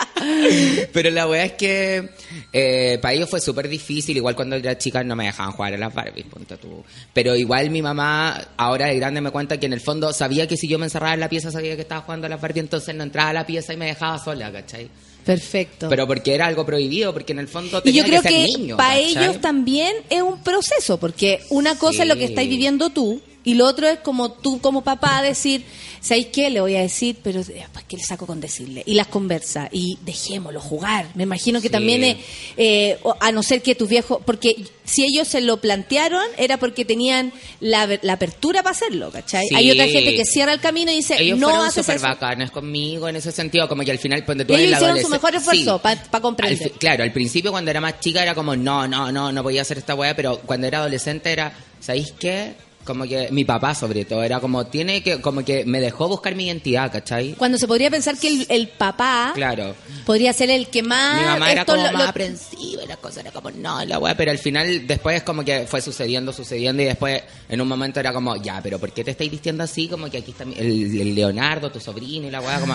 [0.92, 2.10] Pero la weá es que
[2.52, 4.16] eh, para ellos fue súper difícil.
[4.16, 6.84] Igual cuando era chica no me dejaban jugar a las Barbies, ponte tú.
[7.12, 10.56] Pero igual mi mamá, ahora de grande, me cuenta que en el fondo sabía que
[10.56, 12.96] si yo me encerraba en la pieza, sabía que estaba jugando a las Barbies, entonces
[12.96, 14.90] no entraba a la pieza y me dejaba sola, ¿cachai?
[15.28, 15.90] Perfecto.
[15.90, 18.96] Pero porque era algo prohibido, porque en el fondo y tenía yo creo que para
[18.96, 23.52] ellos también es un proceso, porque una cosa es lo que estáis viviendo tú, y
[23.52, 25.66] lo otro es como tú como papá decir,
[26.00, 26.50] ¿sabéis qué?
[26.50, 28.82] Le voy a decir, pero eh, que le saco con decirle.
[28.86, 31.06] Y las conversa, y dejémoslo jugar.
[31.14, 31.72] Me imagino que Sí.
[31.72, 32.16] también, es,
[32.56, 36.56] eh, o- a no ser que tus viejos, porque si ellos se lo plantearon, era
[36.58, 39.46] porque tenían la, la apertura para hacerlo, ¿cachai?
[39.48, 39.54] Sí.
[39.54, 42.06] Hay otra gente que cierra el camino y dice, Ellos no fueron súper eso.
[42.06, 45.34] bacanes conmigo en ese sentido, como que al final, ponte tú Ellos hicieron su mejor
[45.34, 45.96] esfuerzo Sí.
[46.10, 46.72] para comprender.
[46.72, 49.78] claro, al principio cuando era más chica era como, no, no, no, no podía hacer
[49.78, 52.54] esta weá, pero cuando era adolescente era, ¿sabéis qué?
[52.88, 56.34] Como que mi papá, sobre todo, era como, tiene que, como que me dejó buscar
[56.34, 57.34] mi identidad, ¿cachai?
[57.34, 59.74] Cuando se podría pensar que el, el papá Claro.
[60.06, 61.20] podría ser el que más...
[61.20, 63.98] Mi mamá era como lo- más lo- aprensiva y la cosa era como, no, la
[63.98, 68.00] weá, pero al final después como que fue sucediendo, sucediendo y después en un momento
[68.00, 69.86] era como, ya, pero ¿por qué te estáis vistiendo así?
[69.86, 70.56] Como que aquí está el,
[70.98, 72.74] el Leonardo, tu sobrino y la weá, como...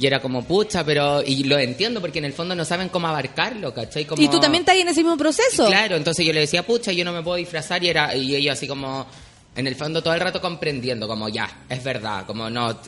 [0.00, 1.22] Y era como, pucha, pero...
[1.22, 4.06] Y lo entiendo porque en el fondo no saben cómo abarcarlo, ¿cachai?
[4.06, 5.66] Como, Y tú también estás en ese mismo proceso.
[5.66, 8.54] Claro, entonces yo le decía, pucha, yo no me puedo disfrazar y era y ella
[8.54, 9.06] así como
[9.54, 12.80] en el fondo todo el rato comprendiendo, como ya, es verdad, como no,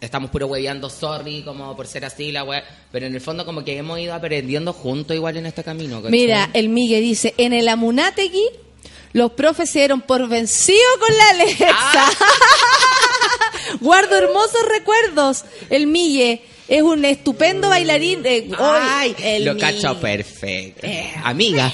[0.00, 3.62] estamos puro hueveando, sorry, como por ser así, la wea, pero en el fondo como
[3.64, 5.96] que hemos ido aprendiendo juntos igual en este camino.
[5.96, 6.10] ¿cachai?
[6.10, 8.48] Mira, el Migue dice, en el Amunategui
[9.12, 11.66] los profes se dieron por vencidos con la Alexa.
[11.72, 12.10] Ah.
[13.80, 15.44] Guardo hermosos recuerdos.
[15.68, 18.24] El Migue es un estupendo bailarín.
[18.24, 20.86] eh, Ay, el lo cacho perfecto.
[21.24, 21.72] Amiga.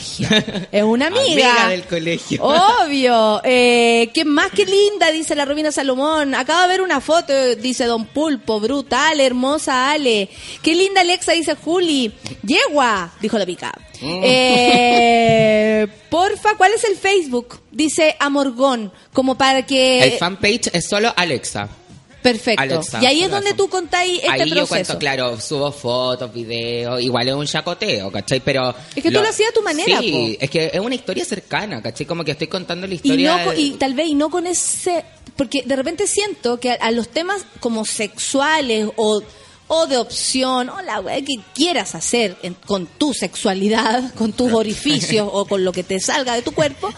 [0.72, 1.22] Es una amiga.
[1.64, 2.42] Amiga del colegio.
[2.42, 3.40] Obvio.
[3.44, 5.10] Eh, ¿Qué más que linda?
[5.10, 6.34] Dice la Robina Salomón.
[6.34, 8.58] Acabo de ver una foto, dice Don Pulpo.
[8.58, 10.30] Brutal, hermosa Ale.
[10.62, 12.10] Qué linda Alexa, dice Juli.
[12.42, 13.72] Yegua, dijo la pica.
[14.00, 14.20] Mm.
[14.24, 17.60] Eh, porfa, ¿cuál es el Facebook?
[17.70, 18.92] Dice Amorgón.
[19.12, 20.02] Como para que...
[20.02, 21.68] El fanpage es solo Alexa.
[22.32, 22.80] Perfecto.
[23.00, 24.68] Y ahí es donde tú contáis este Ahí yo proceso.
[24.68, 28.40] cuento, claro, subo fotos, videos, igual es un chacoteo, ¿cachai?
[28.40, 28.74] Pero...
[28.94, 30.44] Es que tú lo hacías a tu manera, Sí, po.
[30.44, 32.06] es que es una historia cercana, ¿cachai?
[32.06, 33.36] Como que estoy contando la Y, historia...
[33.38, 35.04] no, co- de- y tal vez y no con ese
[35.36, 39.22] porque de repente siento que a, a los temas como sexuales o
[39.68, 45.28] o de opción o la que quieras hacer en- con tu sexualidad con tus orificios
[45.30, 46.90] o con lo que te salga de tu cuerpo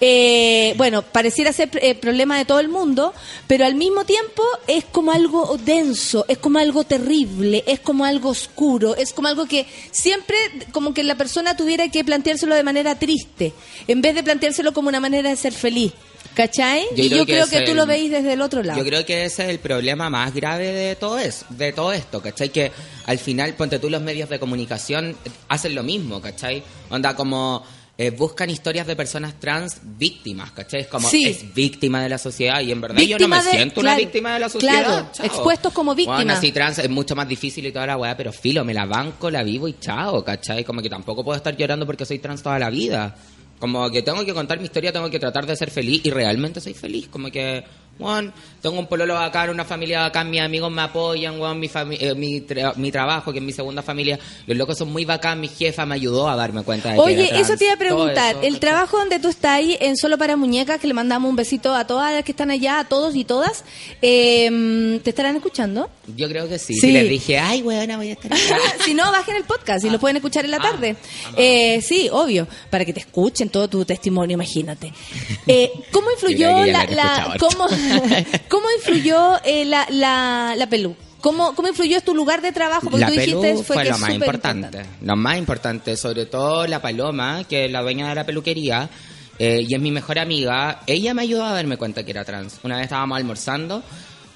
[0.00, 3.12] eh, bueno pareciera ser eh, problema de todo el mundo
[3.46, 8.30] pero al mismo tiempo es como algo denso es como algo terrible es como algo
[8.30, 10.36] oscuro es como algo que siempre
[10.72, 13.52] como que la persona tuviera que planteárselo de manera triste
[13.86, 15.92] en vez de planteárselo como una manera de ser feliz
[16.34, 16.86] ¿Cachai?
[16.96, 18.78] Yo y creo yo que creo que tú es lo veis desde el otro lado.
[18.78, 22.20] Yo creo que ese es el problema más grave de todo eso, de todo esto,
[22.20, 22.48] ¿cachai?
[22.50, 22.72] Que
[23.06, 25.16] al final, ponte tú, los medios de comunicación
[25.48, 26.62] hacen lo mismo, ¿cachai?
[26.90, 27.64] Onda como
[27.96, 30.80] eh, buscan historias de personas trans víctimas, ¿cachai?
[30.80, 31.22] Es como, Sí.
[31.26, 33.94] es víctima de la sociedad y en verdad yo no Víctima me de- siento una
[33.94, 34.84] víctima de la sociedad.
[34.84, 35.26] claro, chao.
[35.26, 36.18] expuestos como víctimas.
[36.18, 38.84] Bueno, así trans es mucho más difícil y toda la weá, pero filo, me la
[38.86, 40.64] banco, la vivo y chao, ¿cachai?
[40.64, 43.14] Como que tampoco puedo estar llorando porque soy trans toda la vida.
[43.64, 46.60] Como que tengo que contar mi historia, tengo que tratar de ser feliz y realmente
[46.60, 47.08] soy feliz.
[47.08, 47.64] Como que,
[47.98, 52.14] bueno, tengo un pololo bacán, una familia bacán, mis amigos me apoyan, weón, mi, eh,
[52.16, 55.48] mi, tra- mi trabajo, que es mi segunda familia, los locos son muy bacán, mi
[55.48, 57.76] jefa me ayudó a darme cuenta de que Oye, era trans, eso te iba a
[57.78, 58.36] preguntar.
[58.36, 61.36] eso, el trabajo donde tú estás ahí en Solo para Muñecas, que le mandamos un
[61.36, 63.64] besito a todas las que están allá, a todos y todas,
[64.02, 65.88] eh, ¿te estarán escuchando?
[66.16, 66.74] Yo creo que sí.
[66.74, 66.80] Sí.
[66.80, 68.42] Si les dije, ay, weona, voy a estar acá".
[68.84, 70.96] si no, bajen el podcast y lo pueden escuchar en la Ah, tarde.
[71.36, 74.92] Eh, sí, obvio, para que te escuchen todo tu testimonio, imagínate.
[75.46, 77.66] Eh, ¿Cómo influyó que la, la cómo,
[78.48, 80.94] cómo influyó eh, la, la, la pelú?
[81.20, 82.82] ¿Cómo, ¿Cómo influyó tu lugar de trabajo?
[82.90, 84.82] Porque la tú dijiste pelu fue, fue que lo más importante.
[85.00, 88.90] Lo más importante, sobre todo la Paloma, que es la dueña de la peluquería,
[89.38, 90.82] eh, y es mi mejor amiga.
[90.86, 92.58] Ella me ayudó a darme cuenta que era trans.
[92.62, 93.82] Una vez estábamos almorzando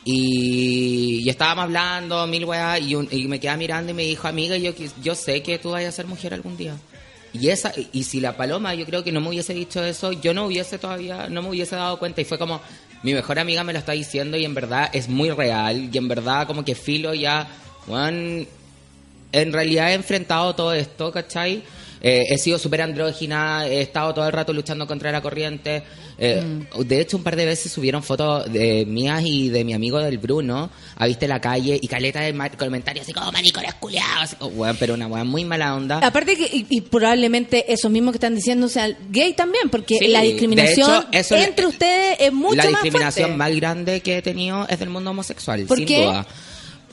[0.04, 4.26] y, y estábamos hablando, mil weas, y, un- y me quedaba mirando y me dijo,
[4.26, 4.72] amiga, yo,
[5.02, 6.74] yo sé que tú vas a ser mujer algún día.
[7.34, 10.32] Y esa y si la paloma yo creo que no me hubiese dicho eso, yo
[10.32, 12.62] no hubiese todavía no me hubiese dado cuenta y fue como
[13.02, 16.08] mi mejor amiga me lo está diciendo y en verdad es muy real y en
[16.08, 17.46] verdad como que filo ya
[17.86, 18.46] weón,
[19.32, 21.62] en realidad he enfrentado todo esto, ¿cachai?
[22.00, 25.82] Eh, he sido súper andrógina, he estado todo el rato luchando contra la corriente.
[26.16, 26.42] Eh,
[26.78, 30.18] De hecho, un par de veces subieron fotos de mías y de mi amigo del
[30.18, 34.34] Bruno a Viste la calle y caleta de comentarios así como maricones culiados.
[34.36, 35.98] como, weón, pero una weón muy mala onda.
[35.98, 40.08] Aparte que, y, y probablemente esos mismos que están diciendo sean gay también, porque Sí,
[40.08, 43.36] la discriminación hecho, eso le- entre ustedes es mucho la más discriminación fuerte.
[43.38, 46.04] más grande que he tenido es del mundo homosexual, ¿Por sin qué?
[46.04, 46.26] duda.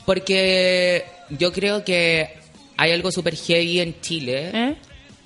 [0.04, 2.28] Porque yo creo que
[2.76, 4.76] hay algo súper heavy en Chile ¿Eh?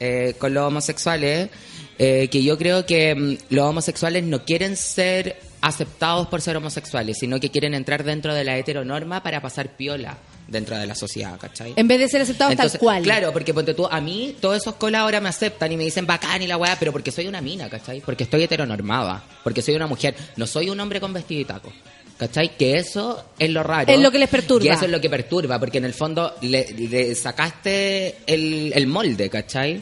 [0.01, 1.51] Eh, con los homosexuales,
[1.99, 7.19] eh, que yo creo que mm, los homosexuales no quieren ser aceptados por ser homosexuales,
[7.21, 10.17] sino que quieren entrar dentro de la heteronorma para pasar piola
[10.49, 11.75] dentro de la sociedad, ¿cachai?
[11.77, 13.03] En vez de ser aceptados Entonces, tal cual.
[13.03, 16.07] Claro, porque ponte tú, a mí todos esos colas ahora me aceptan y me dicen
[16.07, 18.01] bacán y la weá, pero porque soy una mina, ¿cachai?
[18.01, 21.73] Porque estoy heteronormada, porque soy una mujer, no soy un hombre con vestido y taco.
[22.21, 22.55] ¿Cachai?
[22.55, 23.91] Que eso es lo raro.
[23.91, 24.63] Es lo que les perturba.
[24.67, 28.87] Y eso es lo que perturba, porque en el fondo le, le sacaste el, el
[28.87, 29.81] molde, ¿cachai?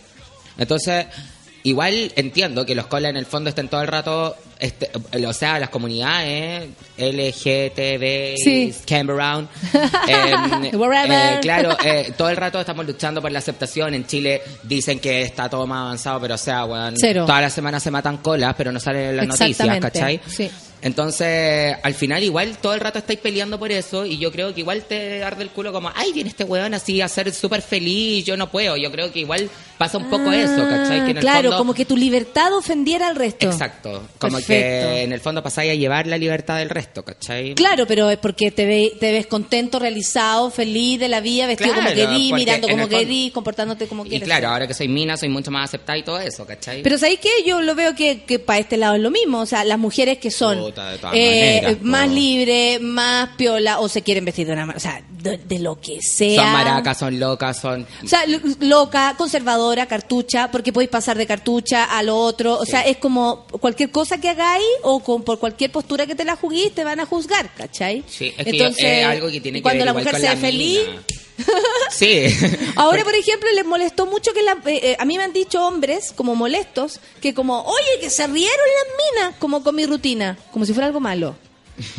[0.56, 1.06] Entonces,
[1.64, 4.88] igual entiendo que los colas en el fondo estén todo el rato, este,
[5.26, 8.72] o sea, las comunidades LGTB, Sí.
[8.86, 9.48] Came Around,
[10.08, 11.34] em, Wherever.
[11.34, 13.94] eh, claro, eh, todo el rato estamos luchando por la aceptación.
[13.94, 16.64] En Chile dicen que está todo más avanzado, pero o sea,
[16.96, 17.24] Cero.
[17.26, 20.20] todas las semanas se matan colas, pero no salen en las noticias, ¿cachai?
[20.28, 20.48] sí.
[20.82, 24.60] Entonces, al final igual todo el rato estáis peleando por eso y yo creo que
[24.60, 28.24] igual te arde el culo como, ay, viene este weón así a ser súper feliz,
[28.24, 28.76] yo no puedo.
[28.76, 31.04] Yo creo que igual pasa un poco eso, ¿cachai?
[31.04, 33.46] Que en el Ah, claro, fondo- como que tu libertad ofendiera al resto.
[33.46, 34.08] Exacto.
[34.18, 34.88] Como Perfecto.
[34.90, 37.54] que en el fondo pasáis a llevar la libertad del resto, ¿cachai?
[37.54, 41.74] Claro, pero es porque te, ve- te ves contento, realizado, feliz de la vida, vestido
[41.74, 44.26] como querís, mirando como fondo- querís, comportándote como Y quieres.
[44.26, 46.82] claro, ahora que soy mina, soy mucho más aceptada y todo eso, ¿cachai?
[46.82, 47.28] Pero ¿sabéis qué?
[47.46, 49.40] Yo lo veo que, que para este lado es lo mismo.
[49.40, 51.84] O sea, las mujeres que son Puta, de todas eh, maneras, po.
[51.86, 55.58] más libres, más piola, o se quieren vestir de una manera, o sea, de, de
[55.58, 56.42] lo que sea.
[56.42, 57.86] son maracas, son locas, son...
[58.04, 62.56] O sea, lo- loca, conservadora, cartucha, porque podéis pasar de cartucha a lo otro.
[62.58, 66.24] O sea, es como cualquier cosa que hagáis o con, por cualquier postura que te
[66.24, 68.04] la juguís, te van a juzgar, ¿cachai?
[68.06, 68.66] Sí, es que
[69.00, 70.80] es algo que tiene que cuando ver la mujer con se ve feliz.
[71.98, 72.26] Sí.
[72.76, 75.66] Ahora, por ejemplo, les molestó mucho que la, eh, eh, a mí me han dicho
[75.66, 80.38] hombres como molestos que como, oye, que se rieron las minas, como con mi rutina,
[80.52, 81.36] como si fuera algo malo.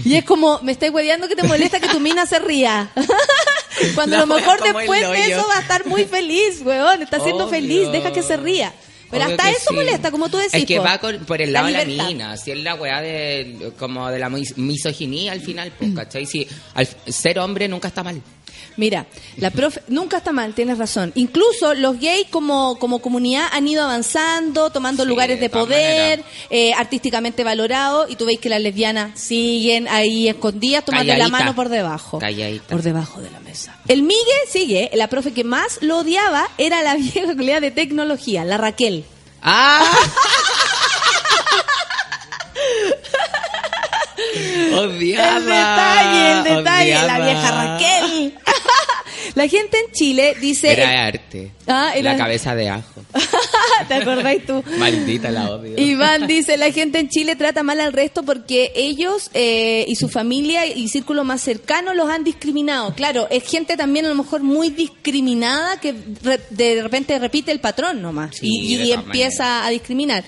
[0.04, 2.92] Y es como, me estáis hueveando que te molesta que tu mina se ría.
[3.96, 7.02] Cuando La a lo mejor después de eso va a estar muy feliz, weón.
[7.02, 7.50] Está siendo Obvio.
[7.62, 8.74] feliz, deja que se ría.
[9.10, 9.76] Pero Obvio hasta eso sí.
[9.76, 10.54] molesta, como tú decís.
[10.54, 10.84] Es que po.
[10.84, 14.10] va con- por el La lado de la mina, si es la weá de, como
[14.12, 16.26] de la mis- misoginia al final, pues, ¿cachai?
[16.26, 16.46] Si
[16.76, 18.22] al, ser hombre nunca está mal.
[18.80, 21.11] Mira, la profe nunca está mal, tienes razón.
[21.15, 26.72] Incluso los gays como, como comunidad han ido avanzando, tomando Sí, lugares de poder, eh,
[26.73, 31.68] artísticamente valorados, y tú veis que las lesbianas siguen ahí escondidas tomando la mano por
[31.68, 32.19] debajo.
[32.19, 32.68] Calladita.
[32.69, 33.76] Por debajo de la mesa.
[33.89, 34.18] El Migue
[34.49, 39.03] sigue, la profe que más lo odiaba era la vieja colega de tecnología, la Raquel.
[39.41, 39.84] ¡Ah!
[44.73, 45.38] Odiaba.
[45.39, 48.38] El detalle, el detalle, la vieja Raquel.
[49.35, 50.72] La gente en Chile dice...
[50.73, 51.51] Era arte.
[51.68, 53.03] Ah, era- La cabeza de ajo.
[53.88, 54.64] ¿Te acordáis tú?
[54.77, 55.77] Maldita la odio.
[55.77, 60.10] Iván dice, la gente en Chile trata mal al resto porque ellos eh, y su
[60.10, 62.93] familia y círculo más cercano los han discriminado.
[62.95, 65.93] Claro, es gente también a lo mejor muy discriminada que
[66.23, 70.23] re- de repente repite el patrón nomás Sí, y, empieza a discriminar.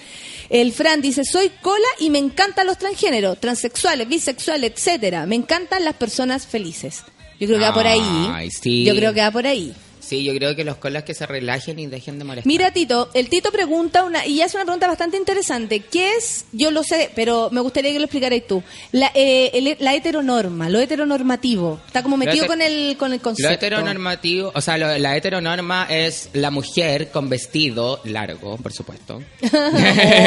[0.49, 5.25] El Fran dice, soy cola y me encantan los transgéneros, transexuales, bisexuales, etcétera.
[5.25, 7.03] Me encantan las personas felices.
[7.41, 8.29] Yo creo que va por ahí.
[8.31, 8.85] Ay, sí.
[8.85, 9.73] Yo creo que va por ahí.
[10.01, 12.47] Sí, yo creo que los colas que se relajen y dejen de molestar.
[12.47, 15.79] Mira, Tito, el Tito pregunta una, y es una pregunta bastante interesante.
[15.79, 16.45] ¿Qué es?
[16.51, 18.63] Yo lo sé, pero me gustaría que lo explicarais tú.
[18.91, 21.79] La, eh, el- la heteronorma, lo heteronormativo.
[21.87, 23.53] Está como metido con el, con el Lo concepto.
[23.53, 29.21] heteronormativo, o sea, lo- la heteronorma es la mujer con vestido largo, por supuesto.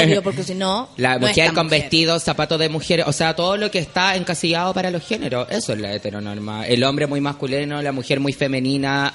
[0.04, 0.88] Obvio, porque si no.
[0.96, 1.80] La no mujer con mujer.
[1.82, 5.72] vestido, zapatos de mujer, o sea, todo lo que está encasillado para los géneros, eso
[5.72, 6.66] es la heteronorma.
[6.66, 9.12] El hombre muy masculino, la mujer muy femenina,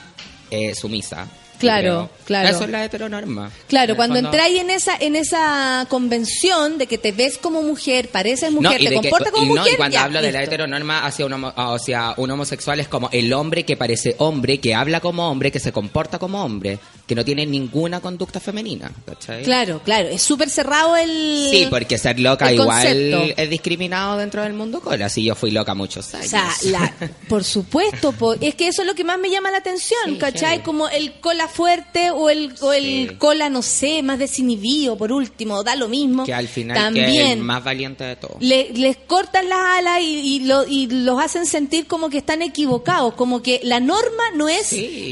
[0.51, 1.27] eh, sumisa.
[1.59, 2.47] Claro, claro.
[2.47, 3.51] Eso es la heteronorma.
[3.67, 7.61] Claro, En cuando fondo- entráis en esa en esa convención de que te ves como
[7.61, 10.31] mujer, pareces mujer, te que- comportas como y no, mujer, y cuando ya, hablo de
[10.31, 14.59] la heteronorma hacia un, homo- hacia un homosexual es como el hombre que parece hombre,
[14.59, 18.91] que habla como hombre, que se comporta como hombre, que no tiene ninguna conducta femenina.
[19.03, 19.41] ¿cachai?
[19.41, 24.53] Claro, claro, es súper cerrado el Sí, porque ser loca igual es discriminado dentro del
[24.53, 25.09] mundo cola.
[25.09, 26.27] Si yo fui loca muchos años.
[26.27, 26.93] O sea, la-
[27.27, 30.17] por supuesto, po- es que eso es lo que más me llama la atención, Sí,
[30.19, 30.61] ¿cachai?
[30.61, 33.15] Como el cola fuerte o el, o el Sí.
[33.17, 36.25] cola, no sé, más desinhibido, por último, da lo mismo.
[36.25, 38.35] que al final que También es el más valiente de todos.
[38.39, 42.43] le- les cortan las alas y, y, lo- y los hacen sentir como que están
[42.43, 44.67] equivocados, como que la norma no es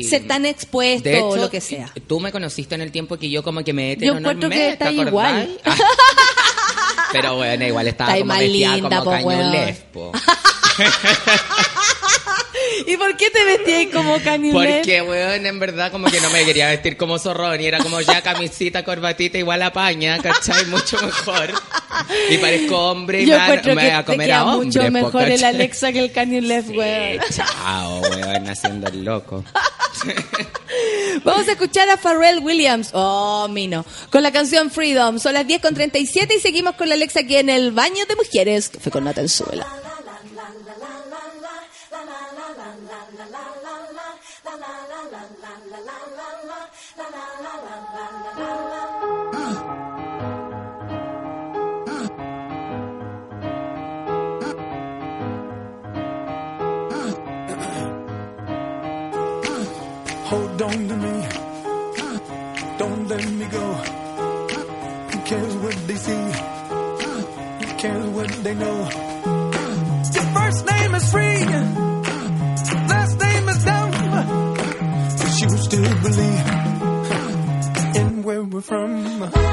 [0.08, 1.87] ser tan expuesto o lo que sea.
[2.08, 4.92] Tú me conociste en el tiempo que yo como que me Yo encuentro que está
[4.92, 5.60] igual.
[7.12, 9.52] Pero bueno, igual estaba Está como más vestida linda, como po, caño weón.
[9.52, 10.12] lespo.
[12.86, 14.78] ¿Y por qué te vestías como canilés?
[14.78, 18.00] Porque, weón, en verdad como que no me quería vestir como zorrón y era como
[18.02, 20.66] ya camisita, corbatita, igual a paña, ¿cachai?
[20.66, 21.52] Mucho mejor.
[22.30, 24.66] Y parezco hombre y Yo me, voy a comer a hombre.
[24.66, 25.56] mucho po, mejor el ¿cachai?
[25.56, 27.20] Alexa que el Kanye West, weón.
[27.34, 29.44] Chao, weón, haciendo el loco.
[31.24, 35.20] Vamos a escuchar a Pharrell Williams, oh, Mino, con la canción Freedom.
[35.20, 38.16] Son las 10 con 37 y seguimos con la Alexa aquí en el baño de
[38.16, 39.22] mujeres, que fue con Nata
[60.60, 61.28] On to me.
[62.80, 63.74] Don't let me go.
[65.12, 66.32] Who cares what they see?
[67.62, 68.78] Who cares what they know?
[70.16, 71.46] Your first name is free,
[72.90, 73.92] last name is dumb.
[75.20, 76.48] But you still believe
[77.96, 79.47] in where we're from.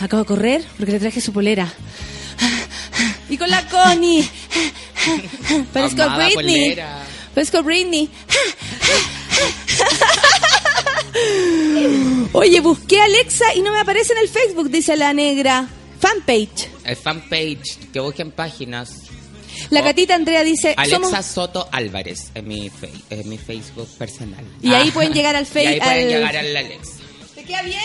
[0.00, 1.72] Acabo de correr porque le traje su polera.
[3.28, 4.28] Y con la Connie.
[5.72, 6.34] Parezco Amada Britney.
[6.70, 7.04] polera.
[7.34, 8.08] Parezco Britney.
[12.32, 15.68] Oye, busqué a Alexa y no me aparece en el Facebook, dice la negra.
[16.00, 16.68] Fanpage.
[16.84, 18.90] El fanpage, que busquen páginas.
[19.70, 21.26] La gatita Andrea dice, Alexa somos...
[21.26, 24.44] Soto Álvarez en mi, fe- en mi Facebook personal.
[24.62, 24.94] Y ahí Ah.
[24.94, 26.92] pueden llegar al Y Face- ahí pueden al- llegar al Alexa.
[27.34, 27.80] ¿Te queda bien?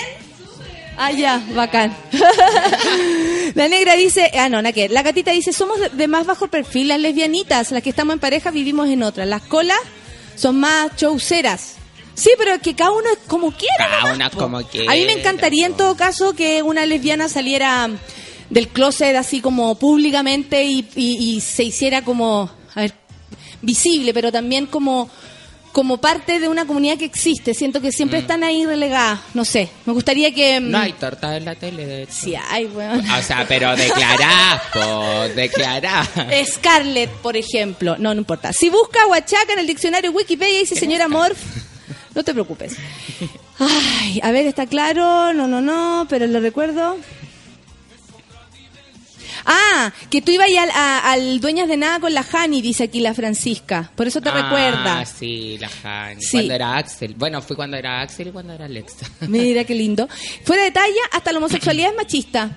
[0.98, 1.96] Ah, ya, bacán.
[3.56, 4.90] la negra dice, ah, no, que.
[4.90, 8.52] La gatita dice, somos de, más bajo perfil, las lesbianitas, las que estamos en pareja
[8.52, 9.26] vivimos en otra.
[9.26, 9.78] Las colas
[10.36, 11.76] son más chauceras.
[12.16, 13.76] Sí, pero que cada uno es como quiera.
[13.78, 14.38] Cada nomás, una po.
[14.40, 17.90] como A mí quiera, me encantaría en todo caso que una lesbiana saliera
[18.50, 22.94] del closet así como públicamente y, y- y se hiciera como, a ver,
[23.64, 25.10] visible, pero también como
[25.74, 27.54] como parte de una comunidad que existe.
[27.54, 29.20] Siento que siempre están ahí relegadas.
[29.34, 29.70] No sé.
[29.86, 30.62] Me gustaría que.
[30.62, 32.14] mm, No hay torta en la tele, de hecho.
[32.14, 33.04] Sí, hay, weón.
[33.10, 36.08] O sea, pero declará, po, declará.
[36.46, 37.96] Scarlett, por ejemplo.
[38.00, 38.54] No, no importa.
[38.54, 41.38] Si busca Huachaca en el diccionario Wikipedia dice señora Morph,
[42.16, 42.76] no te preocupes.
[43.60, 45.34] Ay, a ver, está claro.
[45.34, 46.98] No, no, no, pero lo recuerdo.
[49.46, 53.00] Ah, que tú ibas al, a- al Dueñas de Nada con la Hani, dice aquí
[53.00, 53.92] la Francisca.
[53.96, 55.06] Por eso te Ah, recuerda.
[55.06, 56.22] sí, la Hani.
[56.22, 56.32] Sí.
[56.38, 57.16] Cuando era Axel.
[57.16, 59.06] Bueno, fui cuando era Axel y cuando era Alexa.
[59.28, 60.08] Mira qué lindo.
[60.46, 62.52] Fuera de talla, hasta la homosexualidad es machista.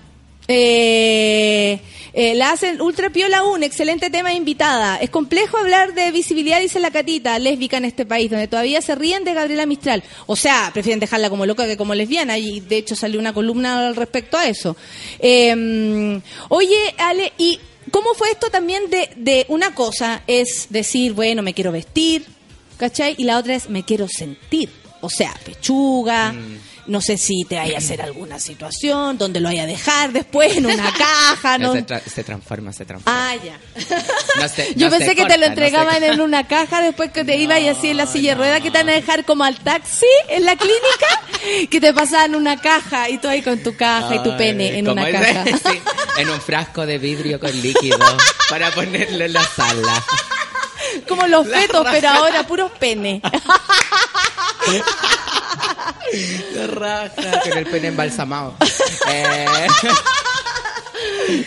[0.48, 1.80] Eh,
[2.12, 4.96] eh, la hacen ultra piola un excelente tema invitada.
[4.96, 8.94] Es complejo hablar de visibilidad, dice la catita, lésbica en este país, donde todavía se
[8.94, 10.02] ríen de Gabriela Mistral.
[10.26, 13.88] O sea, prefieren dejarla como loca que como lesbiana, y de hecho salió una columna
[13.88, 14.76] al respecto a eso.
[15.18, 17.60] Eh, oye, Ale, ¿y
[17.90, 22.24] cómo fue esto también de, de una cosa es decir, bueno, me quiero vestir,
[22.76, 23.14] ¿cachai?
[23.18, 24.70] Y la otra es me quiero sentir.
[25.02, 26.34] O sea, pechuga,
[26.86, 30.56] no sé si te vaya a hacer alguna situación, donde lo vaya a dejar después
[30.56, 31.72] en una caja, ¿no?
[31.72, 33.30] Se, tra- se transforma, se transforma.
[33.32, 33.58] Ah, ya.
[34.40, 37.36] No se- Yo no pensé que te lo entregaban en una caja después que te
[37.36, 39.56] ibas y así en la silla de ruedas que te van a dejar como al
[39.58, 44.14] taxi en la clínica, que te pasaban una caja y tú ahí con tu caja
[44.16, 45.44] y tu pene en ¿cómo una caja.
[45.46, 45.80] Sí,
[46.18, 47.98] en un frasco de vidrio con líquido
[48.50, 50.04] para ponerle en la sala.
[51.08, 53.20] Como los fetos, pero ahora puros pene.
[56.54, 58.54] La raja con el pene embalsamado.
[59.08, 59.46] Eh,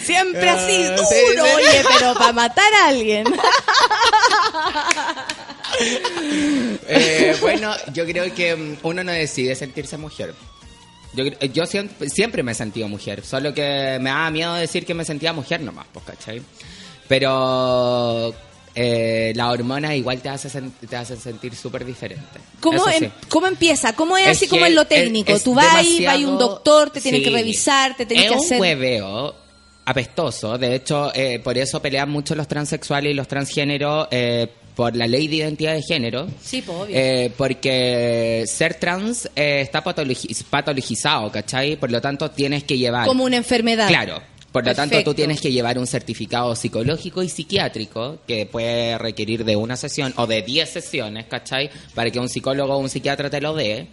[0.03, 1.39] Siempre así, Ah, duro, sí, sí.
[1.55, 3.25] oye, pero para matar a alguien.
[6.87, 10.33] Eh, bueno, yo creo que mm, uno no decide sentirse mujer.
[11.13, 14.85] Yo, cre- yo siempre, siempre me he sentido mujer, solo que me daba miedo decir
[14.85, 16.41] que me sentía mujer nomás, pues, ¿cachai?
[17.07, 18.33] Pero
[18.75, 22.39] eh, la hormona igual te hace sen- te hacen sentir súper diferente.
[22.59, 23.05] ¿Cómo, sí.
[23.05, 23.93] em- ¿Cómo empieza?
[23.95, 25.31] ¿Cómo es, Es así como en lo es- técnico?
[25.33, 27.25] es Tú vas ahí, va un doctor, te tienen Sí.
[27.29, 28.61] que revisar, te tienen es que un hacer...
[28.61, 29.35] hueveo
[29.85, 30.57] apestoso.
[30.57, 35.07] De hecho, eh, por eso pelean mucho los transexuales y los transgéneros eh, por la
[35.07, 36.27] ley de identidad de género.
[36.41, 36.95] Sí, pues, obvio.
[36.97, 41.75] Eh, porque ser trans eh, está patologi- patologizado, ¿cachai?
[41.75, 43.07] Por lo tanto, tienes que llevar...
[43.07, 43.87] Como una enfermedad.
[43.87, 44.21] Claro.
[44.51, 49.45] Por lo tanto, tú tienes que llevar un certificado psicológico y psiquiátrico que puede requerir
[49.45, 51.69] de una sesión o de 10 sesiones, ¿cachai?
[51.93, 53.87] Para que un psicólogo o un psiquiatra te lo dé.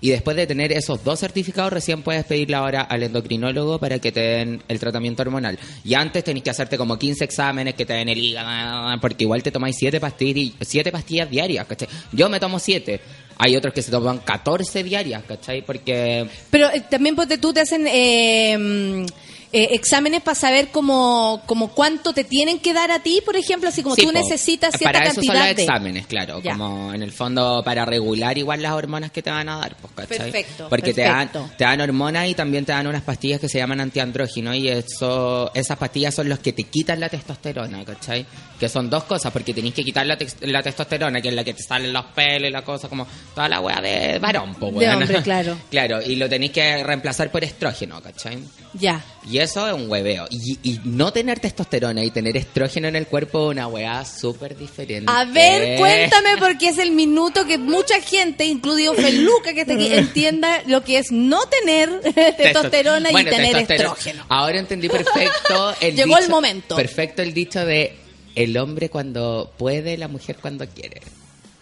[0.00, 4.12] Y después de tener esos dos certificados, recién puedes pedirle ahora al endocrinólogo para que
[4.12, 5.58] te den el tratamiento hormonal.
[5.84, 9.42] Y antes tenés que hacerte como 15 exámenes que te den el hígado, porque igual
[9.42, 11.88] te tomáis 7 pastillas, siete pastillas diarias, ¿cachai?
[12.12, 13.00] Yo me tomo 7.
[13.38, 15.62] Hay otros que se toman 14 diarias, ¿cachai?
[15.62, 19.06] Porque Pero eh, también ponte tú te hacen eh,
[19.52, 23.68] eh, exámenes para saber como, como cuánto te tienen que dar a ti, por ejemplo,
[23.68, 24.12] así como Sí, tú po.
[24.12, 25.62] necesitas cierta para eso cantidad son los de...
[25.62, 26.52] exámenes, claro, Ya.
[26.52, 29.92] como en el fondo para regular igual las hormonas que te van a dar, pues,
[29.94, 30.18] ¿cachai?
[30.30, 31.40] Perfecto, Porque perfecto.
[31.40, 34.54] te dan te dan hormonas y también te dan unas pastillas que se llaman antiandrógeno
[34.54, 38.26] y eso esas pastillas son los que te quitan la testosterona, ¿cachai?
[38.58, 41.44] Que son dos cosas, porque tenéis que quitar la, tex- la testosterona, que es la
[41.44, 44.72] que te salen los pelos y la cosa, como toda la wea de varón, pues,
[44.72, 44.96] De weona.
[44.98, 45.56] hombre, claro.
[45.70, 48.38] claro, y lo tenéis que reemplazar por estrógeno, ¿cachai?
[48.74, 49.02] Ya.
[49.28, 50.26] Y eso es un hueveo.
[50.30, 54.56] Y, y no tener testosterona y tener estrógeno en el cuerpo es una weá súper
[54.56, 55.10] diferente.
[55.14, 59.88] A ver, cuéntame porque es el minuto que mucha gente, incluido Feluca que está aquí,
[59.92, 62.00] entienda lo que es no tener
[62.36, 63.92] testosterona Bueno, y tener testosterona.
[63.94, 64.26] estrógeno.
[64.28, 66.76] Ahora entendí perfecto el Llegó el dicho- momento.
[66.76, 67.96] Perfecto el dicho de
[68.34, 71.00] el hombre cuando puede, la mujer cuando quiere.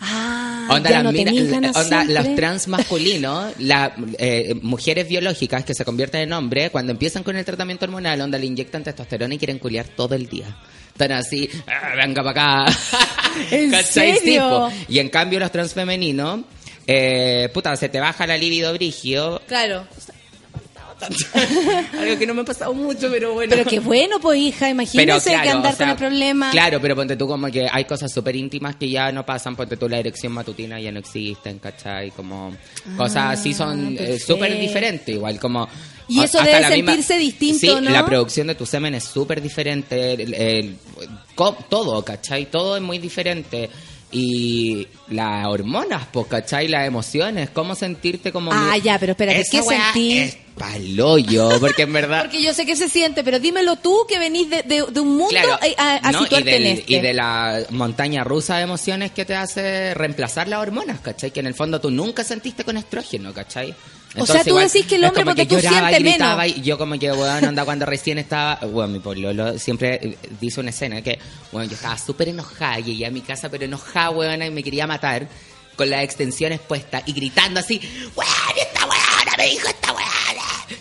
[0.06, 5.74] Ah, Onda, ya las no mina- onda, los trans masculinos, las eh, mujeres biológicas que
[5.74, 9.38] se convierten en hombres, cuando empiezan con el tratamiento hormonal, onda le inyectan testosterona y
[9.38, 10.56] quieren culiar todo el día.
[10.88, 12.78] Están así, "Ah, venga para acá.
[13.50, 14.70] ¿En serio?
[14.88, 16.40] y en cambio los transfemeninos,
[16.86, 19.40] eh, puta, se te baja la libido brigio.
[19.46, 19.86] Claro.
[22.00, 23.50] Algo que no me ha pasado mucho, pero bueno.
[23.56, 26.50] Pero qué bueno, pues hija, imagínese que andar o sea, con el problema.
[26.50, 29.76] Claro, pero ponte tú como que hay cosas súper íntimas que ya no pasan, ponte
[29.76, 32.10] tú la erección matutina ya no existen, ¿cachai?
[32.10, 32.54] Como
[32.96, 35.68] cosas así son eh, súper diferentes, igual como...
[36.06, 37.90] Y eso debe la misma- sentirse distinto, sí, ¿no?
[37.90, 40.76] la producción de tu semen es súper diferente, el- el-
[41.70, 42.46] todo, ¿cachai?
[42.50, 43.70] Todo es muy diferente.
[44.12, 46.68] Y las hormonas, pues, ¿cachai?
[46.68, 48.52] Las emociones, cómo sentirte como...
[48.52, 50.18] Ah, ya, pero espérate, Esa ¿qué sentí?
[50.18, 52.22] Es paloyo, porque en verdad...
[52.22, 55.08] Porque yo sé que se siente, pero dímelo tú que venís de, de- de un
[55.16, 56.20] mundo Claro, a, a ¿no?
[56.22, 56.92] situarte y, del- en este.
[56.94, 61.30] y de la montaña rusa de emociones que te hace reemplazar las hormonas, ¿cachai?
[61.32, 63.74] Que en el fondo tú nunca sentiste con estrógeno, ¿cachai?
[64.16, 66.58] O sea, tú decís que el hombre, porque que tú lloraba y sientes gritaba menos.
[66.58, 70.60] y yo como que, weón, anda cuando recién estaba, bueno, mi pololo siempre eh, dice
[70.60, 71.18] una escena que,
[71.50, 74.86] bueno, yo estaba súper enojada, llegué a mi casa pero enojada, weón, y me quería
[74.86, 75.26] matar
[75.74, 77.80] con las extensiones puestas y gritando así,
[78.14, 80.10] weón, esta weona me dijo esta weona.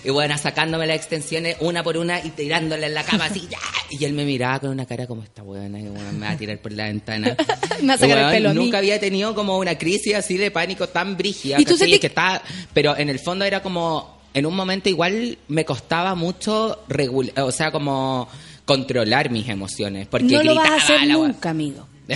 [0.03, 3.57] Y bueno, sacándome las extensiones una por una y tirándole en la cama así, ya.
[3.89, 6.37] Y él me miraba con una cara como esta weona y weón, me va a
[6.37, 7.35] tirar por la ventana.
[7.81, 8.63] Me va a sacar el pelo a mí.
[8.63, 11.59] Nunca había tenido como una crisis así de pánico tan brígida.
[11.59, 11.89] ¿Y tú ¿cachai?
[11.89, 12.41] sentí- que estaba,
[12.73, 17.51] pero en el fondo era como, en un momento igual me costaba mucho regular, o
[17.51, 18.29] sea, como
[18.65, 20.07] controlar mis emociones.
[20.07, 21.87] Porque no lo vas a gritaba hacer nunca, amigo.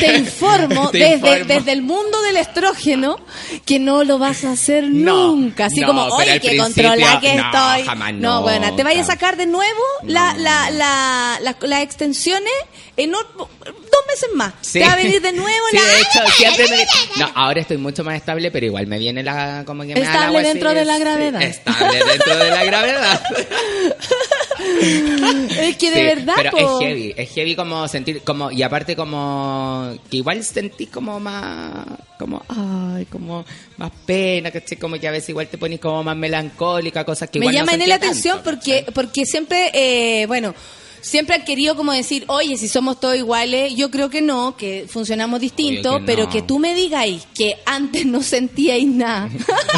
[0.00, 1.44] Te informo, Te desde, informo.
[1.46, 3.18] desde el mundo del estrógeno
[3.66, 5.66] que no lo vas a hacer No, nunca.
[5.66, 7.82] Así no, como, oye, que controla que no, estoy.
[7.86, 12.52] jamás no, bueno, te vayas a sacar de nuevo la, la, la, la- las extensiones
[12.96, 13.48] en o-
[13.96, 14.54] dos meses más.
[14.60, 14.78] Sí.
[14.80, 15.82] Te va a venir de nuevo Sí, la.
[15.84, 16.86] de hecho, siempre me-
[17.24, 19.62] No, ahora estoy mucho más estable, pero igual me viene la...
[19.66, 21.42] Como que me da la Estable dentro así, de la sí, gravedad.
[21.42, 23.20] estable dentro de la gravedad.
[25.60, 26.80] Es que de Sí, verdad, pero po.
[26.80, 31.86] es heavy, es heavy como sentir, como, y aparte como, que igual sentí como más,
[32.18, 33.44] como, ay, como
[33.76, 34.78] más pena, ¿cachai?
[34.78, 37.60] Como que a veces igual te pones como más melancólica, cosas que me igual no
[37.60, 40.54] llama en sentía la atención porque porque siempre eh, bueno
[41.04, 44.86] siempre han querido como decir oye si somos todos iguales yo creo que no que
[44.88, 46.28] funcionamos distinto que pero no.
[46.30, 49.28] que tú me digáis que antes no sentíais nada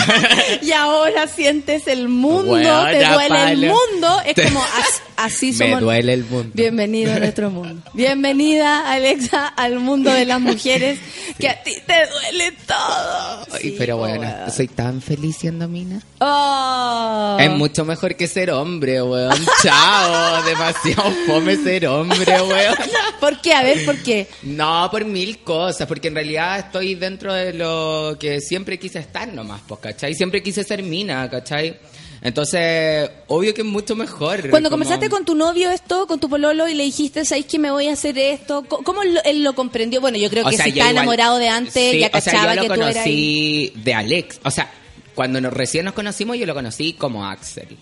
[0.62, 5.80] y ahora sientes el mundo te duele el mundo es como as- así Me somos.
[5.80, 6.50] duele el mundo.
[6.54, 7.82] Bienvenido a nuestro mundo.
[7.94, 10.98] Bienvenida, Alexa, al mundo de las mujeres,
[11.38, 13.46] que a ti te duele todo.
[13.52, 14.50] Ay, Sí, pero bueno, weón.
[14.52, 16.02] soy tan feliz siendo mina.
[16.20, 17.36] Oh.
[17.40, 19.42] Es mucho mejor que ser hombre, weón.
[19.62, 22.74] Chao, demasiado fome ser hombre, weón.
[23.20, 23.52] ¿Por qué?
[23.54, 24.28] A ver, ¿por qué?
[24.42, 29.32] No, por mil cosas, porque en realidad estoy dentro de lo que siempre quise estar
[29.32, 30.14] nomás, pues, ¿cachai?
[30.14, 31.78] Siempre quise ser mina, ¿cachai?
[32.22, 34.48] Entonces, obvio que es mucho mejor.
[34.50, 37.58] Cuando como- comenzaste con tu novio esto, con tu pololo, y le dijiste, ¿sabes que
[37.58, 38.64] me voy a hacer esto?
[38.68, 40.00] ¿Cómo él lo comprendió?
[40.00, 42.20] Bueno, yo creo O que sea, si está igual- enamorado de antes, Sí, ya o
[42.20, 42.94] sea, cachaba yo que lo tú eras...
[42.94, 44.40] conocí de Alex.
[44.44, 44.70] O sea,
[45.14, 47.76] cuando nos, recién nos conocimos, yo lo conocí como Axel.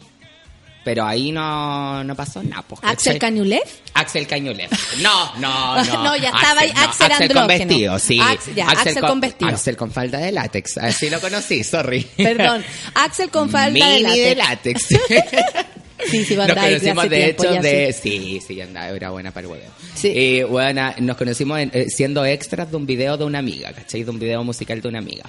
[0.85, 2.62] Pero ahí no, no pasó nada.
[2.69, 3.19] pues, ¿Axel.
[3.19, 3.62] Cañulev?
[3.94, 4.69] Axel Cañulev.
[5.01, 6.05] No, no, no.
[6.05, 8.20] No, ya estaba ahí Axel Axel con vestido, sí.
[8.55, 9.51] Ya, Axel con vestido.
[9.51, 10.77] Axel con falda de látex.
[10.78, 12.06] Así lo conocí, sorry.
[12.16, 12.62] Perdón,
[12.94, 14.90] Axel con falda Mini de de látex.
[14.90, 15.65] látex.
[16.11, 17.93] Sí, sí, Nos andaba ahí conocimos de hecho de...
[17.98, 18.40] sí.
[18.47, 19.65] Sí, andaba, era buena para el huevo.
[19.94, 20.09] Sí.
[20.09, 24.02] Y bueno, nos conocimos en- eh, siendo extras de un video de una amiga, ¿cachai?
[24.02, 25.24] De un video musical de una amiga.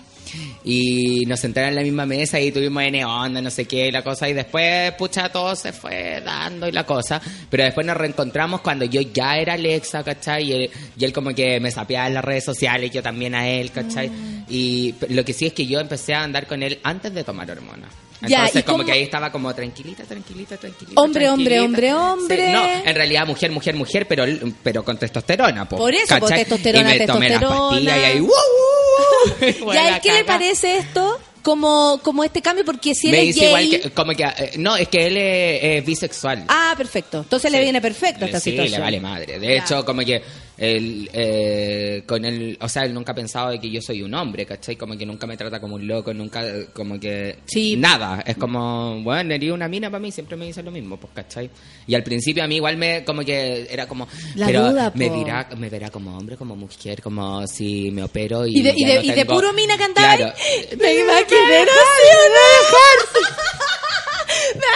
[0.63, 3.91] Y nos sentaron en la misma mesa y tuvimos N onda, no sé qué, y
[3.91, 4.27] la cosa.
[4.27, 7.21] Y después, pucha, todo se fue dando y la cosa.
[7.49, 10.43] Pero después nos reencontramos cuando yo ya era Alexa, ¿cachai?
[10.45, 13.47] Y él, y él como que me sapeaba en las redes sociales, yo también a
[13.47, 14.09] él, ¿cachai?
[14.09, 14.45] Mm.
[14.49, 17.49] Y lo que sí es que yo empecé a andar con él antes de tomar
[17.51, 17.89] hormonas.
[18.21, 20.99] Entonces, ¿y como cómo- que ahí estaba como tranquilita, tranquilita, tranquilita.
[20.99, 22.03] Hombre, hombre, tranquilita.
[22.05, 22.45] hombre, hombre.
[22.47, 24.23] Sí, no, en realidad mujer, mujer, mujer, pero,
[24.63, 25.67] pero con testosterona.
[25.67, 26.39] po, Por eso, ¿cachai?
[26.39, 29.45] testosterona, y me tomé las pastillas y ahí, ¡uh, uh!
[29.45, 30.23] ¿Y Bueno, a él la qué le.
[30.25, 31.19] Parece esto?
[31.41, 33.65] Como, como este cambio, porque si él Me es dice gay...
[33.67, 36.43] igual que, como que, eh, no, es que él es, es bisexual.
[36.47, 37.19] Ah, perfecto.
[37.19, 37.63] Entonces le Sí.
[37.65, 38.79] viene perfecto esta sí, situación.
[38.79, 39.37] le vale madre.
[39.39, 40.23] De hecho, como que
[40.57, 44.13] él, eh, con él, o sea, él nunca ha pensado de que yo soy un
[44.13, 44.75] hombre, ¿cachai?
[44.75, 47.75] Como que nunca me trata como un loco, nunca, como que, Sí.
[47.77, 48.23] nada.
[48.25, 51.49] Es como, bueno, herí una mina para mí, siempre me dice lo mismo, pues, ¿cachai?
[51.87, 55.09] Y al principio a mí igual me, como que era como, La pero duda, me
[55.09, 58.85] dirá, me verá como hombre, como mujer, como si me opero y ¿Y de, y
[58.85, 60.33] de, no y de puro mina que andaba Claro.
[60.35, 60.77] ahí?
[60.77, 61.65] Me imaginé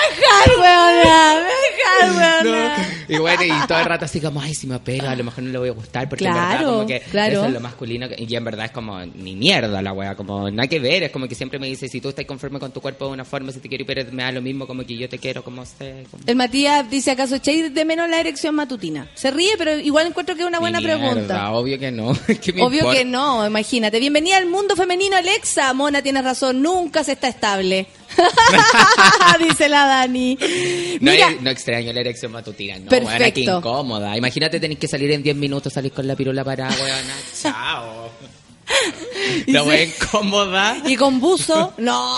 [0.09, 0.59] dejar.
[0.59, 1.47] Weona.
[1.47, 2.85] Dejar, weona.
[3.07, 5.43] Y bueno, y todo el rato así como, ay, si me opero, a lo mejor
[5.43, 7.33] no le voy a gustar, porque en Claro, verdad como que claro.
[7.33, 10.67] eso es lo masculino, y en verdad es como, ni mierda la wea, como, nada
[10.67, 13.07] que ver, es como que siempre me dice, si tú estás conforme con tu cuerpo
[13.07, 15.17] de una forma, si te quiero operar, me da lo mismo, como que yo te
[15.17, 16.05] quiero, como sé.
[16.11, 19.09] como- El Matías dice, ¿acaso echáis de menos la erección matutina?
[19.15, 21.51] Se ríe, pero igual encuentro que es una buena mierda, pregunta.
[21.51, 22.13] Obvio que no.
[22.43, 22.99] ¿Qué me Obvio importa?
[22.99, 23.99] que no, imagínate.
[23.99, 25.73] Bienvenida al mundo femenino, Alexa.
[25.73, 27.87] Mona, tienes razón, nunca se está estable.
[29.39, 30.37] Dice la Dani.
[31.01, 33.11] No, Mira, es- no extraño la erección matutina, no, Perfecto.
[33.17, 34.17] weona, qué incómoda.
[34.17, 38.09] Imagínate tenés que salir en 10 minutos, salir con la pirula para, weona, chao.
[39.47, 40.77] La wea incómoda.
[40.85, 42.15] y con buzo, no.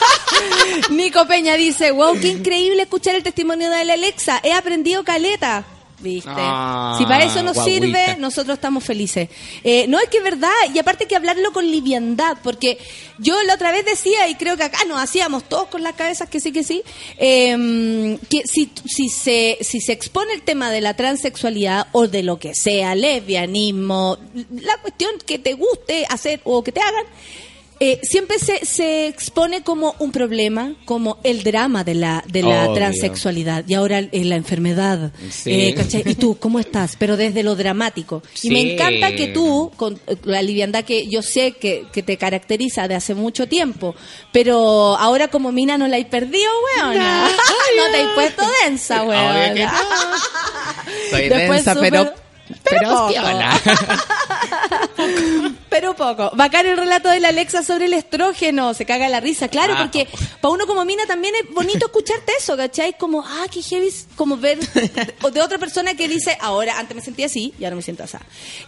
[0.90, 4.40] Nico Peña dice, wow, qué increíble escuchar el testimonio de la Alexa.
[4.42, 5.64] He aprendido caleta.
[6.00, 6.30] ¿Viste?
[6.34, 9.28] Ah, si para eso nos sirve, nosotros estamos felices.
[9.62, 12.78] Eh, no, es que es verdad, y aparte que hablarlo con liviandad, porque
[13.18, 16.28] yo la otra vez decía, y creo que acá nos hacíamos todos con las cabezas
[16.30, 16.82] que sí, que sí,
[17.18, 22.22] eh, que si, si, se, si se expone el tema de la transexualidad o de
[22.22, 24.16] lo que sea, lesbianismo,
[24.50, 27.04] la cuestión que te guste hacer o que te hagan,
[27.82, 32.64] eh, siempre se, se expone como un problema, como el drama de la, de la
[32.66, 32.74] Obvio.
[32.74, 35.12] transexualidad y ahora eh, la enfermedad.
[35.30, 35.50] Sí.
[35.52, 36.02] Eh, ¿cachai?
[36.06, 36.96] ¿Y tú cómo estás?
[36.98, 38.22] Pero desde lo dramático.
[38.42, 38.70] Y me Sí.
[38.72, 42.94] encanta que tú, con eh, la liviandad que yo sé que, que te caracteriza de
[42.96, 43.94] hace mucho tiempo,
[44.30, 47.28] pero ahora como mina no la hay perdido, weona.
[47.28, 47.28] No,
[47.92, 49.10] te hay puesto densa, no.
[51.10, 52.14] Soy Después densa, súper-
[52.70, 53.08] pero, pero, poco.
[53.12, 53.60] piola.
[55.70, 56.30] Pero poco.
[56.34, 58.74] Bacán el relato de la Alexa sobre el estrógeno.
[58.74, 59.48] Se caga la risa.
[59.48, 59.82] Claro, Ah.
[59.82, 60.08] porque
[60.40, 62.96] para uno como mina también es bonito escucharte eso, ¿cachai?
[62.98, 63.88] Como, ah, qué heavy.
[64.16, 67.82] Como ver de, otra persona que dice, ahora, antes me sentía así y ahora me
[67.82, 68.16] siento así.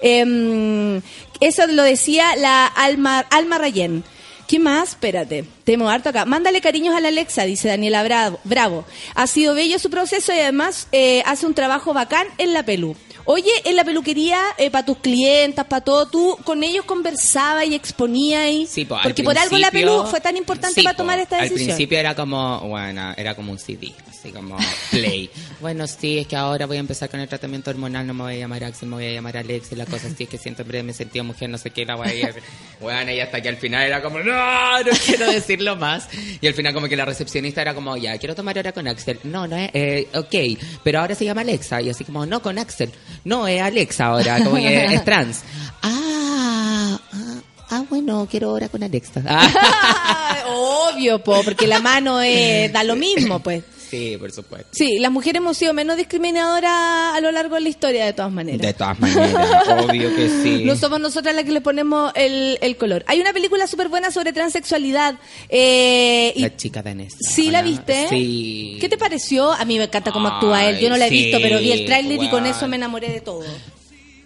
[0.00, 1.02] Em,
[1.40, 4.04] eso lo decía la Alma, Alma Rayén.
[4.46, 4.90] ¿Qué más?
[4.90, 6.24] Espérate, tengo harto acá.
[6.24, 8.38] Mándale cariños a la Alexa, dice Daniela Bravo.
[8.44, 8.84] Bravo.
[9.14, 12.94] Ha sido bello su proceso y además eh, hace un trabajo bacán en la pelu.
[13.24, 14.40] Oye, en la peluquería,
[14.70, 18.66] para tus clientas, para todo, tú con ellos conversabas y exponías y...
[18.66, 21.18] Sí, po, al porque por algo la pelu fue tan importante Sí, para po, tomar
[21.20, 21.68] esta Al decisión.
[21.68, 24.56] principio era como, bueno, era como un CD, así como
[24.90, 25.30] play.
[25.62, 28.34] bueno, sí, es que ahora voy a empezar con el tratamiento hormonal, no me voy
[28.34, 30.82] a llamar Axel, me voy a llamar Alex, y la cosa así es que siempre
[30.82, 32.34] me sentido mujer, no sé qué, la voy a ir.
[32.80, 36.08] Bueno, y hasta que al final era como, no, no quiero decirlo más.
[36.40, 39.20] Y al final como que la recepcionista era como, ya, quiero tomar ahora con Axel.
[39.22, 41.80] No, no es, eh, ok, pero ahora se llama Alexa.
[41.80, 42.90] Y así como, no, con Axel.
[43.24, 45.42] No, es Alexa ahora, como que es trans.
[45.84, 47.40] Ah, ah,
[47.70, 49.22] ah, bueno, quiero ahora con Alexa.
[49.26, 53.64] Ah, Obvio, po, porque la mano eh, da lo mismo, pues.
[53.92, 54.68] Sí, por supuesto.
[54.72, 58.32] Sí, las mujeres hemos sido menos discriminadoras a lo largo de la historia, de todas
[58.32, 58.62] maneras.
[58.62, 60.62] De todas maneras, obvio que sí.
[60.64, 63.04] No somos nosotras las que le ponemos el, el color.
[63.06, 65.16] Hay una película súper buena sobre transexualidad.
[65.50, 67.18] eh, y La chica danesa.
[67.20, 68.08] ¿Sí la viste?
[68.08, 68.78] Sí.
[68.80, 69.52] ¿Qué te pareció?
[69.52, 70.78] A mí me encanta cómo actúa él.
[70.78, 73.20] Yo no la he visto, pero vi el tráiler y con eso me enamoré de
[73.20, 73.44] todo.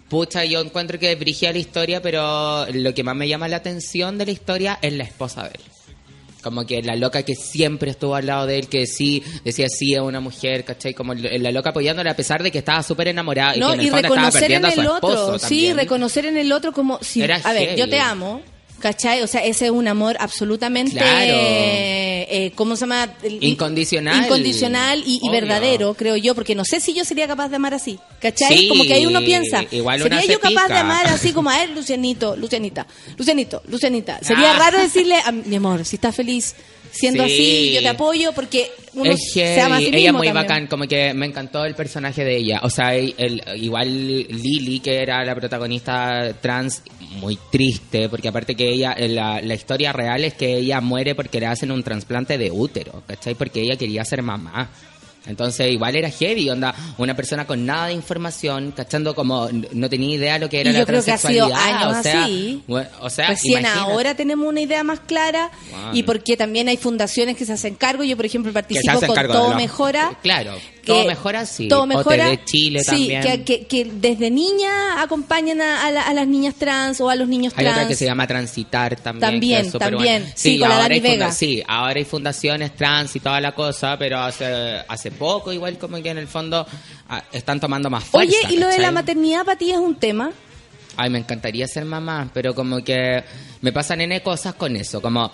[0.07, 4.17] Pucha, yo encuentro que brigia la historia, pero lo que más me llama la atención
[4.17, 5.61] de la historia es la esposa de él.
[6.47, 9.95] Como que la loca que siempre estuvo al lado de él, que sí, decía sí
[9.95, 10.93] a una mujer, ¿cachai?
[10.93, 13.79] Como la loca apoyándole a pesar de que estaba súper enamorada y No, que en
[13.81, 15.77] el y reconocer en el otro, sí, también.
[15.77, 18.41] reconocer en el otro como, si, a ver, yo te amo,
[18.79, 19.21] ¿cachai?
[19.21, 21.33] O sea, ese es un amor absolutamente, Claro.
[21.33, 23.09] eh, eh, ¿cómo se llama?
[23.41, 24.23] Incondicional.
[24.25, 27.99] Incondicional y, verdadero, creo yo, porque no sé si yo sería capaz de amar así,
[28.21, 28.57] ¿cachai?
[28.57, 31.63] Sí, como que ahí uno piensa, igual ¿sería yo capaz de amar así como a
[31.63, 32.85] él, Lucianito, Lucianita,
[33.17, 34.19] Lucianito, Lucianita?
[34.21, 34.59] Sería Ah.
[34.59, 36.55] raro decirle, a mi amor, si estás feliz
[36.91, 37.33] siendo Sí.
[37.33, 39.95] así, yo te apoyo, porque uno Es se ama a sí heavy.
[39.97, 40.47] mismo ella muy también.
[40.47, 42.59] bacán, como que me encantó el personaje de ella.
[42.63, 43.87] O sea, el, el- igual
[44.27, 46.83] Lily, que era la protagonista trans,
[47.21, 51.39] muy triste, porque aparte que ella, la, la historia real es que ella muere porque
[51.39, 53.35] le hacen un trasplante de útero, ¿cachai?
[53.35, 54.69] Porque ella quería ser mamá.
[55.27, 60.15] Entonces igual era heavy, onda, una persona con nada de información, cachando como no tenía
[60.15, 62.23] idea lo que era Y la yo creo que ha sido transexualidad, años o sea,
[62.23, 62.63] así.
[63.01, 63.91] o sea, Recién imagínate.
[63.91, 65.79] ahora tenemos una idea más clara Wow.
[65.95, 68.03] y porque también hay fundaciones que se hacen cargo.
[68.03, 70.17] Yo, por ejemplo, participo con Todo los- Mejora.
[70.21, 70.53] Claro,
[70.87, 71.67] que- todo mejora sí.
[71.67, 72.29] Todo mejora.
[72.31, 73.21] OTD Chile sí, también.
[73.21, 77.15] que, que, que desde niña acompañan a, a la- a las niñas trans o a
[77.15, 77.77] los niños Hay trans.
[77.77, 79.21] otra que se llama Transitar también.
[79.31, 80.31] También, también.
[80.35, 81.31] Sí, con la ahora Dani hay Vega.
[81.31, 84.45] Sí, ahora hay fundaciones trans y toda la cosa, pero hace,
[84.87, 86.65] hace poco igual como que en el fondo
[87.09, 88.35] ah, están tomando más fuerza.
[88.45, 90.31] Oye, ¿y lo de la maternidad para ti es un tema?
[90.95, 93.23] Ay, me encantaría ser mamá, pero como que
[93.61, 95.31] me pasan N cosas con eso, como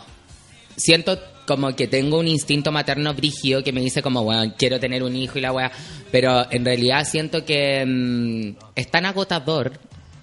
[0.75, 5.03] siento como que tengo un instinto materno brígido que me dice como, bueno, quiero tener
[5.03, 5.71] un hijo y la weá,
[6.11, 9.73] pero en realidad siento que mm, es tan agotador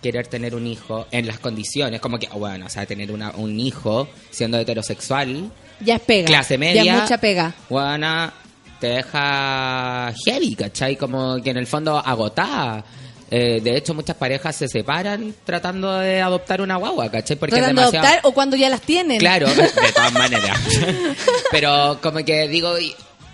[0.03, 3.61] querer tener un hijo en las condiciones, como que, bueno, o sea, tener una- un
[3.61, 6.27] hijo siendo heterosexual, Ya es pega.
[6.27, 7.55] clase media, Ya es mucha pega.
[7.69, 8.33] Buena,
[8.81, 10.97] te deja heavy, ¿cachai?
[10.97, 12.83] Como que en el fondo agotada.
[13.31, 17.37] Eh, de hecho, muchas parejas se separan tratando de adoptar una guagua, ¿cachai?
[17.37, 18.07] Porque Tratando de demasiado...
[18.09, 19.19] adoptar o cuando ya las tienen.
[19.21, 20.59] Claro, de todas maneras.
[21.51, 22.75] Pero como que digo,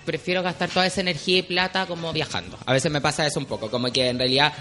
[0.05, 2.59] prefiero gastar toda esa energía y plata como viajando.
[2.67, 4.53] A veces me pasa eso un poco, como que en realidad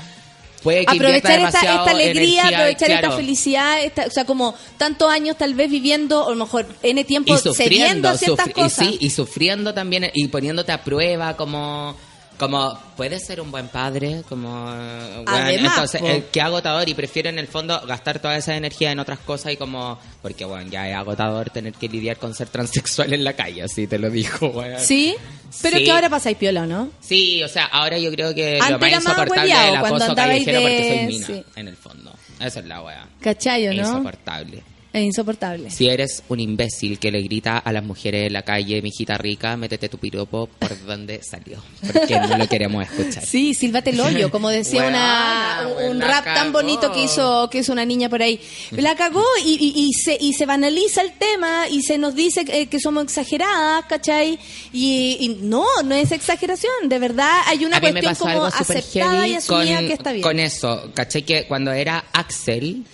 [0.64, 5.38] puede que aprovechar esta, alegría, energía, aprovechar esta felicidad, esta- o sea, como tantos años
[5.38, 8.88] tal vez viviendo, o a lo mejor N tiempo cediendo a ciertas sufri- y cosas.
[8.88, 11.96] sí, y sufriendo también y poniéndote a prueba como
[12.38, 16.08] como puedes ser un buen padre como bueno, Además, entonces po.
[16.08, 19.54] eh, qué agotador y prefiero en el fondo gastar toda esa energía en otras cosas
[19.54, 23.34] y como porque bueno ya es agotador tener que lidiar con ser transexual en la
[23.34, 24.80] calle así te lo dijo weón.
[24.80, 25.16] ¿Sí?
[25.62, 25.84] Pero Sí.
[25.86, 26.90] que ahora pasáis piola, ¿no?
[27.00, 30.62] Sí, o sea, ahora yo creo que Antes lo más insoportable es el acoso callejero
[30.62, 31.44] porque soy mina, sí.
[31.56, 32.14] en el fondo.
[32.42, 33.08] Esa es la wea.
[33.22, 33.80] ¿Cachayo, no?
[33.82, 34.64] insoportable.
[34.96, 35.70] Es insoportable.
[35.72, 39.58] Si eres un imbécil que le grita a las mujeres en la calle, mijita rica,
[39.58, 41.62] métete tu piropo por donde salió.
[41.92, 43.26] Porque no lo queremos escuchar.
[43.26, 47.74] Sí, sílvate el hoyo, como decía una, un rap tan bonito que hizo, que hizo
[47.74, 48.40] una niña por ahí.
[48.72, 52.46] La cagó y, y, y se, y se banaliza el tema y se nos dice
[52.46, 54.40] que, que somos exageradas, ¿cachai?
[54.72, 59.34] Y, y no, no es exageración, de verdad hay una a cuestión como aceptada y
[59.34, 60.24] asumida con, que está bien.
[60.24, 60.90] con eso.
[60.94, 62.86] Caché que cuando era Axel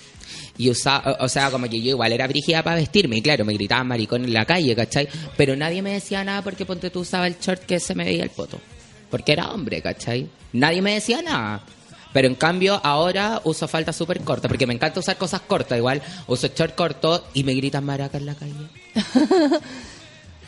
[0.62, 3.54] y usaba, o sea, como que yo igual era brígida para vestirme y claro, me
[3.54, 5.08] gritaban maricón en la calle, ¿cachai?
[5.36, 8.22] Pero nadie me decía nada porque ponte tú usaba el short que se me veía
[8.22, 8.60] el poto.
[9.10, 10.30] Porque era hombre, ¿cachai?
[10.54, 11.64] Nadie me decía nada.
[12.14, 16.00] Pero en cambio ahora uso falta súper corta, porque me encanta usar cosas cortas, igual
[16.28, 18.54] uso short corto y me gritan maraca en la calle.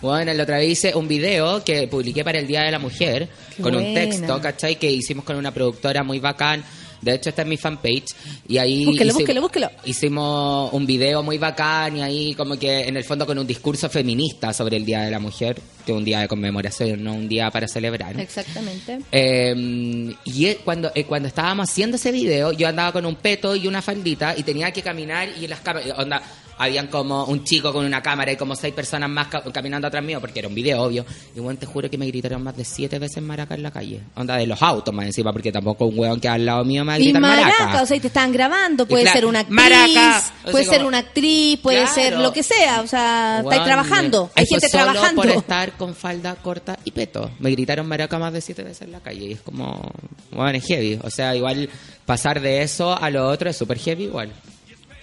[0.04, 3.30] Bueno, la otra vez hice un video que publiqué para el Día de la Mujer
[3.56, 4.76] Qué con un texto, ¿cachai?
[4.76, 6.62] Que hicimos con una productora muy bacán.
[7.04, 8.16] De hecho, está en mi fanpage.
[8.48, 9.70] Y ahí Búsquelo, búsquelo, búsquelo.
[9.86, 13.90] hicimos un video muy bacán y ahí como que en el fondo con un discurso
[13.90, 15.60] feminista sobre el Día de la Mujer,
[15.92, 18.20] un día de conmemoración, no un día para celebrar.
[18.20, 19.00] Exactamente.
[19.12, 23.56] Eh, y eh, cuando, eh, cuando estábamos haciendo ese video, yo andaba con un peto
[23.56, 26.22] y una faldita y tenía que caminar y las cámaras, onda,
[26.56, 30.04] habían como un chico con una cámara y como seis personas más ca- caminando atrás
[30.04, 31.04] mío, porque era un video, obvio.
[31.36, 34.02] Y bueno, te juro que me gritaron más de siete veces maraca en la calle.
[34.16, 36.90] Onda de los autos más encima, porque tampoco un weón que al lado mío me
[36.90, 37.82] va a Y gritar maraca, maraca.
[37.82, 41.00] o sea, y te estaban grabando, puede ser una actriz, maraca, o puede ser una
[41.00, 41.94] actriz, puede Claro.
[41.96, 45.22] ser lo que sea, o sea, estáis trabajando, hay gente trabajando.
[45.24, 47.32] por estar con falda corta y peto.
[47.40, 49.92] Me gritaron maraca más de siete veces en la calle y es como,
[50.32, 51.00] bueno, es heavy.
[51.04, 51.70] O sea, igual
[52.06, 54.32] pasar de eso a lo otro es súper heavy igual.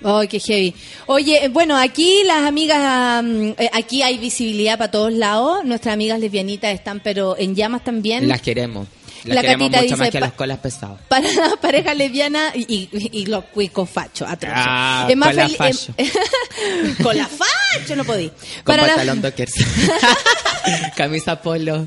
[0.03, 0.75] Ay, qué heavy.
[1.07, 3.23] Oye, eh, bueno, aquí las amigas,
[3.59, 5.65] eh, aquí hay visibilidad para todos lados.
[5.65, 8.27] Nuestras amigas lesbianitas están, pero en llamas también.
[8.27, 8.89] Las queremos.
[9.25, 10.99] Las La queremos mucho más dice, que pa- las colas pesadas.
[11.09, 14.59] para las parejas lesbianas y, y, y los cuicos fachos, atroces.
[14.59, 15.95] Ah, Es más cola fel- facho.
[15.99, 18.29] em- con la facho no podí.
[18.29, 19.53] Con Para la- pantalón dockers.
[20.97, 21.87] Camisa polo.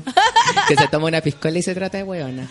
[0.68, 2.48] Que se toma una piscola y se trata de hueona.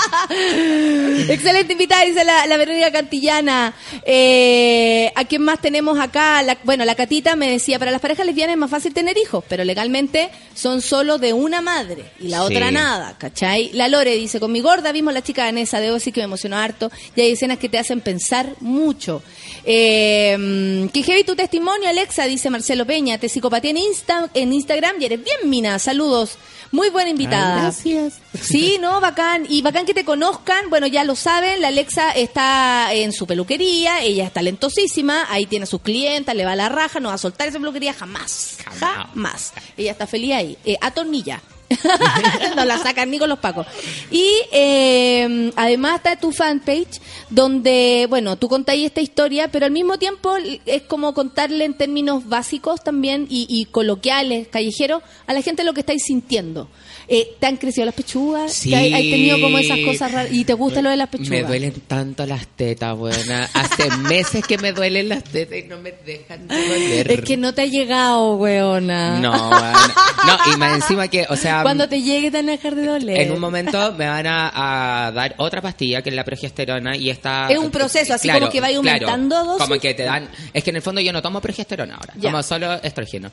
[1.28, 3.74] Excelente invitada, dice la, la Verónica Cantillana.
[4.04, 6.42] Eh, ¿A quién más tenemos acá?
[6.42, 9.44] La- bueno, la Catita me decía, para las parejas lesbianas es más fácil tener hijos,
[9.48, 12.54] pero legalmente son solo de una madre y la Sí.
[12.54, 13.70] otra nada, ¿cachai?
[13.72, 16.56] La Lore dice, con mi gorda vimos la chica danesa, debo decir que me emocionó
[16.56, 19.22] harto y hay escenas que te hacen pensar mucho.
[19.64, 24.96] Eh, que heavy tu testimonio, Alexa, dice Marcelo Peña, te psicopatía en, Insta, en Instagram
[25.00, 26.38] y eres bien mina, saludos.
[26.72, 27.62] Muy buena invitada.
[27.62, 28.20] gracias.
[28.40, 29.44] Sí, no, bacán.
[29.48, 30.70] Y bacán que te conozcan.
[30.70, 35.64] Bueno, ya lo saben, la Alexa está en su peluquería, ella es talentosísima, ahí tiene
[35.64, 38.58] a sus clientas, le va la raja, no va a soltar esa peluquería jamás.
[38.64, 38.80] Jamás.
[38.80, 39.52] Jamás.
[39.76, 40.58] Ella está feliz ahí.
[40.64, 41.42] Eh, atornilla.
[42.56, 43.66] no la sacan ni con los pacos.
[44.10, 49.98] Y eh, además está tu fanpage, donde, bueno, tú contáis esta historia, pero al mismo
[49.98, 50.36] tiempo
[50.66, 55.72] es como contarle en términos básicos también y, y coloquiales, callejeros, a la gente lo
[55.72, 56.68] que estáis sintiendo.
[57.12, 58.52] Eh, ¿Te han crecido las pechugas?
[58.52, 58.70] Sí.
[58.70, 60.32] ¿Te hay, hay tenido como esas cosas raras?
[60.32, 61.30] ¿Y te gusta lo de las pechugas?
[61.30, 63.50] Me duelen tanto las tetas, buena.
[63.52, 67.10] Hace meses que me duelen las tetas y no me dejan de doler.
[67.10, 69.18] Es que no te ha llegado, weona.
[69.18, 69.94] No, weona.
[70.24, 72.86] no, y más encima que, o sea, Cuando te llegue te van a dejar de
[72.86, 73.20] doler.
[73.22, 77.10] en un momento me van a, a dar otra pastilla que es la progesterona y
[77.10, 79.66] está Es un proceso, así como que va aumentando dosis.
[79.66, 82.30] Como que te dan, es que en el fondo yo no tomo progesterona ahora, Ya.
[82.30, 83.32] tomo solo estrógeno.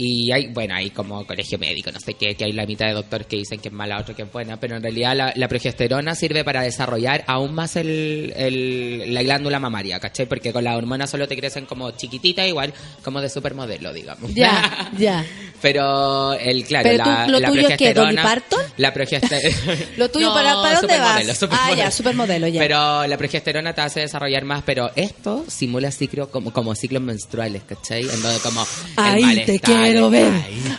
[0.00, 2.92] Y hay, bueno, hay como colegio médico, no sé qué, que hay la mitad de
[2.92, 5.48] doctores que dicen que es mala, otro que es buena, pero en realidad la, la
[5.48, 10.26] progesterona sirve para desarrollar aún más el, el- la glándula mamaria, ¿cachai?
[10.26, 12.72] Porque con las hormonas solo te crecen como chiquititas, igual
[13.02, 14.32] como de supermodelo, digamos.
[14.34, 15.24] Ya, ya.
[15.60, 18.60] Pero el claro, Pero tú- la, ¿lo la tuyo es progesterona- Parton?
[18.76, 19.56] La progesterona.
[19.96, 21.38] Lo tuyo, ¿para- para dónde supermodelo, vas?
[21.38, 21.72] supermodelo.
[21.72, 22.60] Ah, ya, supermodelo, ya.
[22.60, 27.62] Pero la progesterona te hace desarrollar más, pero esto simula ciclo como, como ciclos menstruales,
[27.64, 28.02] ¿cachai?
[28.02, 29.58] En donde como el Ahí te
[29.92, 30.32] quiero ver.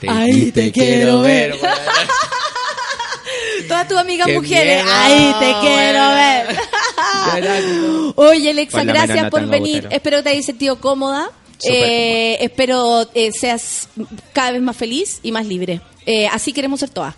[0.08, 1.56] Ahí te quiero ver.
[3.68, 6.58] Todas tus amigas mujeres, miedo, ahí te quiero ver.
[8.16, 9.78] Oye, Alexa, gracias no por venir.
[9.80, 9.96] útero.
[9.96, 11.30] Espero que te hayas sentido cómoda.
[11.70, 13.90] Eh, espero eh, seas
[14.34, 15.82] cada vez más feliz y más libre.
[16.06, 17.14] Eh, así queremos ser todas.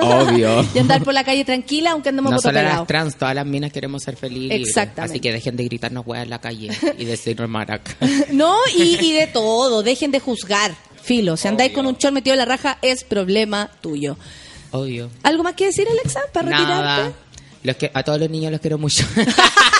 [0.00, 0.64] Obvio.
[0.74, 2.86] y andar por la calle tranquila, aunque andemos No solo las pegados.
[2.86, 4.68] trans, todas las minas queremos ser felices.
[4.68, 5.12] Exactamente.
[5.12, 7.96] Así que dejen de gritarnos weas en la calle y decirnos maraca.
[8.30, 9.82] No, y, y de todo.
[9.82, 10.72] Dejen de juzgar.
[11.02, 14.16] Filo, si andáis con un chor metido en la raja, es problema tuyo.
[14.70, 15.10] Obvio.
[15.22, 17.14] ¿Algo más que decir, Alexa, para retirarte?
[17.62, 19.04] Los que, a todos los niños los quiero mucho.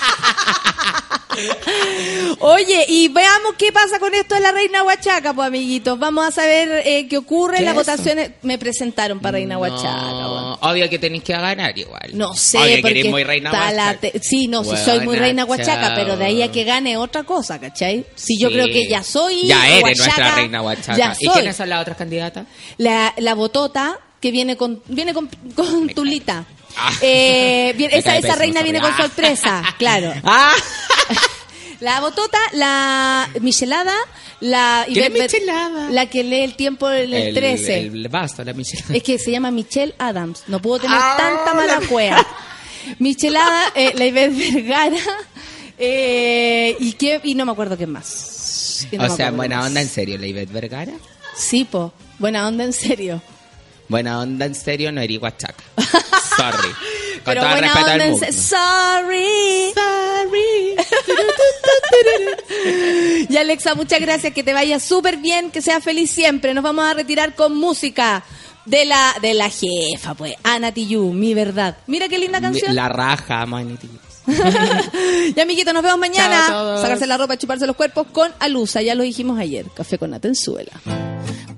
[2.40, 5.98] Oye, y veamos qué pasa con esto de la Reina Huachaca, pues, amiguitos.
[5.98, 7.58] Vamos a saber eh, qué ocurre.
[7.58, 7.80] ¿Qué Las eso?
[7.92, 9.88] votaciones me presentaron para Reina Huachaca.
[9.96, 10.58] No, bueno.
[10.62, 12.10] Obvio que tenéis que ganar igual.
[12.14, 13.98] No sé, Obvio que porque muy reina Huachaca.
[14.00, 17.22] te- Sí, no, si soy muy Reina Huachaca, pero de ahí a que gane otra
[17.24, 18.04] cosa, ¿cachai?
[18.14, 18.54] Si yo Sí.
[18.54, 20.96] creo que ya soy Ya eres Huachaca, nuestra reina Huachaca.
[20.96, 21.34] Ya ¿Y soy.
[21.34, 22.46] quiénes son las otras candidatas?
[22.78, 26.44] La, la botota que viene con viene con, con tulita.
[26.76, 26.92] Ah.
[27.02, 30.12] Eh, bien, esa esa reina viene con sorpresa, claro.
[30.24, 30.54] ¡Ah!
[31.80, 33.94] La botota, la michelada,
[34.40, 35.88] la ¿Quién es Ivette Bet- Michelada?
[35.90, 37.78] La que lee el tiempo en el, 13.
[37.80, 38.84] El vaso, la Michelle.
[38.98, 40.42] Es que se llama Michelle Adams.
[40.48, 42.26] No puedo tener Ah, tanta mala la- cueva.
[42.98, 44.96] Michelada, eh, la Ivette Vergara.
[45.78, 48.86] Eh, y, qué, y no me acuerdo qué más.
[48.92, 49.82] No o sea, buena qué onda más.
[49.84, 50.92] en serio, la Ivette Vergara.
[51.34, 51.94] Sí, po.
[52.18, 53.22] Buena onda en serio.
[53.88, 55.64] Buena onda en serio, no eres Huachaca.
[56.36, 56.68] Sorry.
[57.24, 58.26] Con Pero todo el respeto del mundo.
[58.26, 58.42] serio.
[58.42, 59.72] Sorry.
[63.28, 64.32] y Alexa, muchas gracias.
[64.32, 65.50] Que te vaya súper bien.
[65.50, 66.54] Que seas feliz siempre.
[66.54, 68.22] Nos vamos a retirar con música.
[68.66, 71.78] De la, de la jefa, pues, Ana Tijoux, mi verdad.
[71.86, 72.76] Mira qué linda canción.
[72.76, 73.88] La raja, maniti.
[75.36, 76.44] Ya, amiguitos, nos vemos mañana.
[76.46, 76.80] Chao a todos.
[76.80, 78.82] Sacarse la ropa, chuparse los cuerpos con Alusa.
[78.82, 79.66] Ya lo dijimos ayer.
[79.74, 80.72] Café con Atenzuela.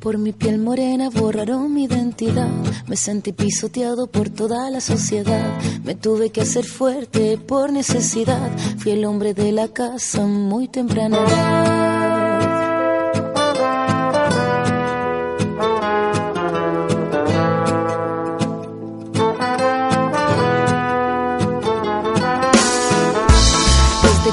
[0.00, 2.48] Por mi piel morena borraron mi identidad.
[2.86, 5.58] Me sentí pisoteado por toda la sociedad.
[5.84, 8.50] Me tuve que hacer fuerte por necesidad.
[8.78, 12.01] Fui el hombre de la casa muy temprana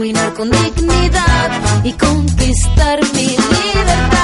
[0.00, 4.16] caminar con dignidad y conquistar mi libertad.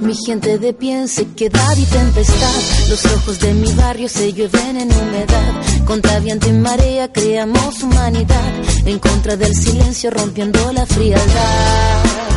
[0.00, 2.60] Mi gente de pie en sequedad y tempestad.
[2.88, 5.84] Los ojos de mi barrio se llueven en humedad.
[5.86, 8.52] Contra viento y marea creamos humanidad.
[8.86, 12.31] En contra del silencio rompiendo la frialdad.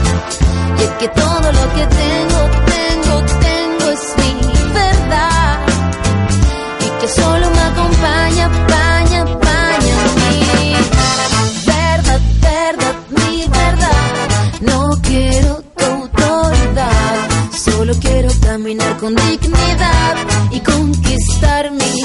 [0.99, 2.39] Que todo lo que tengo,
[2.73, 5.59] tengo, tengo es mi verdad.
[6.79, 10.73] Y que solo me acompaña, paña, paña mi
[11.65, 14.03] verdad, verdad, mi verdad.
[14.61, 20.15] No quiero tu autoridad, solo quiero caminar con dignidad
[20.51, 22.04] y conquistar mi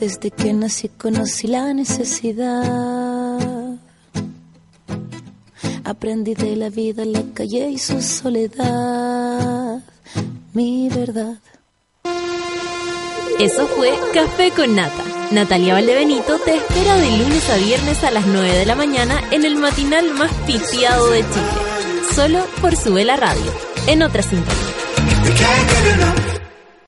[0.00, 3.38] Desde que nací conocí la necesidad.
[5.84, 9.82] Aprendí de la vida, la calle y su soledad.
[10.52, 11.38] Mi verdad.
[13.40, 15.04] Eso fue Café con Nata.
[15.30, 19.44] Natalia Valdebenito te espera de lunes a viernes a las 9 de la mañana en
[19.44, 22.04] el matinal más pitiado de Chile.
[22.14, 23.52] Solo por Sube la Radio.
[23.86, 24.54] En otra sintonía.